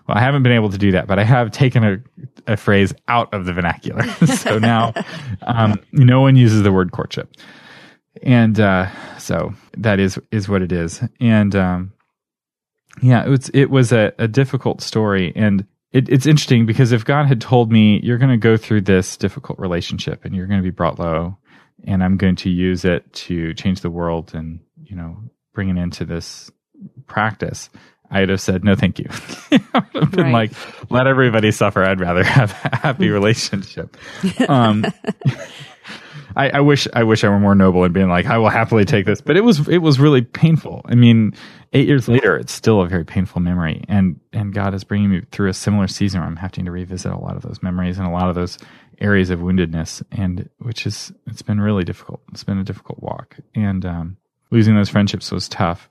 Well, 0.08 0.18
I 0.18 0.22
haven't 0.22 0.44
been 0.44 0.52
able 0.52 0.70
to 0.70 0.78
do 0.78 0.92
that, 0.92 1.08
but 1.08 1.18
I 1.18 1.24
have 1.24 1.52
taken 1.52 1.84
a, 1.84 2.54
a 2.54 2.58
phrase 2.58 2.94
out 3.08 3.34
of 3.34 3.46
the 3.46 3.54
vernacular. 3.54 4.04
so 4.38 4.60
now 4.60 4.94
um, 5.42 5.80
no 5.92 6.22
one 6.22 6.36
uses 6.36 6.62
the 6.62 6.72
word 6.72 6.92
courtship. 6.92 7.34
And 8.22 8.60
uh, 8.60 8.90
so 9.18 9.54
that 9.78 10.00
is 10.00 10.20
is 10.32 10.48
what 10.48 10.62
it 10.62 10.72
is. 10.72 11.02
And 11.20 11.56
um, 11.56 11.94
yeah, 13.02 13.26
it 13.26 13.30
was 13.30 13.50
it 13.50 13.70
was 13.70 13.92
a, 13.92 14.14
a 14.18 14.28
difficult 14.28 14.82
story, 14.82 15.34
and 15.36 15.66
it, 15.92 16.10
it's 16.10 16.26
interesting 16.26 16.66
because 16.66 16.92
if 16.92 17.04
God 17.04 17.26
had 17.26 17.42
told 17.42 17.72
me 17.72 18.00
you're 18.04 18.18
going 18.18 18.32
to 18.32 18.38
go 18.38 18.58
through 18.58 18.82
this 18.82 19.18
difficult 19.18 19.60
relationship 19.60 20.24
and 20.24 20.36
you're 20.36 20.48
going 20.48 20.60
to 20.60 20.64
be 20.64 20.72
brought 20.72 21.00
low, 21.00 21.38
and 21.84 22.04
I'm 22.04 22.18
going 22.18 22.36
to 22.38 22.50
use 22.50 22.86
it 22.86 23.12
to 23.14 23.54
change 23.54 23.82
the 23.82 23.90
world 23.90 24.34
and 24.34 24.60
you 24.84 24.96
know 24.96 25.18
bring 25.54 25.70
it 25.70 25.78
into 25.78 26.06
this 26.06 26.52
practice, 27.08 27.70
I'd 28.12 28.30
have 28.30 28.42
said 28.42 28.64
no, 28.64 28.76
thank 28.76 29.00
you. 29.00 29.08
I 29.74 29.84
would 29.94 30.04
have 30.04 30.12
been 30.12 30.26
right. 30.26 30.52
like, 30.52 30.92
let 30.92 31.08
everybody 31.08 31.52
suffer. 31.52 31.84
I'd 31.84 32.00
rather 32.00 32.24
have 32.26 32.52
a 32.52 32.76
happy 32.76 33.10
relationship. 33.10 33.98
Um, 34.48 34.86
I, 36.36 36.50
I, 36.50 36.60
wish 36.60 36.88
I 36.94 37.04
wish 37.04 37.24
I 37.24 37.30
were 37.30 37.40
more 37.40 37.56
noble 37.56 37.84
and 37.84 37.94
being 37.94 38.10
like, 38.10 38.26
I 38.26 38.38
will 38.38 38.50
happily 38.50 38.86
take 38.86 39.06
this. 39.06 39.22
But 39.22 39.38
it 39.38 39.42
was 39.42 39.68
it 39.68 39.78
was 39.80 40.00
really 40.00 40.22
painful. 40.22 40.82
I 40.86 40.96
mean, 40.96 41.34
eight 41.74 41.88
years 41.88 42.08
later, 42.08 42.38
it's 42.38 42.52
still 42.52 42.82
a 42.82 42.88
very 42.88 43.06
painful 43.06 43.42
memory, 43.42 43.84
and 43.88 44.20
and 44.34 44.54
God 44.54 44.74
is 44.74 44.84
bringing 44.84 45.10
me 45.10 45.22
through 45.32 45.50
a 45.50 45.54
similar 45.54 45.88
season 45.88 46.20
where 46.20 46.28
I'm 46.28 46.36
having 46.36 46.66
to 46.66 46.72
revisit 46.72 47.12
a 47.12 47.18
lot 47.18 47.36
of 47.36 47.42
those 47.42 47.64
memories 47.64 47.98
and 47.98 48.08
a 48.08 48.12
lot 48.12 48.30
of 48.30 48.36
those 48.36 48.58
areas 49.00 49.30
of 49.30 49.40
woundedness, 49.40 50.04
and 50.12 50.50
which 50.60 50.86
is 50.86 51.12
it's 51.28 51.42
been 51.42 51.62
really 51.62 51.84
difficult. 51.84 52.22
It's 52.32 52.44
been 52.44 52.60
a 52.60 52.64
difficult 52.64 53.02
walk, 53.02 53.38
and 53.54 53.86
um, 53.86 54.18
losing 54.52 54.76
those 54.76 54.90
friendships 54.90 55.32
was 55.32 55.48
tough. 55.48 55.90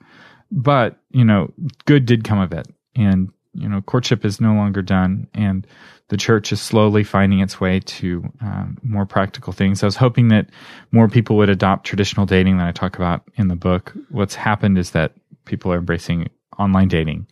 But 0.56 0.98
you 1.10 1.24
know, 1.24 1.52
good 1.84 2.06
did 2.06 2.22
come 2.22 2.38
of 2.38 2.52
it, 2.52 2.68
and 2.94 3.30
you 3.54 3.68
know, 3.68 3.80
courtship 3.82 4.24
is 4.24 4.40
no 4.40 4.54
longer 4.54 4.82
done, 4.82 5.26
and 5.34 5.66
the 6.08 6.16
church 6.16 6.52
is 6.52 6.60
slowly 6.60 7.02
finding 7.02 7.40
its 7.40 7.60
way 7.60 7.80
to 7.80 8.24
um, 8.40 8.78
more 8.82 9.04
practical 9.04 9.52
things. 9.52 9.82
I 9.82 9.86
was 9.86 9.96
hoping 9.96 10.28
that 10.28 10.48
more 10.92 11.08
people 11.08 11.36
would 11.36 11.48
adopt 11.48 11.86
traditional 11.86 12.24
dating 12.24 12.58
that 12.58 12.68
I 12.68 12.72
talk 12.72 12.96
about 12.96 13.22
in 13.34 13.48
the 13.48 13.56
book. 13.56 13.92
What's 14.10 14.36
happened 14.36 14.78
is 14.78 14.90
that 14.90 15.12
people 15.44 15.72
are 15.72 15.78
embracing 15.78 16.28
online 16.58 16.88
dating 16.88 17.26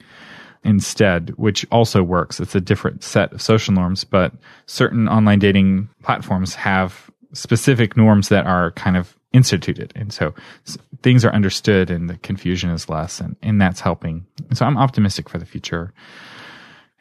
instead, 0.65 1.31
which 1.37 1.65
also 1.71 2.03
works. 2.03 2.41
It's 2.41 2.55
a 2.55 2.61
different 2.61 3.05
set 3.05 3.33
of 3.33 3.43
social 3.43 3.73
norms, 3.73 4.05
but 4.05 4.33
certain 4.67 5.09
online 5.09 5.39
dating 5.39 5.89
platforms 6.03 6.55
have 6.55 7.11
specific 7.33 7.97
norms 7.97 8.29
that 8.31 8.47
are 8.47 8.73
kind 8.73 8.97
of 8.97 9.17
instituted. 9.33 9.93
And 9.97 10.13
so 10.13 10.35
things 11.03 11.25
are 11.25 11.33
understood 11.33 11.91
and 11.91 12.09
the 12.09 12.17
confusion 12.19 12.71
is 12.71 12.89
less 12.89 13.21
and, 13.21 13.37
and 13.43 13.61
that's 13.61 13.81
helping. 13.81 14.27
And 14.49 14.59
so 14.59 14.67
I'm 14.67 14.79
optimistic 14.79 15.29
for 15.29 15.39
the 15.39 15.47
future 15.47 15.93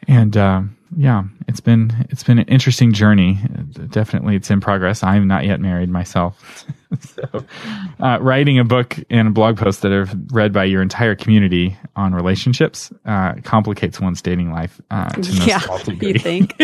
and 0.07 0.35
uh, 0.35 0.61
yeah, 0.95 1.23
it's 1.47 1.59
been 1.59 2.07
it's 2.09 2.23
been 2.23 2.39
an 2.39 2.47
interesting 2.47 2.93
journey. 2.93 3.39
Definitely, 3.89 4.35
it's 4.35 4.49
in 4.49 4.59
progress. 4.59 5.03
I'm 5.03 5.27
not 5.27 5.45
yet 5.45 5.59
married 5.59 5.89
myself, 5.89 6.65
so 6.99 7.45
uh, 7.99 8.17
writing 8.19 8.59
a 8.59 8.63
book 8.63 8.97
and 9.09 9.27
a 9.27 9.31
blog 9.31 9.57
post 9.57 9.81
that 9.81 9.91
are 9.91 10.07
read 10.31 10.53
by 10.53 10.65
your 10.65 10.81
entire 10.81 11.15
community 11.15 11.77
on 11.95 12.13
relationships 12.13 12.91
uh, 13.05 13.33
complicates 13.43 13.99
one's 13.99 14.21
dating 14.21 14.51
life. 14.51 14.81
Uh, 14.89 15.09
to 15.09 15.33
no 15.39 15.45
yeah, 15.45 15.77
you 16.01 16.13
think? 16.15 16.59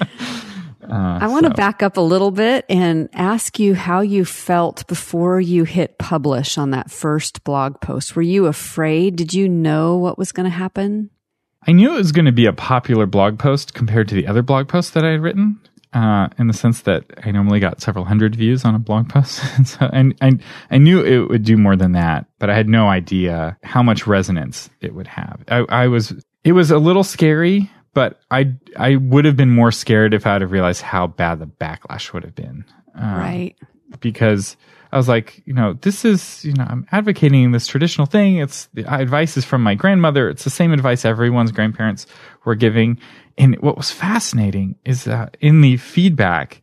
Uh, 0.90 1.18
I 1.20 1.28
want 1.28 1.44
to 1.44 1.50
so. 1.50 1.56
back 1.56 1.82
up 1.82 1.96
a 1.96 2.02
little 2.02 2.30
bit 2.30 2.64
and 2.68 3.08
ask 3.12 3.58
you 3.58 3.74
how 3.74 4.00
you 4.00 4.24
felt 4.24 4.86
before 4.86 5.40
you 5.40 5.64
hit 5.64 5.98
publish 5.98 6.56
on 6.56 6.70
that 6.70 6.90
first 6.90 7.44
blog 7.44 7.80
post. 7.80 8.16
Were 8.16 8.22
you 8.22 8.46
afraid? 8.46 9.16
Did 9.16 9.34
you 9.34 9.48
know 9.48 9.96
what 9.96 10.16
was 10.16 10.32
going 10.32 10.44
to 10.44 10.50
happen? 10.50 11.10
I 11.66 11.72
knew 11.72 11.94
it 11.94 11.98
was 11.98 12.12
going 12.12 12.24
to 12.24 12.32
be 12.32 12.46
a 12.46 12.52
popular 12.52 13.06
blog 13.06 13.38
post 13.38 13.74
compared 13.74 14.08
to 14.08 14.14
the 14.14 14.26
other 14.26 14.42
blog 14.42 14.68
posts 14.68 14.92
that 14.92 15.04
I 15.04 15.10
had 15.10 15.20
written, 15.20 15.60
uh, 15.92 16.28
in 16.38 16.46
the 16.46 16.54
sense 16.54 16.82
that 16.82 17.04
I 17.22 17.30
normally 17.30 17.60
got 17.60 17.80
several 17.80 18.04
hundred 18.04 18.36
views 18.36 18.64
on 18.64 18.74
a 18.74 18.78
blog 18.78 19.08
post. 19.08 19.42
so, 19.66 19.90
and, 19.92 20.14
and 20.20 20.42
I 20.70 20.78
knew 20.78 21.04
it 21.04 21.28
would 21.28 21.44
do 21.44 21.56
more 21.56 21.76
than 21.76 21.92
that, 21.92 22.26
but 22.38 22.48
I 22.48 22.54
had 22.54 22.68
no 22.68 22.88
idea 22.88 23.58
how 23.62 23.82
much 23.82 24.06
resonance 24.06 24.70
it 24.80 24.94
would 24.94 25.08
have. 25.08 25.42
I, 25.48 25.64
I 25.68 25.88
was, 25.88 26.14
it 26.44 26.52
was 26.52 26.70
a 26.70 26.78
little 26.78 27.04
scary, 27.04 27.70
but 27.98 28.20
I 28.30 28.54
I 28.76 28.94
would 28.94 29.24
have 29.24 29.36
been 29.36 29.50
more 29.50 29.72
scared 29.72 30.14
if 30.14 30.24
I'd 30.24 30.40
have 30.40 30.52
realized 30.52 30.82
how 30.82 31.08
bad 31.08 31.40
the 31.40 31.46
backlash 31.46 32.12
would 32.12 32.22
have 32.22 32.36
been. 32.36 32.64
Um, 32.94 33.18
right. 33.18 33.56
Because 33.98 34.56
I 34.92 34.96
was 34.96 35.08
like, 35.08 35.42
you 35.46 35.52
know, 35.52 35.72
this 35.72 36.04
is, 36.04 36.44
you 36.44 36.52
know, 36.52 36.64
I'm 36.68 36.86
advocating 36.92 37.50
this 37.50 37.66
traditional 37.66 38.06
thing. 38.06 38.36
It's 38.36 38.66
the 38.66 38.84
advice 38.84 39.36
is 39.36 39.44
from 39.44 39.64
my 39.64 39.74
grandmother. 39.74 40.28
It's 40.28 40.44
the 40.44 40.48
same 40.50 40.72
advice 40.72 41.04
everyone's 41.04 41.50
grandparents 41.50 42.06
were 42.44 42.54
giving. 42.54 43.00
And 43.36 43.58
what 43.58 43.76
was 43.76 43.90
fascinating 43.90 44.76
is 44.84 45.02
that 45.02 45.36
in 45.40 45.60
the 45.60 45.76
feedback, 45.78 46.62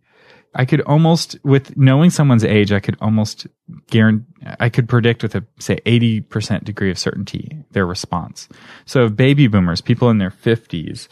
I 0.56 0.66
could 0.66 0.82
almost, 0.82 1.38
with 1.43 1.76
knowing 1.78 2.10
someone's 2.10 2.43
age, 2.43 2.72
I 2.72 2.80
could 2.80 2.97
almost 3.01 3.45
guarantee, 3.88 4.26
I 4.60 4.70
could 4.70 4.88
predict 4.88 5.22
with 5.22 5.36
a, 5.36 5.43
say, 5.60 5.80
80% 5.86 6.64
degree 6.64 6.89
of 6.89 6.97
certainty 6.97 7.64
their 7.72 7.86
response. 7.86 8.47
So 8.86 9.10
baby 9.10 9.47
boomers, 9.47 9.82
people 9.82 10.10
in 10.10 10.18
their 10.18 10.32
50s 10.32 11.10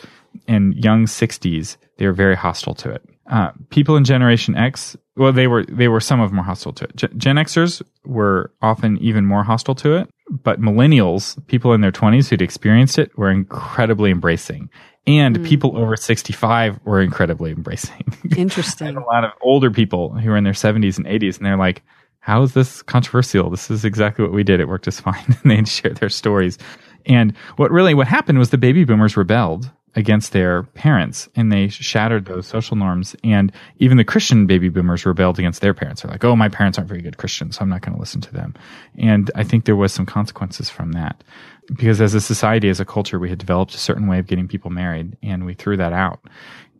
and 0.47 0.73
young 0.75 1.05
60s, 1.05 1.77
they 1.97 2.07
were 2.07 2.13
very 2.13 2.35
hostile 2.35 2.75
to 2.75 2.91
it. 2.91 3.03
Uh, 3.29 3.51
people 3.69 3.95
in 3.95 4.03
Generation 4.03 4.55
X, 4.55 4.97
well, 5.15 5.31
they 5.31 5.47
were 5.47 5.63
they 5.65 5.87
were 5.87 6.01
some 6.01 6.19
of 6.19 6.29
them 6.29 6.39
hostile 6.39 6.73
to 6.73 6.85
it. 6.85 6.95
Gen, 7.17 7.37
Xers 7.37 7.81
were 8.03 8.51
often 8.61 8.97
even 8.97 9.25
more 9.25 9.43
hostile 9.43 9.75
to 9.75 9.95
it, 9.95 10.09
but 10.29 10.59
millennials, 10.59 11.45
people 11.47 11.73
in 11.73 11.79
their 11.79 11.91
twenties 11.91 12.29
who'd 12.29 12.41
experienced 12.41 12.99
it, 12.99 13.17
were 13.17 13.29
incredibly 13.29 14.11
embracing, 14.11 14.69
and 15.05 15.39
mm. 15.39 15.45
people 15.45 15.77
over 15.77 15.95
sixty 15.95 16.33
five 16.33 16.79
were 16.85 17.01
incredibly 17.01 17.51
embracing. 17.51 18.05
Interesting. 18.37 18.95
a 18.95 19.05
lot 19.05 19.23
of 19.23 19.31
older 19.41 19.71
people 19.71 20.09
who 20.09 20.31
are 20.31 20.37
in 20.37 20.43
their 20.43 20.53
seventies 20.53 20.97
and 20.97 21.07
eighties, 21.07 21.37
and 21.37 21.45
they're 21.45 21.57
like, 21.57 21.83
"How 22.19 22.41
is 22.43 22.53
this 22.53 22.81
controversial? 22.81 23.49
This 23.49 23.69
is 23.69 23.85
exactly 23.85 24.23
what 24.23 24.33
we 24.33 24.43
did. 24.43 24.59
It 24.59 24.67
worked 24.67 24.85
just 24.85 25.01
fine." 25.09 25.37
and 25.43 25.51
they'd 25.51 25.67
share 25.67 25.93
their 25.93 26.09
stories. 26.09 26.57
And 27.05 27.35
what 27.57 27.71
really 27.71 27.93
what 27.93 28.07
happened 28.07 28.39
was 28.39 28.49
the 28.49 28.57
baby 28.57 28.85
boomers 28.85 29.17
rebelled 29.17 29.69
against 29.95 30.31
their 30.31 30.63
parents 30.63 31.29
and 31.35 31.51
they 31.51 31.67
shattered 31.67 32.25
those 32.25 32.47
social 32.47 32.75
norms. 32.75 33.15
And 33.23 33.51
even 33.77 33.97
the 33.97 34.03
Christian 34.03 34.47
baby 34.47 34.69
boomers 34.69 35.05
rebelled 35.05 35.37
against 35.37 35.61
their 35.61 35.73
parents. 35.73 36.01
They're 36.01 36.11
like, 36.11 36.23
oh, 36.23 36.35
my 36.35 36.49
parents 36.49 36.77
aren't 36.77 36.87
very 36.87 37.01
good 37.01 37.17
Christians, 37.17 37.57
so 37.57 37.61
I'm 37.61 37.69
not 37.69 37.81
going 37.81 37.93
to 37.93 37.99
listen 37.99 38.21
to 38.21 38.33
them. 38.33 38.55
And 38.97 39.29
I 39.35 39.43
think 39.43 39.65
there 39.65 39.75
was 39.75 39.93
some 39.93 40.05
consequences 40.05 40.69
from 40.69 40.93
that 40.93 41.23
because 41.67 42.01
as 42.01 42.13
a 42.13 42.21
society, 42.21 42.69
as 42.69 42.79
a 42.79 42.85
culture, 42.85 43.19
we 43.19 43.29
had 43.29 43.39
developed 43.39 43.75
a 43.75 43.79
certain 43.79 44.07
way 44.07 44.19
of 44.19 44.27
getting 44.27 44.47
people 44.47 44.71
married 44.71 45.17
and 45.21 45.45
we 45.45 45.53
threw 45.53 45.77
that 45.77 45.93
out 45.93 46.19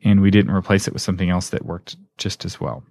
and 0.04 0.22
we 0.22 0.32
didn't 0.32 0.54
replace 0.54 0.88
it 0.88 0.94
with 0.94 1.02
something 1.02 1.30
else 1.30 1.50
that 1.50 1.66
worked 1.66 1.96
just 2.18 2.46
as 2.46 2.60
well. 2.60 2.84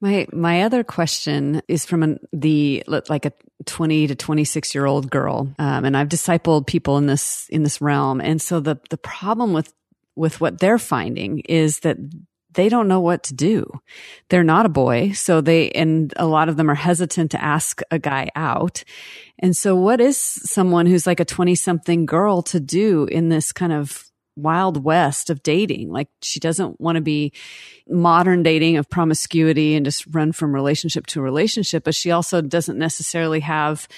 My 0.00 0.26
my 0.32 0.62
other 0.62 0.84
question 0.84 1.62
is 1.68 1.86
from 1.86 2.02
an, 2.02 2.18
the 2.32 2.84
like 2.86 3.24
a 3.24 3.32
20 3.64 4.08
to 4.08 4.14
26 4.14 4.74
year 4.74 4.84
old 4.84 5.10
girl, 5.10 5.50
um, 5.58 5.86
and 5.86 5.96
I've 5.96 6.08
discipled 6.08 6.66
people 6.66 6.98
in 6.98 7.06
this 7.06 7.48
in 7.48 7.62
this 7.62 7.80
realm, 7.80 8.20
and 8.20 8.40
so 8.40 8.60
the 8.60 8.78
the 8.90 8.98
problem 8.98 9.54
with 9.54 9.72
with 10.14 10.38
what 10.40 10.60
they're 10.60 10.78
finding 10.78 11.40
is 11.40 11.80
that 11.80 11.96
they 12.56 12.68
don't 12.68 12.88
know 12.88 13.00
what 13.00 13.22
to 13.24 13.34
do. 13.34 13.70
They're 14.28 14.44
not 14.44 14.66
a 14.66 14.70
boy, 14.70 15.12
so 15.12 15.40
they 15.40 15.70
and 15.70 16.12
a 16.16 16.26
lot 16.26 16.48
of 16.48 16.56
them 16.56 16.68
are 16.70 16.74
hesitant 16.74 17.30
to 17.30 17.42
ask 17.42 17.80
a 17.90 17.98
guy 17.98 18.30
out. 18.34 18.82
And 19.38 19.56
so, 19.56 19.76
what 19.76 20.00
is 20.00 20.18
someone 20.18 20.86
who's 20.86 21.06
like 21.06 21.20
a 21.20 21.24
20 21.24 21.54
something 21.54 22.06
girl 22.06 22.42
to 22.42 22.58
do 22.58 23.04
in 23.04 23.28
this 23.28 23.52
kind 23.52 23.72
of 23.72 24.10
wild 24.36 24.84
west 24.84 25.30
of 25.30 25.42
dating. 25.42 25.90
Like 25.90 26.08
she 26.20 26.38
doesn't 26.38 26.80
want 26.80 26.96
to 26.96 27.02
be 27.02 27.32
modern 27.88 28.42
dating 28.42 28.76
of 28.76 28.88
promiscuity 28.88 29.74
and 29.74 29.84
just 29.84 30.06
run 30.10 30.32
from 30.32 30.54
relationship 30.54 31.06
to 31.08 31.22
relationship, 31.22 31.84
but 31.84 31.94
she 31.94 32.10
also 32.10 32.42
doesn't 32.42 32.78
necessarily 32.78 33.40
have 33.40 33.88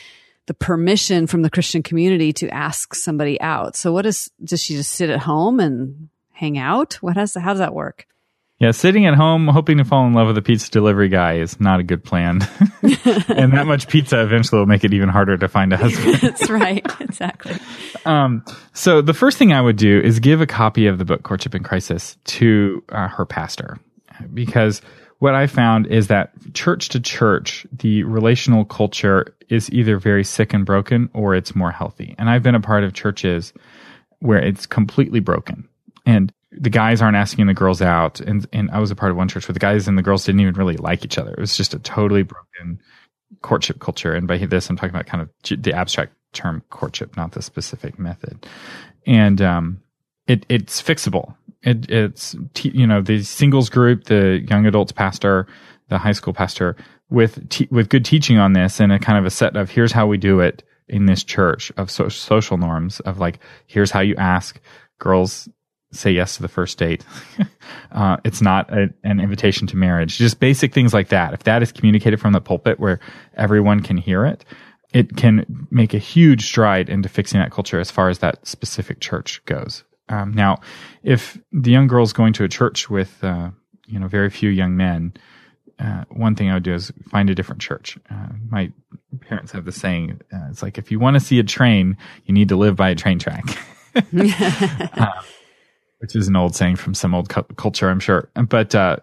the 0.47 0.55
permission 0.55 1.27
from 1.27 1.43
the 1.43 1.51
Christian 1.51 1.83
community 1.83 2.33
to 2.35 2.49
ask 2.49 2.95
somebody 2.95 3.39
out. 3.41 3.77
So 3.77 3.93
what 3.93 4.07
is, 4.07 4.31
does 4.43 4.63
she 4.63 4.77
just 4.77 4.93
sit 4.93 5.11
at 5.11 5.21
home 5.21 5.61
and 5.61 6.09
hang 6.33 6.57
out? 6.57 6.95
What 6.95 7.17
has, 7.17 7.35
how 7.35 7.53
does 7.53 7.59
that 7.59 7.75
work? 7.75 8.07
Yeah, 8.61 8.73
sitting 8.73 9.07
at 9.07 9.15
home 9.15 9.47
hoping 9.47 9.79
to 9.79 9.85
fall 9.85 10.05
in 10.07 10.15
love 10.15 10.27
with 10.27 10.37
a 10.37 10.43
pizza 10.43 10.69
delivery 10.71 11.09
guy 11.09 11.35
is 11.35 11.61
not 11.61 11.79
a 11.79 11.85
good 11.85 12.03
plan. 12.03 12.41
and 12.83 13.53
that 13.53 13.67
much 13.67 13.87
pizza 13.87 14.21
eventually 14.21 14.59
will 14.59 14.67
make 14.67 14.83
it 14.83 14.93
even 14.93 15.09
harder 15.09 15.37
to 15.39 15.47
find 15.47 15.73
a 15.73 15.77
husband. 15.79 16.17
That's 16.17 16.51
right. 16.51 16.85
Exactly. 17.01 17.57
Um, 18.05 18.45
so 18.73 19.01
the 19.01 19.15
first 19.15 19.39
thing 19.39 19.53
I 19.53 19.61
would 19.61 19.77
do 19.77 20.01
is 20.01 20.19
give 20.19 20.41
a 20.41 20.47
copy 20.47 20.89
of 20.89 20.99
the 20.99 21.05
book 21.05 21.23
Courtship 21.23 21.55
in 21.55 21.63
Crisis 21.63 22.17
to 22.25 22.83
uh, 22.89 23.07
her 23.07 23.25
pastor 23.25 23.79
because 24.35 24.83
what 25.19 25.35
I 25.35 25.47
found 25.47 25.87
is 25.87 26.09
that 26.09 26.33
church 26.55 26.91
to 26.91 27.01
church, 27.01 27.67
the 27.73 28.05
relational 28.05 28.65
culture 28.65 29.35
is 29.49 29.71
either 29.71 29.99
very 29.99 30.25
sick 30.25 30.53
and 30.53 30.65
broken 30.65 31.11
or 31.13 31.35
it's 31.35 31.55
more 31.55 31.73
healthy. 31.73 32.15
And 32.19 32.31
I've 32.31 32.43
been 32.43 32.55
a 32.55 32.61
part 32.61 32.85
of 32.85 32.93
churches 32.93 33.53
where 34.21 34.39
it's 34.39 34.67
completely 34.67 35.21
broken. 35.21 35.69
And 36.07 36.33
the 36.51 36.71
guys 36.71 37.03
aren't 37.03 37.17
asking 37.17 37.47
the 37.47 37.55
girls 37.55 37.83
out. 37.83 38.21
And, 38.21 38.47
and 38.53 38.71
I 38.71 38.79
was 38.79 38.91
a 38.91 38.97
part 38.97 39.11
of 39.11 39.17
one 39.17 39.29
church 39.29 39.47
where 39.49 39.53
the 39.53 39.61
guys 39.61 39.87
and 39.87 39.99
the 39.99 40.03
girls 40.03 40.25
didn't 40.25 40.41
even 40.41 40.55
really 40.55 40.77
like 40.77 41.05
each 41.05 41.19
other. 41.19 41.33
It 41.33 41.39
was 41.39 41.57
just 41.57 41.75
a 41.75 41.79
totally 41.79 42.23
broken 42.23 42.81
courtship 43.43 43.81
culture. 43.81 44.13
And 44.13 44.27
by 44.27 44.39
this, 44.39 44.71
I'm 44.71 44.77
talking 44.77 44.91
about 44.91 45.07
kind 45.07 45.23
of 45.23 45.63
the 45.63 45.75
abstract 45.75 46.15
term 46.33 46.63
courtship, 46.71 47.17
not 47.17 47.33
the 47.33 47.43
specific 47.43 47.99
method. 47.99 48.47
And, 49.07 49.43
um, 49.43 49.83
it, 50.27 50.45
it's 50.49 50.83
fixable. 50.83 51.35
It, 51.63 51.91
it's, 51.91 52.37
you 52.63 52.87
know, 52.87 53.03
the 53.03 53.23
singles 53.23 53.69
group, 53.69 54.05
the 54.05 54.45
young 54.49 54.67
adults 54.67 54.93
pastor, 54.93 55.47
the 55.89 55.99
high 55.99 56.13
school 56.13 56.33
pastor 56.33 56.77
with, 57.11 57.47
with 57.71 57.89
good 57.89 58.05
teaching 58.05 58.39
on 58.39 58.53
this 58.53 58.81
and 58.81 58.93
a 58.93 58.99
kind 58.99 59.19
of 59.19 59.25
a 59.25 59.31
set 59.31 59.57
of 59.57 59.71
here's 59.71 59.93
how 59.93 60.07
we 60.07 60.19
do 60.19 60.41
it 60.41 60.63
in 60.89 61.07
this 61.07 61.25
church 61.25 61.73
of 61.77 61.91
so- 61.91 62.09
social 62.09 62.57
norms 62.57 63.01
of 63.01 63.19
like, 63.19 63.39
here's 63.67 63.91
how 63.91 64.01
you 64.01 64.15
ask 64.17 64.61
girls 64.99 65.49
say 65.91 66.11
yes 66.11 66.37
to 66.37 66.43
the 66.43 66.49
first 66.49 66.79
date. 66.79 67.05
uh, 67.93 68.19
it's 68.25 68.43
not 68.43 68.71
a, 68.73 68.93
an 69.05 69.21
invitation 69.21 69.67
to 69.69 69.77
marriage. 69.77 70.19
Just 70.19 70.41
basic 70.41 70.73
things 70.73 70.93
like 70.93 71.09
that. 71.09 71.33
If 71.33 71.45
that 71.45 71.63
is 71.63 71.73
communicated 71.73 72.21
from 72.21 72.33
the 72.33 72.41
pulpit 72.41 72.79
where 72.79 73.01
everyone 73.37 73.81
can 73.81 73.97
hear 73.97 74.25
it, 74.27 74.45
it 74.93 75.17
can 75.17 75.67
make 75.71 75.95
a 75.95 75.99
huge 75.99 76.47
stride 76.47 76.89
into 76.89 77.09
fixing 77.09 77.41
that 77.41 77.51
culture 77.51 77.81
as 77.81 77.91
far 77.91 78.09
as 78.09 78.19
that 78.19 78.47
specific 78.47 79.01
church 79.01 79.45
goes. 79.45 79.85
Um, 80.09 80.33
now, 80.33 80.61
if 81.03 81.39
the 81.53 81.71
young 81.71 81.87
girl's 81.87 82.13
going 82.13 82.33
to 82.35 82.45
a 82.45 82.49
church 82.49 82.89
with, 82.89 83.23
uh, 83.23 83.51
you 83.87 83.99
know, 83.99 84.09
very 84.09 84.31
few 84.31 84.49
young 84.49 84.77
men, 84.77 85.15
uh, 85.79 86.05
one 86.11 86.35
thing 86.35 86.51
I 86.51 86.55
would 86.55 86.63
do 86.63 86.75
is 86.75 86.91
find 87.11 87.29
a 87.31 87.35
different 87.35 87.61
church. 87.61 87.99
Uh, 88.11 88.29
my 88.49 88.73
parents 89.21 89.53
have 89.53 89.65
the 89.65 89.73
saying, 89.73 90.21
uh, 90.33 90.49
it's 90.51 90.63
like, 90.63 90.79
if 90.79 90.91
you 90.91 90.99
want 90.99 91.15
to 91.15 91.21
see 91.21 91.39
a 91.39 91.45
train, 91.45 91.97
you 92.25 92.35
need 92.35 92.49
to 92.49 92.57
live 92.57 92.75
by 92.75 92.91
a 92.91 92.95
train 92.95 93.19
track. 93.19 93.45
Which 95.99 96.15
is 96.15 96.29
an 96.29 96.37
old 96.37 96.55
saying 96.55 96.77
from 96.77 96.95
some 96.95 97.15
old 97.15 97.29
cu- 97.29 97.43
culture, 97.57 97.89
I'm 97.89 98.01
sure. 98.01 98.31
But 98.35 98.75
uh, 98.75 98.99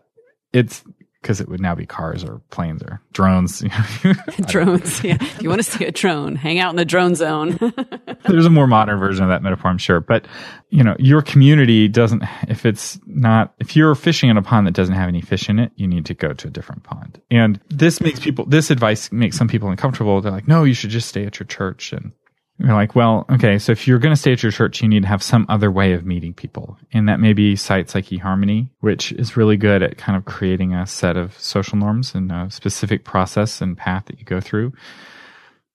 it's 0.54 0.84
because 1.26 1.42
it 1.42 1.50
would 1.50 1.60
now 1.60 1.74
be 1.74 1.88
cars 1.88 2.24
or 2.24 2.40
planes 2.52 2.84
or 2.84 3.02
drones. 3.12 3.64
drones, 4.46 5.04
yeah. 5.04 5.18
If 5.20 5.42
you 5.42 5.50
want 5.50 5.60
to 5.60 5.70
see 5.70 5.84
a 5.84 5.92
drone, 5.92 6.36
hang 6.36 6.60
out 6.60 6.70
in 6.70 6.76
the 6.76 6.86
drone 6.86 7.16
zone. 7.16 7.58
There's 8.28 8.46
a 8.46 8.52
more 8.52 8.68
modern 8.68 9.00
version 9.00 9.24
of 9.24 9.30
that 9.30 9.42
metaphor, 9.42 9.72
I'm 9.72 9.80
sure. 9.80 10.00
But 10.00 10.28
you 10.70 10.84
know, 10.84 10.96
your 11.00 11.24
community 11.24 11.88
doesn't. 11.88 12.22
If 12.48 12.64
it's 12.64 13.00
not, 13.08 13.56
if 13.58 13.76
you're 13.76 13.96
fishing 13.96 14.30
in 14.30 14.38
a 14.38 14.44
pond 14.44 14.68
that 14.68 14.76
doesn't 14.76 14.94
have 14.94 15.08
any 15.08 15.22
fish 15.22 15.50
in 15.50 15.58
it, 15.58 15.72
you 15.76 15.88
need 15.88 16.06
to 16.06 16.14
go 16.14 16.32
to 16.32 16.48
a 16.48 16.52
different 16.52 16.84
pond. 16.84 17.20
And 17.32 17.60
this 17.70 18.00
makes 18.02 18.20
people. 18.20 18.46
This 18.46 18.70
advice 18.70 19.12
makes 19.12 19.36
some 19.36 19.48
people 19.48 19.70
uncomfortable. 19.70 20.22
They're 20.22 20.32
like, 20.32 20.48
no, 20.48 20.64
you 20.64 20.76
should 20.76 20.92
just 20.92 21.10
stay 21.10 21.26
at 21.26 21.40
your 21.40 21.48
church 21.48 21.92
and 21.92 22.12
you're 22.58 22.74
like, 22.74 22.96
well, 22.96 23.26
okay, 23.30 23.60
so 23.60 23.74
if 23.74 23.88
you're 23.88 24.00
going 24.00 24.16
to 24.16 24.20
stay 24.20 24.32
at 24.32 24.42
your 24.42 24.52
church, 24.52 24.82
you 24.82 24.88
need 24.88 25.02
to 25.02 25.08
have 25.10 25.22
some 25.22 25.46
other 25.50 25.70
way 25.70 25.94
of 25.94 26.06
meeting 26.06 26.34
people. 26.34 26.78
And 26.94 27.10
that 27.10 27.20
may 27.20 27.34
be 27.34 27.56
sites 27.56 27.94
like 27.94 28.06
eHarmony, 28.06 28.70
which 28.80 29.12
is 29.14 29.36
really 29.36 29.58
good 29.58 29.84
at 29.84 29.98
kind 29.98 30.18
of 30.18 30.24
creating 30.24 30.74
a 30.74 30.88
set 30.88 31.18
of 31.18 31.38
social 31.38 31.78
norms 31.78 32.16
and 32.16 32.32
a 32.32 32.50
specific 32.50 33.04
process 33.04 33.62
and 33.62 33.78
path 33.78 34.06
that 34.06 34.20
you 34.20 34.26
go 34.26 34.40
through. 34.40 34.72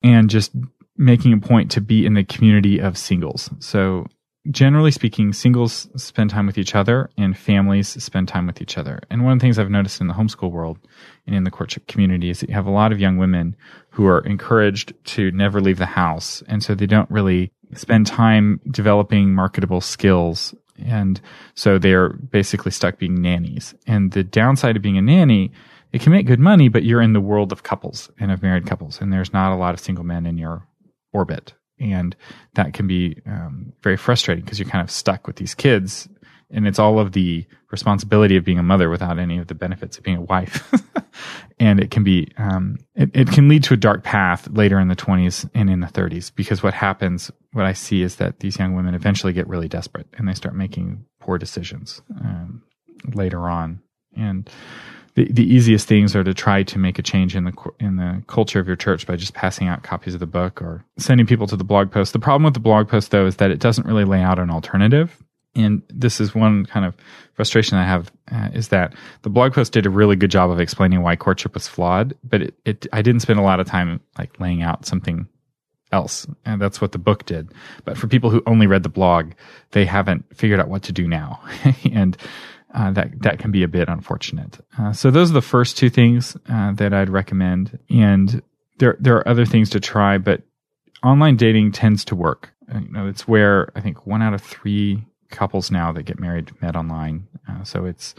And 0.03 0.31
just 0.31 0.53
making 0.97 1.35
a 1.35 1.39
point 1.39 1.71
to 1.73 1.81
be 1.81 2.07
in 2.07 2.15
the 2.15 2.25
community 2.25 2.79
of 2.79 2.97
singles. 2.97 3.51
So 3.59 4.07
generally 4.49 4.91
speaking, 4.91 5.33
singles 5.33 5.89
spend 6.03 6.31
time 6.31 6.47
with 6.47 6.57
each 6.57 6.75
other 6.75 7.11
and 7.19 7.37
families 7.37 8.03
spend 8.03 8.29
time 8.29 8.47
with 8.47 8.63
each 8.63 8.79
other. 8.79 9.01
And 9.11 9.23
one 9.23 9.35
of 9.35 9.39
the 9.39 9.43
things 9.43 9.59
I've 9.59 9.71
noticed 9.71 10.01
in 10.01 10.07
the 10.07 10.15
homeschool 10.15 10.51
world 10.51 10.79
and 11.27 11.37
in 11.37 11.45
the 11.45 11.51
courtship 11.51 11.87
community 11.87 12.31
is 12.31 12.41
that 12.41 12.49
you 12.49 12.55
have 12.55 12.67
a 12.67 12.71
lot 12.71 12.93
of 12.93 13.01
young 13.01 13.19
women 13.19 13.55
who 13.91 14.07
are 14.07 14.21
encouraged 14.21 14.95
to 15.05 15.31
never 15.33 15.61
leave 15.61 15.79
the 15.79 15.87
house. 15.87 16.43
And 16.49 16.63
so 16.63 16.75
they 16.75 16.87
don't 16.87 17.11
really 17.11 17.53
spend 17.75 18.07
time 18.07 18.61
developing 18.71 19.35
marketable 19.35 19.81
skills. 19.81 20.55
And 20.79 21.21
so 21.55 21.79
they're 21.79 22.09
basically 22.09 22.71
stuck 22.71 22.99
being 22.99 23.21
nannies. 23.21 23.75
And 23.87 24.13
the 24.13 24.25
downside 24.25 24.77
of 24.77 24.83
being 24.83 24.97
a 24.97 25.03
nanny, 25.03 25.53
it 25.93 26.01
can 26.01 26.13
make 26.13 26.27
good 26.27 26.41
money, 26.41 26.69
but 26.69 26.85
you're 26.85 27.03
in 27.03 27.13
the 27.13 27.21
world 27.21 27.53
of 27.53 27.63
couples 27.63 28.11
and 28.19 28.33
of 28.33 28.43
married 28.43 28.67
couples. 28.67 29.01
And 29.01 29.13
there's 29.13 29.35
not 29.35 29.53
a 29.53 29.57
lot 29.57 29.75
of 29.75 29.81
single 29.81 30.05
men 30.05 30.25
in 30.25 30.39
your 30.39 30.67
orbit 31.13 31.53
and 31.81 32.15
that 32.55 32.75
can 32.75 32.87
be 32.87 33.21
um, 33.27 33.73
very 33.83 33.97
frustrating 33.97 34.45
because 34.45 34.59
you're 34.59 34.69
kind 34.69 34.83
of 34.83 34.91
stuck 34.91 35.27
with 35.27 35.37
these 35.37 35.55
kids 35.55 36.09
and 36.51 36.67
it's 36.67 36.79
all 36.79 36.99
of 36.99 37.13
the 37.13 37.47
responsibility 37.71 38.37
of 38.37 38.45
being 38.45 38.59
a 38.59 38.63
mother 38.63 38.91
without 38.91 39.19
any 39.19 39.39
of 39.39 39.47
the 39.47 39.55
benefits 39.55 39.97
of 39.97 40.05
being 40.05 40.17
a 40.17 40.23
wife. 40.23 40.73
and 41.61 41.79
it 41.81 41.91
can 41.91 42.03
be, 42.03 42.29
um, 42.37 42.79
it, 42.95 43.11
it 43.15 43.29
can 43.31 43.49
lead 43.49 43.63
to 43.65 43.75
a 43.75 43.77
dark 43.77 44.03
path 44.03 44.49
later 44.51 44.81
in 44.81 44.89
the 44.89 44.97
20s 44.97 45.49
and 45.55 45.71
in 45.71 45.81
the 45.81 45.87
30s 45.87 46.35
because 46.35 46.63
what 46.63 46.75
happens, 46.75 47.31
what 47.53 47.65
I 47.65 47.73
see 47.73 48.03
is 48.03 48.17
that 48.17 48.41
these 48.41 48.59
young 48.59 48.75
women 48.75 48.95
eventually 48.95 49.33
get 49.33 49.49
really 49.49 49.69
desperate 49.69 50.09
and 50.15 50.29
they 50.29 50.35
start 50.35 50.55
making 50.55 51.05
poor 51.21 51.39
decisions 51.39 52.03
um, 52.21 52.63
later 53.15 53.49
on. 53.49 53.81
And 54.17 54.51
the, 55.21 55.33
the 55.33 55.55
easiest 55.55 55.87
things 55.87 56.17
are 56.17 56.25
to 56.25 56.33
try 56.33 56.63
to 56.63 56.79
make 56.79 56.99
a 56.99 57.03
change 57.03 57.37
in 57.37 57.45
the 57.45 57.53
in 57.79 57.97
the 57.97 58.23
culture 58.27 58.61
of 58.61 58.67
your 58.67 58.77
church 58.77 59.07
by 59.07 59.17
just 59.17 59.35
passing 59.35 59.69
out 59.69 59.83
copies 59.83 60.15
of 60.15 60.21
the 60.21 60.27
book 60.27 60.63
or 60.63 60.85
sending 60.99 61.27
people 61.27 61.47
to 61.47 61.57
the 61.57 61.65
blog 61.65 61.91
post. 61.91 62.13
The 62.13 62.19
problem 62.19 62.45
with 62.45 62.55
the 62.55 62.61
blog 62.61 62.89
post 62.89 63.11
though 63.11 63.27
is 63.27 63.37
that 63.37 63.51
it 63.51 63.59
doesn't 63.59 63.87
really 63.87 64.05
lay 64.05 64.23
out 64.23 64.39
an 64.39 64.51
alternative 64.51 65.23
and 65.55 65.83
this 65.89 66.21
is 66.21 66.35
one 66.35 66.65
kind 66.67 66.87
of 66.87 66.95
frustration 67.35 67.77
I 67.77 67.85
have 67.85 68.11
uh, 68.31 68.49
is 68.55 68.69
that 68.69 68.95
the 69.23 69.31
blog 69.31 69.53
post 69.53 69.73
did 69.73 69.87
a 69.87 69.91
really 69.91 70.17
good 70.17 70.31
job 70.31 70.51
of 70.51 70.61
explaining 70.61 71.03
why 71.03 71.17
courtship 71.17 71.55
was 71.55 71.67
flawed, 71.67 72.15
but 72.23 72.43
it, 72.43 72.55
it 72.65 72.87
I 72.93 73.03
didn't 73.03 73.21
spend 73.21 73.39
a 73.39 73.43
lot 73.43 73.61
of 73.61 73.67
time 73.67 74.01
like 74.17 74.39
laying 74.41 74.63
out 74.63 74.87
something 74.87 75.27
else, 75.93 76.27
and 76.45 76.63
that's 76.63 76.81
what 76.81 76.93
the 76.93 76.99
book 76.99 77.27
did. 77.27 77.53
But 77.85 77.99
for 77.99 78.07
people 78.07 78.31
who 78.31 78.43
only 78.47 78.69
read 78.69 78.85
the 78.85 78.89
blog, 78.89 79.33
they 79.73 79.85
haven't 79.85 80.25
figured 80.37 80.61
out 80.61 80.69
what 80.69 80.85
to 80.85 80.93
do 80.93 81.09
now, 81.09 81.43
and 81.93 82.17
uh, 82.75 82.91
that 82.93 83.23
that 83.23 83.39
can 83.39 83.51
be 83.51 83.63
a 83.63 83.69
bit 83.69 83.89
unfortunate. 83.89 84.65
Uh, 84.79 84.93
so 84.93 85.11
those 85.11 85.31
are 85.31 85.35
the 85.35 85.43
first 85.43 85.77
two 85.77 85.91
things 85.91 86.37
uh, 86.49 86.73
that 86.73 86.93
I'd 86.93 87.11
recommend, 87.11 87.79
and 87.89 88.43
there 88.79 88.97
there 89.01 89.17
are 89.17 89.29
other 89.29 89.45
things 89.45 89.71
to 89.71 89.81
try, 89.81 90.19
but 90.19 90.43
online 91.03 91.37
dating 91.37 91.73
tends 91.73 92.05
to 92.07 92.17
work. 92.17 92.53
Uh, 92.73 92.79
you 92.79 92.93
know, 92.93 93.07
it's 93.07 93.27
where 93.27 93.71
I 93.75 93.81
think 93.81 94.07
one 94.07 94.23
out 94.23 94.35
of 94.35 94.43
three 94.43 95.05
couples 95.31 95.71
now 95.71 95.93
that 95.93 96.05
get 96.05 96.21
married 96.21 96.51
met 96.61 96.77
online. 96.77 97.27
Uh, 97.49 97.65
so 97.65 97.85
it's 97.85 98.15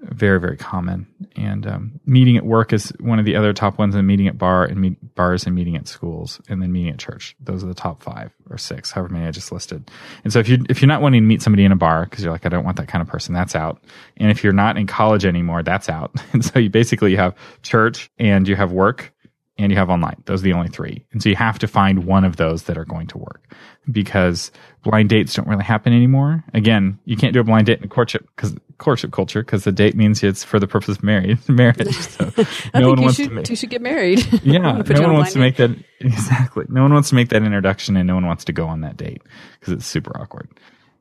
very 0.00 0.40
very 0.40 0.56
common. 0.56 1.06
And 1.36 1.66
um, 1.66 2.00
meeting 2.06 2.36
at 2.36 2.44
work 2.44 2.72
is 2.72 2.92
one 3.00 3.18
of 3.18 3.24
the 3.24 3.36
other 3.36 3.52
top 3.52 3.78
ones, 3.78 3.94
and 3.94 4.06
meeting 4.06 4.28
at 4.28 4.38
bar 4.38 4.64
and 4.64 4.80
meet, 4.80 5.14
bars 5.14 5.46
and 5.46 5.54
meeting 5.54 5.76
at 5.76 5.88
schools, 5.88 6.40
and 6.48 6.62
then 6.62 6.72
meeting 6.72 6.92
at 6.92 6.98
church. 6.98 7.36
Those 7.40 7.62
are 7.62 7.66
the 7.66 7.74
top 7.74 8.02
five 8.02 8.32
or 8.50 8.58
six, 8.58 8.90
however 8.90 9.12
many 9.12 9.26
I 9.26 9.30
just 9.30 9.52
listed. 9.52 9.90
And 10.24 10.32
so 10.32 10.38
if 10.38 10.48
you 10.48 10.64
if 10.68 10.80
you're 10.80 10.88
not 10.88 11.02
wanting 11.02 11.22
to 11.22 11.26
meet 11.26 11.42
somebody 11.42 11.64
in 11.64 11.72
a 11.72 11.76
bar 11.76 12.04
because 12.04 12.24
you're 12.24 12.32
like 12.32 12.46
I 12.46 12.48
don't 12.48 12.64
want 12.64 12.76
that 12.78 12.88
kind 12.88 13.02
of 13.02 13.08
person, 13.08 13.34
that's 13.34 13.54
out. 13.54 13.82
And 14.16 14.30
if 14.30 14.42
you're 14.42 14.52
not 14.52 14.76
in 14.76 14.86
college 14.86 15.24
anymore, 15.24 15.62
that's 15.62 15.88
out. 15.88 16.12
And 16.32 16.44
so 16.44 16.58
you 16.58 16.70
basically 16.70 17.10
you 17.10 17.16
have 17.16 17.34
church 17.62 18.10
and 18.18 18.46
you 18.46 18.54
have 18.54 18.70
work 18.70 19.12
and 19.58 19.72
you 19.72 19.78
have 19.78 19.90
online. 19.90 20.22
Those 20.26 20.40
are 20.40 20.44
the 20.44 20.52
only 20.52 20.68
three. 20.68 21.04
And 21.12 21.22
so 21.22 21.28
you 21.28 21.36
have 21.36 21.58
to 21.58 21.66
find 21.66 22.04
one 22.04 22.24
of 22.24 22.36
those 22.36 22.64
that 22.64 22.78
are 22.78 22.84
going 22.84 23.08
to 23.08 23.18
work 23.18 23.52
because 23.90 24.52
blind 24.84 25.08
dates 25.08 25.34
don't 25.34 25.48
really 25.48 25.64
happen 25.64 25.92
anymore. 25.92 26.44
Again, 26.54 26.98
you 27.04 27.16
can't 27.16 27.34
do 27.34 27.40
a 27.40 27.44
blind 27.44 27.66
date 27.66 27.78
in 27.78 27.84
a 27.84 27.88
courtship 27.88 28.28
because 28.36 28.54
courtship 28.78 29.10
culture 29.10 29.42
because 29.42 29.64
the 29.64 29.72
date 29.72 29.96
means 29.96 30.22
it's 30.22 30.44
for 30.44 30.60
the 30.60 30.68
purpose 30.68 30.96
of 30.96 31.02
married 31.02 31.38
marriage. 31.48 31.92
So 31.96 32.32
no 32.74 32.90
one 32.90 33.02
wants 33.02 33.16
should, 33.16 33.30
to 33.30 33.34
make, 33.34 33.50
you 33.50 33.56
should 33.56 33.70
get 33.70 33.82
married. 33.82 34.26
Yeah, 34.48 34.58
no 34.58 35.02
one 35.02 35.14
wants 35.14 35.32
to 35.32 35.40
make 35.40 35.56
that 35.56 35.70
exactly. 36.00 36.64
No 36.68 36.82
one 36.82 36.92
wants 36.92 37.08
to 37.10 37.16
make 37.16 37.28
that 37.30 37.42
introduction, 37.42 37.96
and 37.96 38.06
no 38.06 38.14
one 38.14 38.26
wants 38.26 38.44
to 38.44 38.52
go 38.52 38.66
on 38.66 38.82
that 38.82 38.96
date 38.96 39.20
because 39.58 39.74
it's 39.74 39.86
super 39.86 40.16
awkward. 40.18 40.48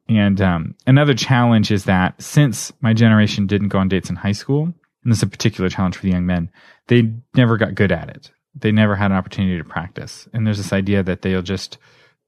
And 0.10 0.42
um, 0.42 0.76
another 0.86 1.14
challenge 1.14 1.72
is 1.72 1.86
that 1.86 2.22
since 2.22 2.74
my 2.82 2.94
generation 2.94 3.46
didn't 3.46 3.70
go 3.70 3.78
on 3.78 3.90
dates 3.90 4.10
in 4.10 4.16
high 4.16 4.32
school, 4.32 4.64
and 4.64 5.12
this 5.12 5.18
is 5.18 5.24
a 5.24 5.28
particular 5.28 5.70
challenge 5.70 5.98
for 5.98 6.02
the 6.02 6.12
young 6.12 6.26
men, 6.26 6.50
they 6.88 7.14
never 7.36 7.58
got 7.58 7.76
good 7.76 7.92
at 7.92 8.10
it 8.10 8.32
they 8.60 8.72
never 8.72 8.96
had 8.96 9.12
an 9.12 9.18
opportunity 9.18 9.58
to 9.58 9.64
practice. 9.64 10.28
And 10.34 10.46
there's 10.46 10.58
this 10.58 10.74
idea 10.74 11.04
that 11.04 11.22
they'll 11.22 11.42
just 11.42 11.78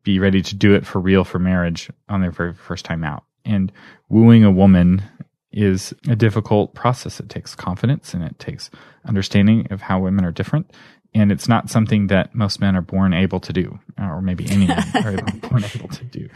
be 0.03 0.19
ready 0.19 0.41
to 0.41 0.55
do 0.55 0.73
it 0.73 0.85
for 0.85 0.99
real 0.99 1.23
for 1.23 1.39
marriage 1.39 1.89
on 2.07 2.21
their 2.21 2.31
very 2.31 2.53
first 2.53 2.85
time 2.85 3.03
out. 3.03 3.23
And 3.45 3.71
wooing 4.09 4.43
a 4.43 4.51
woman 4.51 5.03
is 5.51 5.93
a 6.07 6.15
difficult 6.15 6.73
process. 6.75 7.19
It 7.19 7.29
takes 7.29 7.55
confidence 7.55 8.13
and 8.13 8.23
it 8.23 8.37
takes 8.39 8.69
understanding 9.05 9.67
of 9.71 9.81
how 9.81 9.99
women 9.99 10.25
are 10.25 10.31
different. 10.31 10.71
And 11.15 11.31
it's 11.31 11.47
not 11.47 11.71
something 11.71 12.07
that 12.07 12.35
most 12.35 12.61
men 12.61 12.75
are 12.75 12.83
born 12.83 13.13
able 13.13 13.39
to 13.39 13.51
do, 13.51 13.79
uh, 13.99 14.05
or 14.05 14.21
maybe 14.21 14.47
any 14.47 14.67
men 14.67 14.83
are 14.95 15.17
born 15.49 15.63
able 15.63 15.89
to 15.89 16.03
do. 16.03 16.29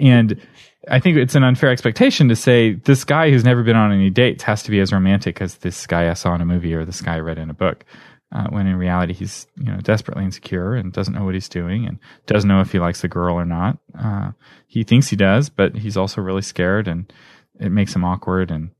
And 0.00 0.40
I 0.88 1.00
think 1.00 1.16
it's 1.16 1.34
an 1.34 1.42
unfair 1.42 1.70
expectation 1.70 2.28
to 2.28 2.36
say 2.36 2.74
this 2.74 3.02
guy 3.02 3.30
who's 3.30 3.44
never 3.44 3.64
been 3.64 3.74
on 3.74 3.90
any 3.90 4.10
dates 4.10 4.44
has 4.44 4.62
to 4.62 4.70
be 4.70 4.78
as 4.78 4.92
romantic 4.92 5.42
as 5.42 5.56
this 5.56 5.88
guy 5.88 6.08
I 6.08 6.14
saw 6.14 6.36
in 6.36 6.40
a 6.40 6.46
movie 6.46 6.72
or 6.72 6.84
this 6.84 7.00
guy 7.00 7.16
I 7.16 7.20
read 7.20 7.38
in 7.38 7.50
a 7.50 7.54
book 7.54 7.84
uh, 8.32 8.48
when 8.48 8.66
in 8.66 8.76
reality 8.76 9.12
he's 9.12 9.46
you 9.56 9.64
know 9.64 9.78
desperately 9.78 10.24
insecure 10.24 10.74
and 10.74 10.92
doesn't 10.92 11.14
know 11.14 11.24
what 11.24 11.34
he's 11.34 11.48
doing 11.48 11.86
and 11.86 11.98
doesn't 12.26 12.48
know 12.48 12.60
if 12.60 12.72
he 12.72 12.78
likes 12.78 13.02
the 13.02 13.08
girl 13.08 13.34
or 13.34 13.44
not. 13.44 13.78
Uh, 13.98 14.32
he 14.66 14.84
thinks 14.84 15.08
he 15.08 15.16
does, 15.16 15.50
but 15.50 15.76
he's 15.76 15.96
also 15.96 16.20
really 16.20 16.42
scared, 16.42 16.88
and 16.88 17.12
it 17.60 17.70
makes 17.70 17.94
him 17.94 18.04
awkward. 18.04 18.50
And 18.50 18.70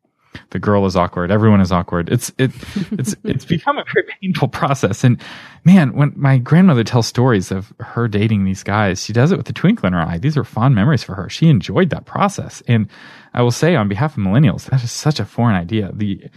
the 0.50 0.58
girl 0.58 0.86
is 0.86 0.96
awkward. 0.96 1.30
Everyone 1.30 1.60
is 1.60 1.70
awkward. 1.70 2.08
It's 2.08 2.32
it 2.38 2.50
it's 2.92 3.14
it's 3.24 3.44
become 3.44 3.78
a 3.78 3.84
very 3.92 4.06
painful 4.20 4.48
process. 4.48 5.04
And 5.04 5.20
man, 5.64 5.92
when 5.94 6.12
my 6.16 6.38
grandmother 6.38 6.84
tells 6.84 7.06
stories 7.06 7.50
of 7.50 7.72
her 7.80 8.08
dating 8.08 8.44
these 8.44 8.62
guys, 8.62 9.04
she 9.04 9.12
does 9.12 9.32
it 9.32 9.36
with 9.36 9.48
a 9.50 9.52
twinkle 9.52 9.86
in 9.86 9.92
her 9.92 10.00
eye. 10.00 10.18
These 10.18 10.36
are 10.36 10.44
fond 10.44 10.74
memories 10.74 11.02
for 11.02 11.14
her. 11.14 11.28
She 11.28 11.48
enjoyed 11.48 11.90
that 11.90 12.06
process. 12.06 12.62
And 12.66 12.88
I 13.34 13.42
will 13.42 13.50
say 13.50 13.76
on 13.76 13.88
behalf 13.88 14.16
of 14.16 14.22
millennials, 14.22 14.70
that 14.70 14.82
is 14.82 14.92
such 14.92 15.20
a 15.20 15.24
foreign 15.24 15.56
idea. 15.56 15.90
The 15.92 16.30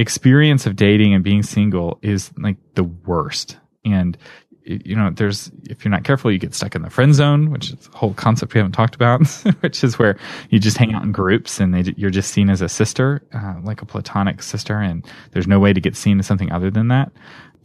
experience 0.00 0.66
of 0.66 0.76
dating 0.76 1.14
and 1.14 1.22
being 1.22 1.42
single 1.42 1.98
is 2.02 2.30
like 2.38 2.56
the 2.74 2.84
worst. 2.84 3.58
And 3.84 4.16
you 4.64 4.94
know, 4.94 5.10
there's 5.10 5.50
if 5.64 5.84
you're 5.84 5.90
not 5.90 6.04
careful, 6.04 6.30
you 6.30 6.38
get 6.38 6.54
stuck 6.54 6.74
in 6.74 6.82
the 6.82 6.90
friend 6.90 7.14
zone, 7.14 7.50
which 7.50 7.70
is 7.72 7.88
a 7.92 7.96
whole 7.96 8.14
concept 8.14 8.54
we 8.54 8.58
haven't 8.58 8.72
talked 8.72 8.94
about, 8.94 9.26
which 9.60 9.82
is 9.82 9.98
where 9.98 10.18
you 10.50 10.58
just 10.58 10.76
hang 10.76 10.94
out 10.94 11.02
in 11.02 11.12
groups 11.12 11.60
and 11.60 11.74
they, 11.74 11.92
you're 11.96 12.10
just 12.10 12.30
seen 12.30 12.50
as 12.50 12.60
a 12.60 12.68
sister, 12.68 13.22
uh, 13.32 13.54
like 13.64 13.82
a 13.82 13.86
platonic 13.86 14.42
sister, 14.42 14.76
and 14.76 15.06
there's 15.32 15.46
no 15.46 15.58
way 15.58 15.72
to 15.72 15.80
get 15.80 15.96
seen 15.96 16.18
as 16.18 16.26
something 16.26 16.52
other 16.52 16.70
than 16.70 16.88
that. 16.88 17.10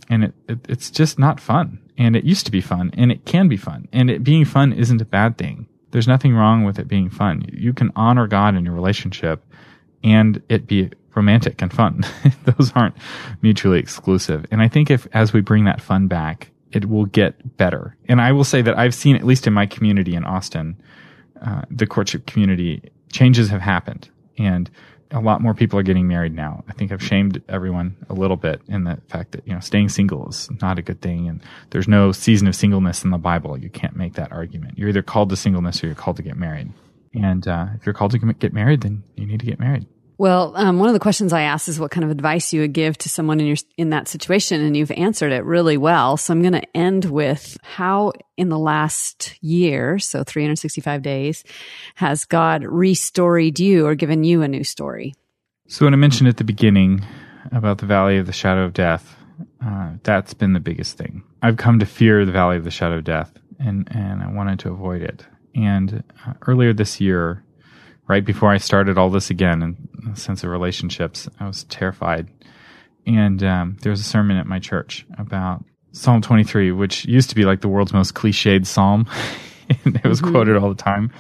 And 0.10 0.26
it, 0.26 0.34
it, 0.48 0.60
it's 0.70 0.90
just 0.90 1.20
not 1.20 1.40
fun. 1.40 1.80
And 1.98 2.16
it 2.16 2.24
used 2.24 2.46
to 2.46 2.52
be 2.52 2.62
fun, 2.62 2.92
and 2.96 3.12
it 3.12 3.26
can 3.26 3.48
be 3.48 3.58
fun. 3.58 3.88
And 3.94 4.10
it 4.10 4.24
being 4.24 4.46
fun 4.46 4.74
isn't 4.74 5.02
a 5.02 5.06
bad 5.06 5.38
thing. 5.38 5.68
There's 5.92 6.08
nothing 6.08 6.34
wrong 6.34 6.66
with 6.66 6.78
it 6.78 6.88
being 6.88 7.10
fun. 7.10 7.46
You 7.54 7.74
can 7.74 7.92
honor 7.96 8.28
God 8.28 8.56
in 8.56 8.66
your 8.66 8.74
relationship, 8.74 9.46
and 10.04 10.42
it 10.50 10.68
be 10.68 10.92
romantic 11.16 11.62
and 11.62 11.72
fun. 11.72 12.04
Those 12.46 12.72
aren't 12.74 12.96
mutually 13.42 13.80
exclusive. 13.80 14.46
And 14.52 14.62
I 14.62 14.68
think 14.68 14.90
if, 14.90 15.08
as 15.14 15.34
we 15.34 15.42
bring 15.42 15.66
that 15.66 15.82
fun 15.82 16.08
back, 16.08 16.52
it 16.72 16.90
will 16.90 17.06
get 17.06 17.58
better. 17.58 17.96
And 18.08 18.22
I 18.22 18.32
will 18.32 18.44
say 18.44 18.62
that 18.62 18.78
I've 18.78 18.94
seen, 18.94 19.16
at 19.16 19.24
least 19.24 19.48
in 19.48 19.54
my 19.54 19.66
community 19.66 20.16
in 20.16 20.26
Austin, 20.26 20.76
uh, 21.42 21.62
the 21.70 21.88
courtship 21.88 22.26
community, 22.26 22.92
changes 23.12 23.50
have 23.50 23.62
happened. 23.62 24.10
And 24.38 24.70
a 25.12 25.20
lot 25.20 25.42
more 25.42 25.54
people 25.54 25.80
are 25.80 25.84
getting 25.84 26.08
married 26.08 26.34
now. 26.34 26.64
I 26.68 26.74
think 26.74 26.92
I've 26.92 27.04
shamed 27.04 27.42
everyone 27.48 27.96
a 28.10 28.14
little 28.14 28.36
bit 28.36 28.62
in 28.68 28.84
the 28.84 29.00
fact 29.08 29.32
that, 29.32 29.48
you 29.48 29.54
know, 29.54 29.60
staying 29.60 29.90
single 29.90 30.28
is 30.28 30.50
not 30.62 30.80
a 30.80 30.82
good 30.82 31.02
thing. 31.02 31.30
And 31.30 31.42
there's 31.70 31.88
no 31.88 32.12
season 32.12 32.48
of 32.48 32.56
singleness 32.56 33.04
in 33.04 33.12
the 33.12 33.18
Bible. 33.18 33.58
You 33.58 33.70
can't 33.70 33.96
make 33.96 34.16
that 34.16 34.32
argument. 34.32 34.78
You're 34.78 34.90
either 34.90 35.04
called 35.04 35.30
to 35.30 35.36
singleness 35.36 35.84
or 35.84 35.88
you're 35.88 35.96
called 35.96 36.18
to 36.18 36.24
get 36.24 36.36
married. 36.38 36.72
And 37.14 37.48
uh, 37.48 37.68
if 37.76 37.86
you're 37.86 37.94
called 37.94 38.12
to 38.12 38.20
get 38.20 38.52
married, 38.52 38.82
then 38.82 39.04
you 39.16 39.26
need 39.26 39.40
to 39.40 39.46
get 39.46 39.60
married. 39.60 39.88
Well, 40.18 40.54
um, 40.56 40.80
one 40.80 40.88
of 40.88 40.94
the 40.94 41.00
questions 41.00 41.34
I 41.34 41.42
asked 41.42 41.68
is 41.68 41.80
what 41.80 41.92
kind 41.92 42.04
of 42.06 42.10
advice 42.10 42.54
you 42.54 42.62
would 42.62 42.72
give 42.72 42.98
to 43.00 43.10
someone 43.10 43.40
in 43.42 43.48
your 43.48 43.58
in 43.78 43.90
that 43.90 44.08
situation, 44.08 44.62
and 44.62 44.76
you've 44.76 44.92
answered 44.92 45.34
it 45.34 45.44
really 45.44 45.78
well. 45.78 46.16
So 46.16 46.32
I'm 46.32 46.42
going 46.42 46.54
to 46.54 46.78
end 46.78 47.06
with 47.06 47.58
how, 47.64 48.14
in 48.38 48.50
the 48.50 48.60
last 48.60 49.38
year, 49.44 50.00
so 50.00 50.24
365 50.24 51.02
days, 51.02 51.44
has 51.96 52.24
God 52.24 52.64
restoried 52.64 53.60
you 53.60 53.86
or 53.86 53.96
given 53.96 54.24
you 54.24 54.42
a 54.42 54.48
new 54.48 54.64
story? 54.64 55.14
So 55.68 55.86
when 55.86 55.94
I 55.94 55.98
mentioned 55.98 56.30
at 56.30 56.38
the 56.38 56.44
beginning 56.44 57.06
about 57.52 57.80
the 57.80 57.86
valley 57.86 58.18
of 58.18 58.26
the 58.26 58.34
shadow 58.34 58.64
of 58.64 58.74
death, 58.74 59.18
uh, 59.66 59.94
that's 60.04 60.34
been 60.34 60.54
the 60.54 60.60
biggest 60.60 60.98
thing. 60.98 61.24
I've 61.42 61.58
come 61.58 61.80
to 61.80 61.86
fear 61.86 62.26
the 62.26 62.32
valley 62.32 62.56
of 62.56 62.64
the 62.64 62.72
shadow 62.72 62.98
of 62.98 63.04
death, 63.04 63.34
and 63.60 63.88
and 63.92 64.24
I 64.24 64.32
wanted 64.32 64.60
to 64.60 64.72
avoid 64.72 65.02
it. 65.02 65.26
And 65.56 66.04
uh, 66.26 66.34
earlier 66.48 66.74
this 66.74 67.02
year, 67.02 67.44
right 68.08 68.24
before 68.24 68.52
I 68.52 68.58
started 68.58 68.98
all 68.98 69.10
this 69.10 69.30
again 69.30 69.62
in 69.62 70.12
a 70.12 70.16
sense 70.16 70.44
of 70.44 70.50
relationships, 70.50 71.28
I 71.40 71.48
was 71.48 71.64
terrified. 71.66 72.28
And 73.06 73.44
um, 73.44 73.78
there 73.82 73.92
was 73.92 74.02
a 74.02 74.06
sermon 74.06 74.38
at 74.38 74.48
my 74.48 74.60
church 74.60 75.06
about 75.18 75.64
Psalm 75.92 76.22
23, 76.22 76.72
which 76.72 77.06
used 77.06 77.30
to 77.30 77.36
be 77.36 77.46
like 77.46 77.62
the 77.62 77.68
world's 77.68 77.94
most 77.94 78.14
cliched 78.14 78.66
psalm. 78.66 79.08
and 79.86 79.96
it 79.96 80.04
was 80.04 80.22
mm-hmm. 80.22 80.32
quoted 80.32 80.58
all 80.58 80.70
the 80.70 80.76
time. 80.76 81.12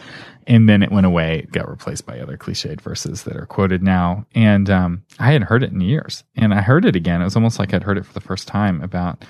And 0.48 0.70
then 0.70 0.84
it 0.84 0.92
went 0.92 1.08
away, 1.08 1.40
it 1.40 1.52
got 1.52 1.68
replaced 1.68 2.06
by 2.06 2.20
other 2.20 2.38
cliched 2.38 2.82
verses 2.82 3.24
that 3.24 3.36
are 3.36 3.48
quoted 3.48 3.82
now. 3.82 4.28
And 4.36 4.70
um, 4.70 5.04
I 5.18 5.32
hadn't 5.32 5.48
heard 5.48 5.64
it 5.64 5.72
in 5.72 5.82
years. 5.82 6.24
And 6.36 6.54
I 6.54 6.62
heard 6.62 6.86
it 6.86 6.96
again. 6.96 7.22
It 7.22 7.26
was 7.26 7.36
almost 7.36 7.58
like 7.58 7.74
I'd 7.74 7.84
heard 7.84 7.98
it 7.98 8.06
for 8.06 8.14
the 8.14 8.22
first 8.22 8.48
time 8.48 8.82
about 8.82 9.26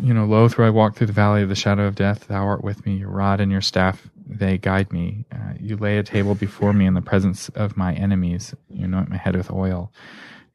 you 0.00 0.14
know, 0.14 0.24
lo, 0.24 0.48
through 0.48 0.66
I 0.66 0.70
walk 0.70 0.96
through 0.96 1.08
the 1.08 1.12
valley 1.12 1.42
of 1.42 1.48
the 1.48 1.54
shadow 1.54 1.86
of 1.86 1.94
death, 1.94 2.28
thou 2.28 2.46
art 2.46 2.64
with 2.64 2.84
me. 2.86 2.96
Your 2.96 3.10
rod 3.10 3.40
and 3.40 3.52
your 3.52 3.60
staff, 3.60 4.08
they 4.26 4.58
guide 4.58 4.92
me. 4.92 5.24
Uh, 5.32 5.54
you 5.58 5.76
lay 5.76 5.98
a 5.98 6.02
table 6.02 6.34
before 6.34 6.72
me 6.72 6.86
in 6.86 6.94
the 6.94 7.00
presence 7.00 7.48
of 7.50 7.76
my 7.76 7.94
enemies. 7.94 8.54
You 8.68 8.84
anoint 8.86 9.08
my 9.08 9.16
head 9.16 9.36
with 9.36 9.50
oil. 9.50 9.92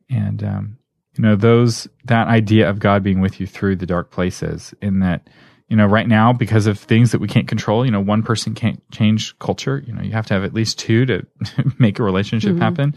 And, 0.09 0.43
um, 0.43 0.77
you 1.15 1.23
know, 1.23 1.35
those, 1.35 1.87
that 2.05 2.27
idea 2.27 2.69
of 2.69 2.79
God 2.79 3.03
being 3.03 3.21
with 3.21 3.39
you 3.39 3.47
through 3.47 3.77
the 3.77 3.85
dark 3.85 4.11
places, 4.11 4.73
in 4.81 4.99
that 4.99 5.27
you 5.71 5.77
know, 5.77 5.85
right 5.85 6.07
now, 6.07 6.33
because 6.33 6.67
of 6.67 6.77
things 6.77 7.13
that 7.13 7.21
we 7.21 7.29
can't 7.29 7.47
control, 7.47 7.85
you 7.85 7.91
know, 7.91 8.01
one 8.01 8.23
person 8.23 8.53
can't 8.53 8.83
change 8.91 9.39
culture. 9.39 9.81
You 9.87 9.93
know, 9.93 10.01
you 10.01 10.11
have 10.11 10.25
to 10.25 10.33
have 10.33 10.43
at 10.43 10.53
least 10.53 10.77
two 10.77 11.05
to 11.05 11.25
make 11.79 11.97
a 11.97 12.03
relationship 12.03 12.51
mm-hmm. 12.51 12.61
happen. 12.61 12.95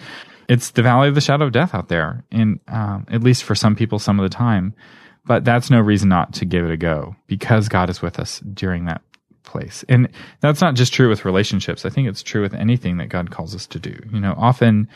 It's 0.48 0.72
the 0.72 0.82
valley 0.82 1.08
of 1.08 1.14
the 1.14 1.20
shadow 1.20 1.44
of 1.44 1.52
death 1.52 1.72
out 1.72 1.88
there. 1.88 2.24
And, 2.32 2.58
um, 2.66 3.06
at 3.08 3.22
least 3.22 3.44
for 3.44 3.54
some 3.54 3.76
people, 3.76 4.00
some 4.00 4.18
of 4.18 4.28
the 4.28 4.36
time. 4.36 4.74
But 5.24 5.44
that's 5.44 5.70
no 5.70 5.78
reason 5.78 6.08
not 6.08 6.34
to 6.34 6.44
give 6.44 6.64
it 6.64 6.72
a 6.72 6.76
go 6.76 7.14
because 7.28 7.68
God 7.68 7.90
is 7.90 8.02
with 8.02 8.18
us 8.18 8.40
during 8.40 8.86
that 8.86 9.02
place. 9.44 9.84
And 9.88 10.08
that's 10.40 10.60
not 10.60 10.74
just 10.74 10.92
true 10.92 11.08
with 11.08 11.24
relationships. 11.24 11.84
I 11.84 11.90
think 11.90 12.08
it's 12.08 12.22
true 12.22 12.42
with 12.42 12.54
anything 12.54 12.96
that 12.98 13.08
God 13.08 13.30
calls 13.30 13.54
us 13.54 13.66
to 13.68 13.78
do. 13.78 13.96
You 14.12 14.20
know, 14.20 14.34
often 14.36 14.88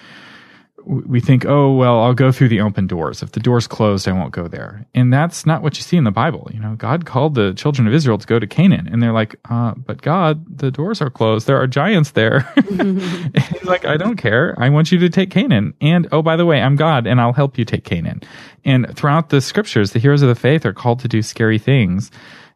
we 0.88 1.20
think, 1.20 1.44
oh, 1.44 1.74
well, 1.74 2.00
I'll 2.00 2.14
go 2.14 2.32
through 2.32 2.48
the 2.48 2.60
open 2.60 2.86
doors. 2.86 3.22
If 3.22 3.32
the 3.32 3.40
door's 3.40 3.66
closed, 3.66 4.08
I 4.08 4.12
won't 4.12 4.32
go 4.32 4.48
there. 4.48 4.86
And 4.94 5.12
that's 5.12 5.44
not 5.44 5.62
what 5.62 5.76
you 5.76 5.82
see 5.82 5.96
in 5.96 6.04
the 6.04 6.10
Bible. 6.10 6.48
You 6.52 6.60
know, 6.60 6.76
God 6.76 7.04
called 7.04 7.34
the 7.34 7.52
children 7.52 7.86
of 7.86 7.92
Israel 7.92 8.16
to 8.16 8.26
go 8.26 8.38
to 8.38 8.46
Canaan. 8.46 8.88
And 8.90 9.02
they're 9.02 9.12
like, 9.12 9.36
uh, 9.50 9.74
but 9.76 10.00
God, 10.00 10.44
the 10.58 10.70
doors 10.70 11.02
are 11.02 11.10
closed. 11.10 11.46
There 11.46 11.60
are 11.60 11.66
giants 11.66 12.12
there. 12.12 12.40
he's 12.70 13.64
like, 13.64 13.84
I 13.84 13.96
don't 13.96 14.16
care. 14.16 14.54
I 14.58 14.70
want 14.70 14.90
you 14.90 14.98
to 15.00 15.10
take 15.10 15.30
Canaan. 15.30 15.74
And 15.80 16.08
oh, 16.10 16.22
by 16.22 16.36
the 16.36 16.46
way, 16.46 16.62
I'm 16.62 16.76
God 16.76 17.06
and 17.06 17.20
I'll 17.20 17.34
help 17.34 17.58
you 17.58 17.64
take 17.64 17.84
Canaan. 17.84 18.22
And 18.64 18.96
throughout 18.96 19.28
the 19.28 19.40
scriptures, 19.40 19.92
the 19.92 19.98
heroes 19.98 20.22
of 20.22 20.28
the 20.28 20.34
faith 20.34 20.64
are 20.64 20.72
called 20.72 21.00
to 21.00 21.08
do 21.08 21.22
scary 21.22 21.58
things 21.58 22.10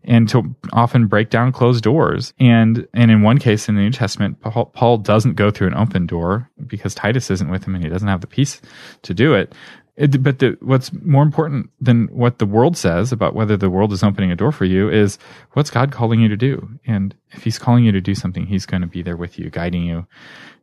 and 0.05 0.29
to 0.29 0.55
often 0.73 1.07
break 1.07 1.31
down 1.31 1.53
closed 1.53 1.85
doors. 1.85 2.33
And 2.39 2.87
and 2.95 3.11
in 3.11 3.23
one 3.23 3.39
case 3.39 3.69
in 3.69 3.75
the 3.75 3.83
New 3.83 3.91
Testament, 3.91 4.41
Paul, 4.41 4.67
Paul 4.67 4.99
doesn't 4.99 5.35
go 5.35 5.51
through 5.51 5.69
an 5.69 5.75
open 5.75 6.07
door 6.07 6.51
because 6.67 6.95
Titus 6.95 7.31
isn't 7.31 7.51
with 7.51 7.65
him 7.65 7.75
and 7.75 7.85
he 7.85 7.91
doesn't 7.91 8.09
have 8.09 8.21
the 8.21 8.27
peace 8.27 8.61
to 9.03 9.15
do 9.15 9.35
it. 9.35 9.55
it 9.97 10.23
but 10.23 10.39
the, 10.39 10.57
what's 10.61 10.93
more 10.93 11.23
important 11.23 11.71
than 11.81 12.09
what 12.09 12.39
the 12.39 12.47
world 12.47 12.77
says 12.77 13.13
about 13.13 13.35
whether 13.35 13.57
the 13.57 13.71
world 13.71 13.93
is 13.93 14.03
opening 14.03 14.33
a 14.33 14.37
door 14.37 14.53
for 14.53 14.65
you 14.65 14.91
is 14.91 15.19
what's 15.53 15.71
God 15.71 15.93
calling 15.93 16.21
you 16.21 16.29
to 16.29 16.37
do. 16.37 16.69
And 16.87 17.15
if 17.31 17.45
He's 17.45 17.59
calling 17.59 17.85
you 17.85 17.93
to 17.93 18.01
do 18.01 18.15
something, 18.15 18.47
He's 18.47 18.67
going 18.67 18.83
to 18.83 18.89
be 18.89 19.03
there 19.03 19.17
with 19.17 19.39
you, 19.39 19.51
guiding 19.51 19.83
you 19.83 20.07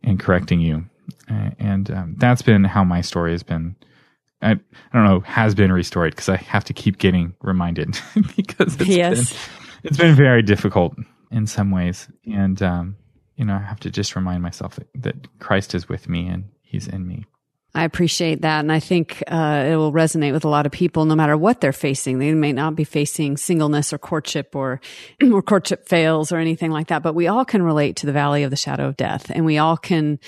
and 0.04 0.20
correcting 0.20 0.62
you. 0.62 0.86
And 1.28 1.90
um, 1.92 2.16
that's 2.18 2.42
been 2.42 2.64
how 2.64 2.84
my 2.84 3.02
story 3.02 3.32
has 3.32 3.44
been 3.44 3.76
I, 4.42 4.52
I 4.52 4.58
don't 4.94 5.06
know, 5.06 5.20
has 5.22 5.54
been 5.56 5.72
restored 5.72 6.16
because 6.16 6.30
I 6.30 6.38
have 6.38 6.64
to 6.66 6.74
keep 6.74 6.98
getting 6.98 7.36
reminded 7.42 8.00
because 8.36 8.76
it's 8.80 8.88
yes. 8.88 9.30
been, 9.30 9.40
it's 9.84 9.98
been 9.98 10.16
very 10.16 10.42
difficult 10.42 10.96
in 11.32 11.48
some 11.48 11.72
ways. 11.72 12.08
And, 12.26 12.62
um, 12.62 12.96
you 13.36 13.46
know, 13.46 13.56
I 13.56 13.60
have 13.62 13.80
to 13.82 13.92
just 13.92 14.16
remind 14.16 14.42
myself 14.42 14.76
that, 14.76 14.88
that 14.96 15.40
Christ 15.40 15.76
is 15.76 15.90
with 15.90 16.08
me 16.08 16.28
and 16.28 16.46
he's 16.62 16.88
in 16.88 17.08
me. 17.08 17.26
I 17.76 17.84
appreciate 17.84 18.42
that. 18.42 18.62
And 18.62 18.72
I 18.72 18.80
think 18.80 19.24
uh, 19.28 19.68
it 19.68 19.76
will 19.76 19.94
resonate 19.94 20.34
with 20.34 20.44
a 20.44 20.50
lot 20.50 20.66
of 20.66 20.72
people 20.72 21.06
no 21.06 21.16
matter 21.16 21.38
what 21.38 21.62
they're 21.62 21.72
facing. 21.72 22.18
They 22.18 22.34
may 22.34 22.52
not 22.52 22.76
be 22.76 22.84
facing 22.84 23.38
singleness 23.38 23.94
or 23.94 24.00
courtship 24.00 24.56
or, 24.56 24.82
or 25.32 25.42
courtship 25.44 25.88
fails 25.88 26.32
or 26.32 26.38
anything 26.38 26.72
like 26.72 26.88
that, 26.88 27.04
but 27.04 27.14
we 27.14 27.28
all 27.28 27.46
can 27.46 27.62
relate 27.62 27.98
to 27.98 28.06
the 28.08 28.12
valley 28.12 28.44
of 28.44 28.50
the 28.50 28.58
shadow 28.58 28.88
of 28.88 28.98
death 28.98 29.30
and 29.30 29.46
we 29.46 29.60
all 29.60 29.78
can 29.78 30.20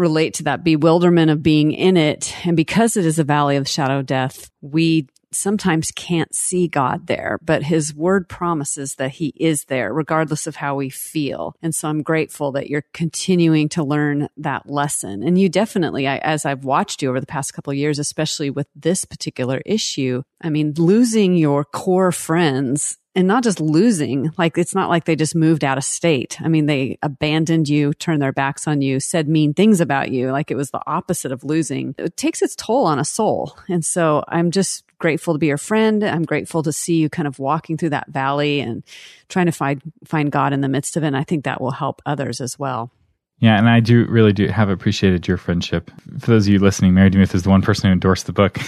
relate 0.00 0.34
to 0.34 0.44
that 0.44 0.64
bewilderment 0.64 1.30
of 1.30 1.42
being 1.42 1.72
in 1.72 1.96
it. 1.96 2.34
And 2.44 2.56
because 2.56 2.96
it 2.96 3.06
is 3.06 3.18
a 3.18 3.24
valley 3.24 3.56
of 3.56 3.68
shadow 3.68 4.02
death, 4.02 4.50
we 4.60 5.06
sometimes 5.32 5.90
can't 5.92 6.34
see 6.34 6.66
God 6.68 7.06
there, 7.06 7.38
but 7.42 7.62
his 7.62 7.94
word 7.94 8.28
promises 8.28 8.96
that 8.96 9.12
he 9.12 9.32
is 9.36 9.64
there 9.66 9.92
regardless 9.92 10.46
of 10.46 10.56
how 10.56 10.74
we 10.74 10.90
feel. 10.90 11.54
And 11.62 11.74
so 11.74 11.88
I'm 11.88 12.02
grateful 12.02 12.52
that 12.52 12.68
you're 12.68 12.84
continuing 12.92 13.68
to 13.70 13.84
learn 13.84 14.28
that 14.38 14.68
lesson. 14.68 15.22
And 15.22 15.38
you 15.38 15.48
definitely, 15.48 16.08
I, 16.08 16.18
as 16.18 16.44
I've 16.44 16.64
watched 16.64 17.02
you 17.02 17.08
over 17.08 17.20
the 17.20 17.26
past 17.26 17.54
couple 17.54 17.70
of 17.70 17.76
years, 17.76 17.98
especially 17.98 18.50
with 18.50 18.66
this 18.74 19.04
particular 19.04 19.62
issue, 19.64 20.22
I 20.40 20.50
mean, 20.50 20.74
losing 20.76 21.36
your 21.36 21.64
core 21.64 22.12
friends 22.12 22.98
and 23.14 23.26
not 23.26 23.42
just 23.42 23.60
losing, 23.60 24.30
like 24.38 24.56
it's 24.56 24.74
not 24.74 24.88
like 24.88 25.04
they 25.04 25.16
just 25.16 25.34
moved 25.34 25.64
out 25.64 25.78
of 25.78 25.84
state. 25.84 26.40
I 26.40 26.48
mean, 26.48 26.66
they 26.66 26.98
abandoned 27.02 27.68
you, 27.68 27.92
turned 27.94 28.22
their 28.22 28.32
backs 28.32 28.68
on 28.68 28.82
you, 28.82 29.00
said 29.00 29.28
mean 29.28 29.52
things 29.52 29.80
about 29.80 30.10
you. 30.12 30.30
Like 30.30 30.50
it 30.50 30.56
was 30.56 30.70
the 30.70 30.82
opposite 30.86 31.32
of 31.32 31.42
losing. 31.42 31.94
It 31.98 32.16
takes 32.16 32.40
its 32.40 32.54
toll 32.54 32.86
on 32.86 32.98
a 32.98 33.04
soul. 33.04 33.56
And 33.68 33.84
so 33.84 34.22
I'm 34.28 34.50
just 34.50 34.84
grateful 34.98 35.34
to 35.34 35.38
be 35.38 35.48
your 35.48 35.58
friend. 35.58 36.04
I'm 36.04 36.24
grateful 36.24 36.62
to 36.62 36.72
see 36.72 36.96
you 36.96 37.08
kind 37.08 37.26
of 37.26 37.38
walking 37.38 37.76
through 37.76 37.90
that 37.90 38.08
valley 38.08 38.60
and 38.60 38.84
trying 39.28 39.46
to 39.46 39.52
find, 39.52 39.82
find 40.04 40.30
God 40.30 40.52
in 40.52 40.60
the 40.60 40.68
midst 40.68 40.96
of 40.96 41.02
it. 41.02 41.08
And 41.08 41.16
I 41.16 41.24
think 41.24 41.44
that 41.44 41.60
will 41.60 41.72
help 41.72 42.00
others 42.06 42.40
as 42.40 42.58
well. 42.58 42.92
Yeah, 43.40 43.56
and 43.56 43.70
I 43.70 43.80
do 43.80 44.04
really 44.04 44.34
do 44.34 44.46
have 44.48 44.68
appreciated 44.68 45.26
your 45.26 45.38
friendship. 45.38 45.90
For 46.18 46.26
those 46.26 46.46
of 46.46 46.52
you 46.52 46.58
listening, 46.58 46.92
Mary 46.92 47.10
DeMuth 47.10 47.34
is 47.34 47.42
the 47.42 47.48
one 47.48 47.62
person 47.62 47.88
who 47.88 47.94
endorsed 47.94 48.26
the 48.26 48.34
book. 48.34 48.58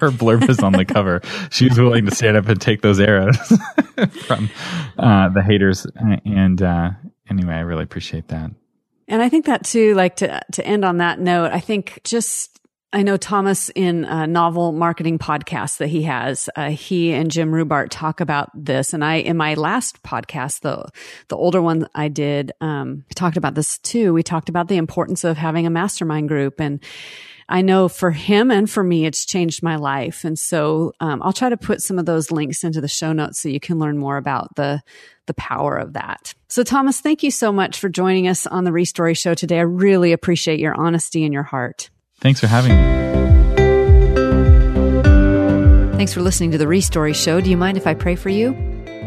Her 0.00 0.10
blurb 0.10 0.48
is 0.50 0.58
on 0.58 0.72
the 0.72 0.84
cover. 0.84 1.22
She 1.50 1.68
was 1.68 1.78
willing 1.78 2.04
to 2.04 2.14
stand 2.14 2.36
up 2.36 2.48
and 2.48 2.60
take 2.60 2.82
those 2.82 3.00
arrows 3.00 3.36
from 4.26 4.50
uh, 4.98 5.28
the 5.28 5.42
haters. 5.42 5.86
And 5.96 6.60
uh, 6.60 6.90
anyway, 7.30 7.54
I 7.54 7.60
really 7.60 7.84
appreciate 7.84 8.28
that. 8.28 8.50
And 9.06 9.22
I 9.22 9.28
think 9.28 9.46
that 9.46 9.64
too, 9.64 9.94
like 9.94 10.16
to 10.16 10.40
to 10.52 10.66
end 10.66 10.84
on 10.84 10.98
that 10.98 11.20
note, 11.20 11.52
I 11.52 11.60
think 11.60 12.00
just 12.04 12.60
I 12.90 13.02
know 13.02 13.18
Thomas 13.18 13.70
in 13.74 14.06
a 14.06 14.26
novel 14.26 14.72
marketing 14.72 15.18
podcast 15.18 15.76
that 15.76 15.88
he 15.88 16.04
has. 16.04 16.48
Uh, 16.56 16.70
he 16.70 17.12
and 17.12 17.30
Jim 17.30 17.50
Rubart 17.50 17.88
talk 17.90 18.20
about 18.20 18.50
this, 18.54 18.94
and 18.94 19.04
I 19.04 19.16
in 19.16 19.36
my 19.36 19.54
last 19.54 20.02
podcast, 20.02 20.60
the 20.60 20.88
the 21.28 21.36
older 21.36 21.60
one 21.60 21.86
I 21.94 22.08
did, 22.08 22.52
um, 22.62 23.04
talked 23.14 23.36
about 23.36 23.54
this 23.54 23.78
too. 23.78 24.14
We 24.14 24.22
talked 24.22 24.48
about 24.48 24.68
the 24.68 24.78
importance 24.78 25.22
of 25.24 25.36
having 25.36 25.66
a 25.66 25.70
mastermind 25.70 26.28
group, 26.28 26.60
and 26.60 26.82
I 27.46 27.60
know 27.60 27.88
for 27.88 28.10
him 28.10 28.50
and 28.50 28.70
for 28.70 28.82
me, 28.82 29.04
it's 29.04 29.26
changed 29.26 29.62
my 29.62 29.76
life. 29.76 30.24
And 30.24 30.38
so 30.38 30.92
um, 31.00 31.22
I'll 31.22 31.32
try 31.34 31.50
to 31.50 31.56
put 31.58 31.82
some 31.82 31.98
of 31.98 32.06
those 32.06 32.30
links 32.30 32.64
into 32.64 32.80
the 32.80 32.88
show 32.88 33.12
notes 33.12 33.40
so 33.40 33.50
you 33.50 33.60
can 33.60 33.78
learn 33.78 33.98
more 33.98 34.16
about 34.16 34.54
the 34.56 34.82
the 35.26 35.34
power 35.34 35.76
of 35.76 35.92
that. 35.92 36.32
So 36.48 36.62
Thomas, 36.62 37.02
thank 37.02 37.22
you 37.22 37.30
so 37.30 37.52
much 37.52 37.78
for 37.78 37.90
joining 37.90 38.28
us 38.28 38.46
on 38.46 38.64
the 38.64 38.70
Restory 38.70 39.14
Show 39.14 39.34
today. 39.34 39.58
I 39.58 39.62
really 39.62 40.12
appreciate 40.12 40.58
your 40.58 40.74
honesty 40.74 41.22
and 41.24 41.34
your 41.34 41.42
heart. 41.42 41.90
Thanks 42.20 42.40
for 42.40 42.46
having 42.48 42.72
me. 42.72 42.98
Thanks 45.96 46.12
for 46.12 46.20
listening 46.20 46.50
to 46.52 46.58
the 46.58 46.66
Restory 46.66 47.14
Show. 47.14 47.40
Do 47.40 47.50
you 47.50 47.56
mind 47.56 47.76
if 47.76 47.86
I 47.86 47.94
pray 47.94 48.16
for 48.16 48.28
you? 48.28 48.56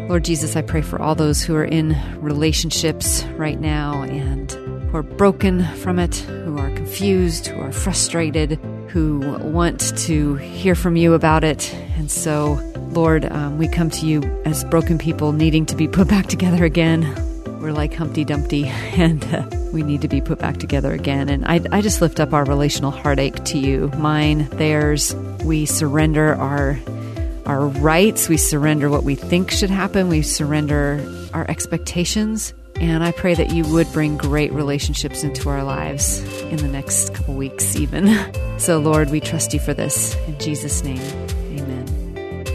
Lord 0.08 0.24
Jesus, 0.24 0.56
I 0.56 0.62
pray 0.62 0.82
for 0.82 1.00
all 1.00 1.14
those 1.14 1.42
who 1.42 1.54
are 1.54 1.64
in 1.64 1.96
relationships 2.20 3.24
right 3.36 3.60
now 3.60 4.02
and 4.02 4.50
who 4.50 4.96
are 4.96 5.02
broken 5.02 5.64
from 5.76 5.98
it, 5.98 6.16
who 6.16 6.58
are 6.58 6.70
confused, 6.70 7.46
who 7.46 7.60
are 7.60 7.72
frustrated, 7.72 8.58
who 8.88 9.20
want 9.40 9.96
to 10.00 10.34
hear 10.36 10.74
from 10.74 10.96
you 10.96 11.14
about 11.14 11.44
it. 11.44 11.72
And 11.96 12.10
so, 12.10 12.54
Lord, 12.90 13.24
um, 13.24 13.58
we 13.58 13.68
come 13.68 13.90
to 13.90 14.06
you 14.06 14.22
as 14.44 14.64
broken 14.64 14.98
people 14.98 15.32
needing 15.32 15.64
to 15.66 15.76
be 15.76 15.88
put 15.88 16.08
back 16.08 16.26
together 16.26 16.64
again. 16.64 17.31
We're 17.62 17.72
like 17.72 17.94
Humpty 17.94 18.24
Dumpty, 18.24 18.64
and 18.66 19.24
uh, 19.32 19.46
we 19.72 19.82
need 19.82 20.02
to 20.02 20.08
be 20.08 20.20
put 20.20 20.40
back 20.40 20.56
together 20.56 20.92
again. 20.92 21.28
And 21.28 21.46
I, 21.46 21.60
I 21.70 21.80
just 21.80 22.00
lift 22.00 22.18
up 22.18 22.32
our 22.32 22.44
relational 22.44 22.90
heartache 22.90 23.44
to 23.44 23.58
you, 23.58 23.88
mine, 23.96 24.48
theirs. 24.48 25.14
We 25.44 25.66
surrender 25.66 26.34
our 26.34 26.78
our 27.46 27.66
rights. 27.66 28.28
We 28.28 28.36
surrender 28.36 28.90
what 28.90 29.04
we 29.04 29.14
think 29.14 29.50
should 29.50 29.70
happen. 29.70 30.08
We 30.08 30.22
surrender 30.22 31.04
our 31.32 31.48
expectations. 31.48 32.52
And 32.76 33.04
I 33.04 33.12
pray 33.12 33.34
that 33.34 33.52
you 33.52 33.64
would 33.72 33.90
bring 33.92 34.16
great 34.16 34.52
relationships 34.52 35.22
into 35.22 35.48
our 35.48 35.62
lives 35.62 36.20
in 36.44 36.56
the 36.56 36.68
next 36.68 37.14
couple 37.14 37.34
weeks, 37.34 37.76
even. 37.76 38.08
So, 38.58 38.78
Lord, 38.78 39.10
we 39.10 39.18
trust 39.18 39.52
you 39.52 39.58
for 39.58 39.74
this. 39.74 40.14
In 40.28 40.38
Jesus' 40.38 40.84
name. 40.84 41.41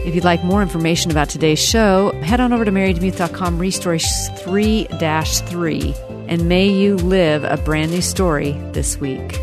If 0.08 0.14
you'd 0.14 0.24
like 0.24 0.42
more 0.42 0.62
information 0.62 1.10
about 1.10 1.28
today's 1.28 1.58
show, 1.58 2.12
head 2.22 2.40
on 2.40 2.54
over 2.54 2.64
to 2.64 2.70
marydemuth.com, 2.72 3.58
Restory 3.58 4.00
3 4.38 4.86
3 4.88 5.94
and 6.28 6.48
may 6.48 6.66
you 6.66 6.96
live 6.96 7.44
a 7.44 7.58
brand 7.58 7.90
new 7.90 8.00
story 8.00 8.52
this 8.72 8.98
week. 8.98 9.38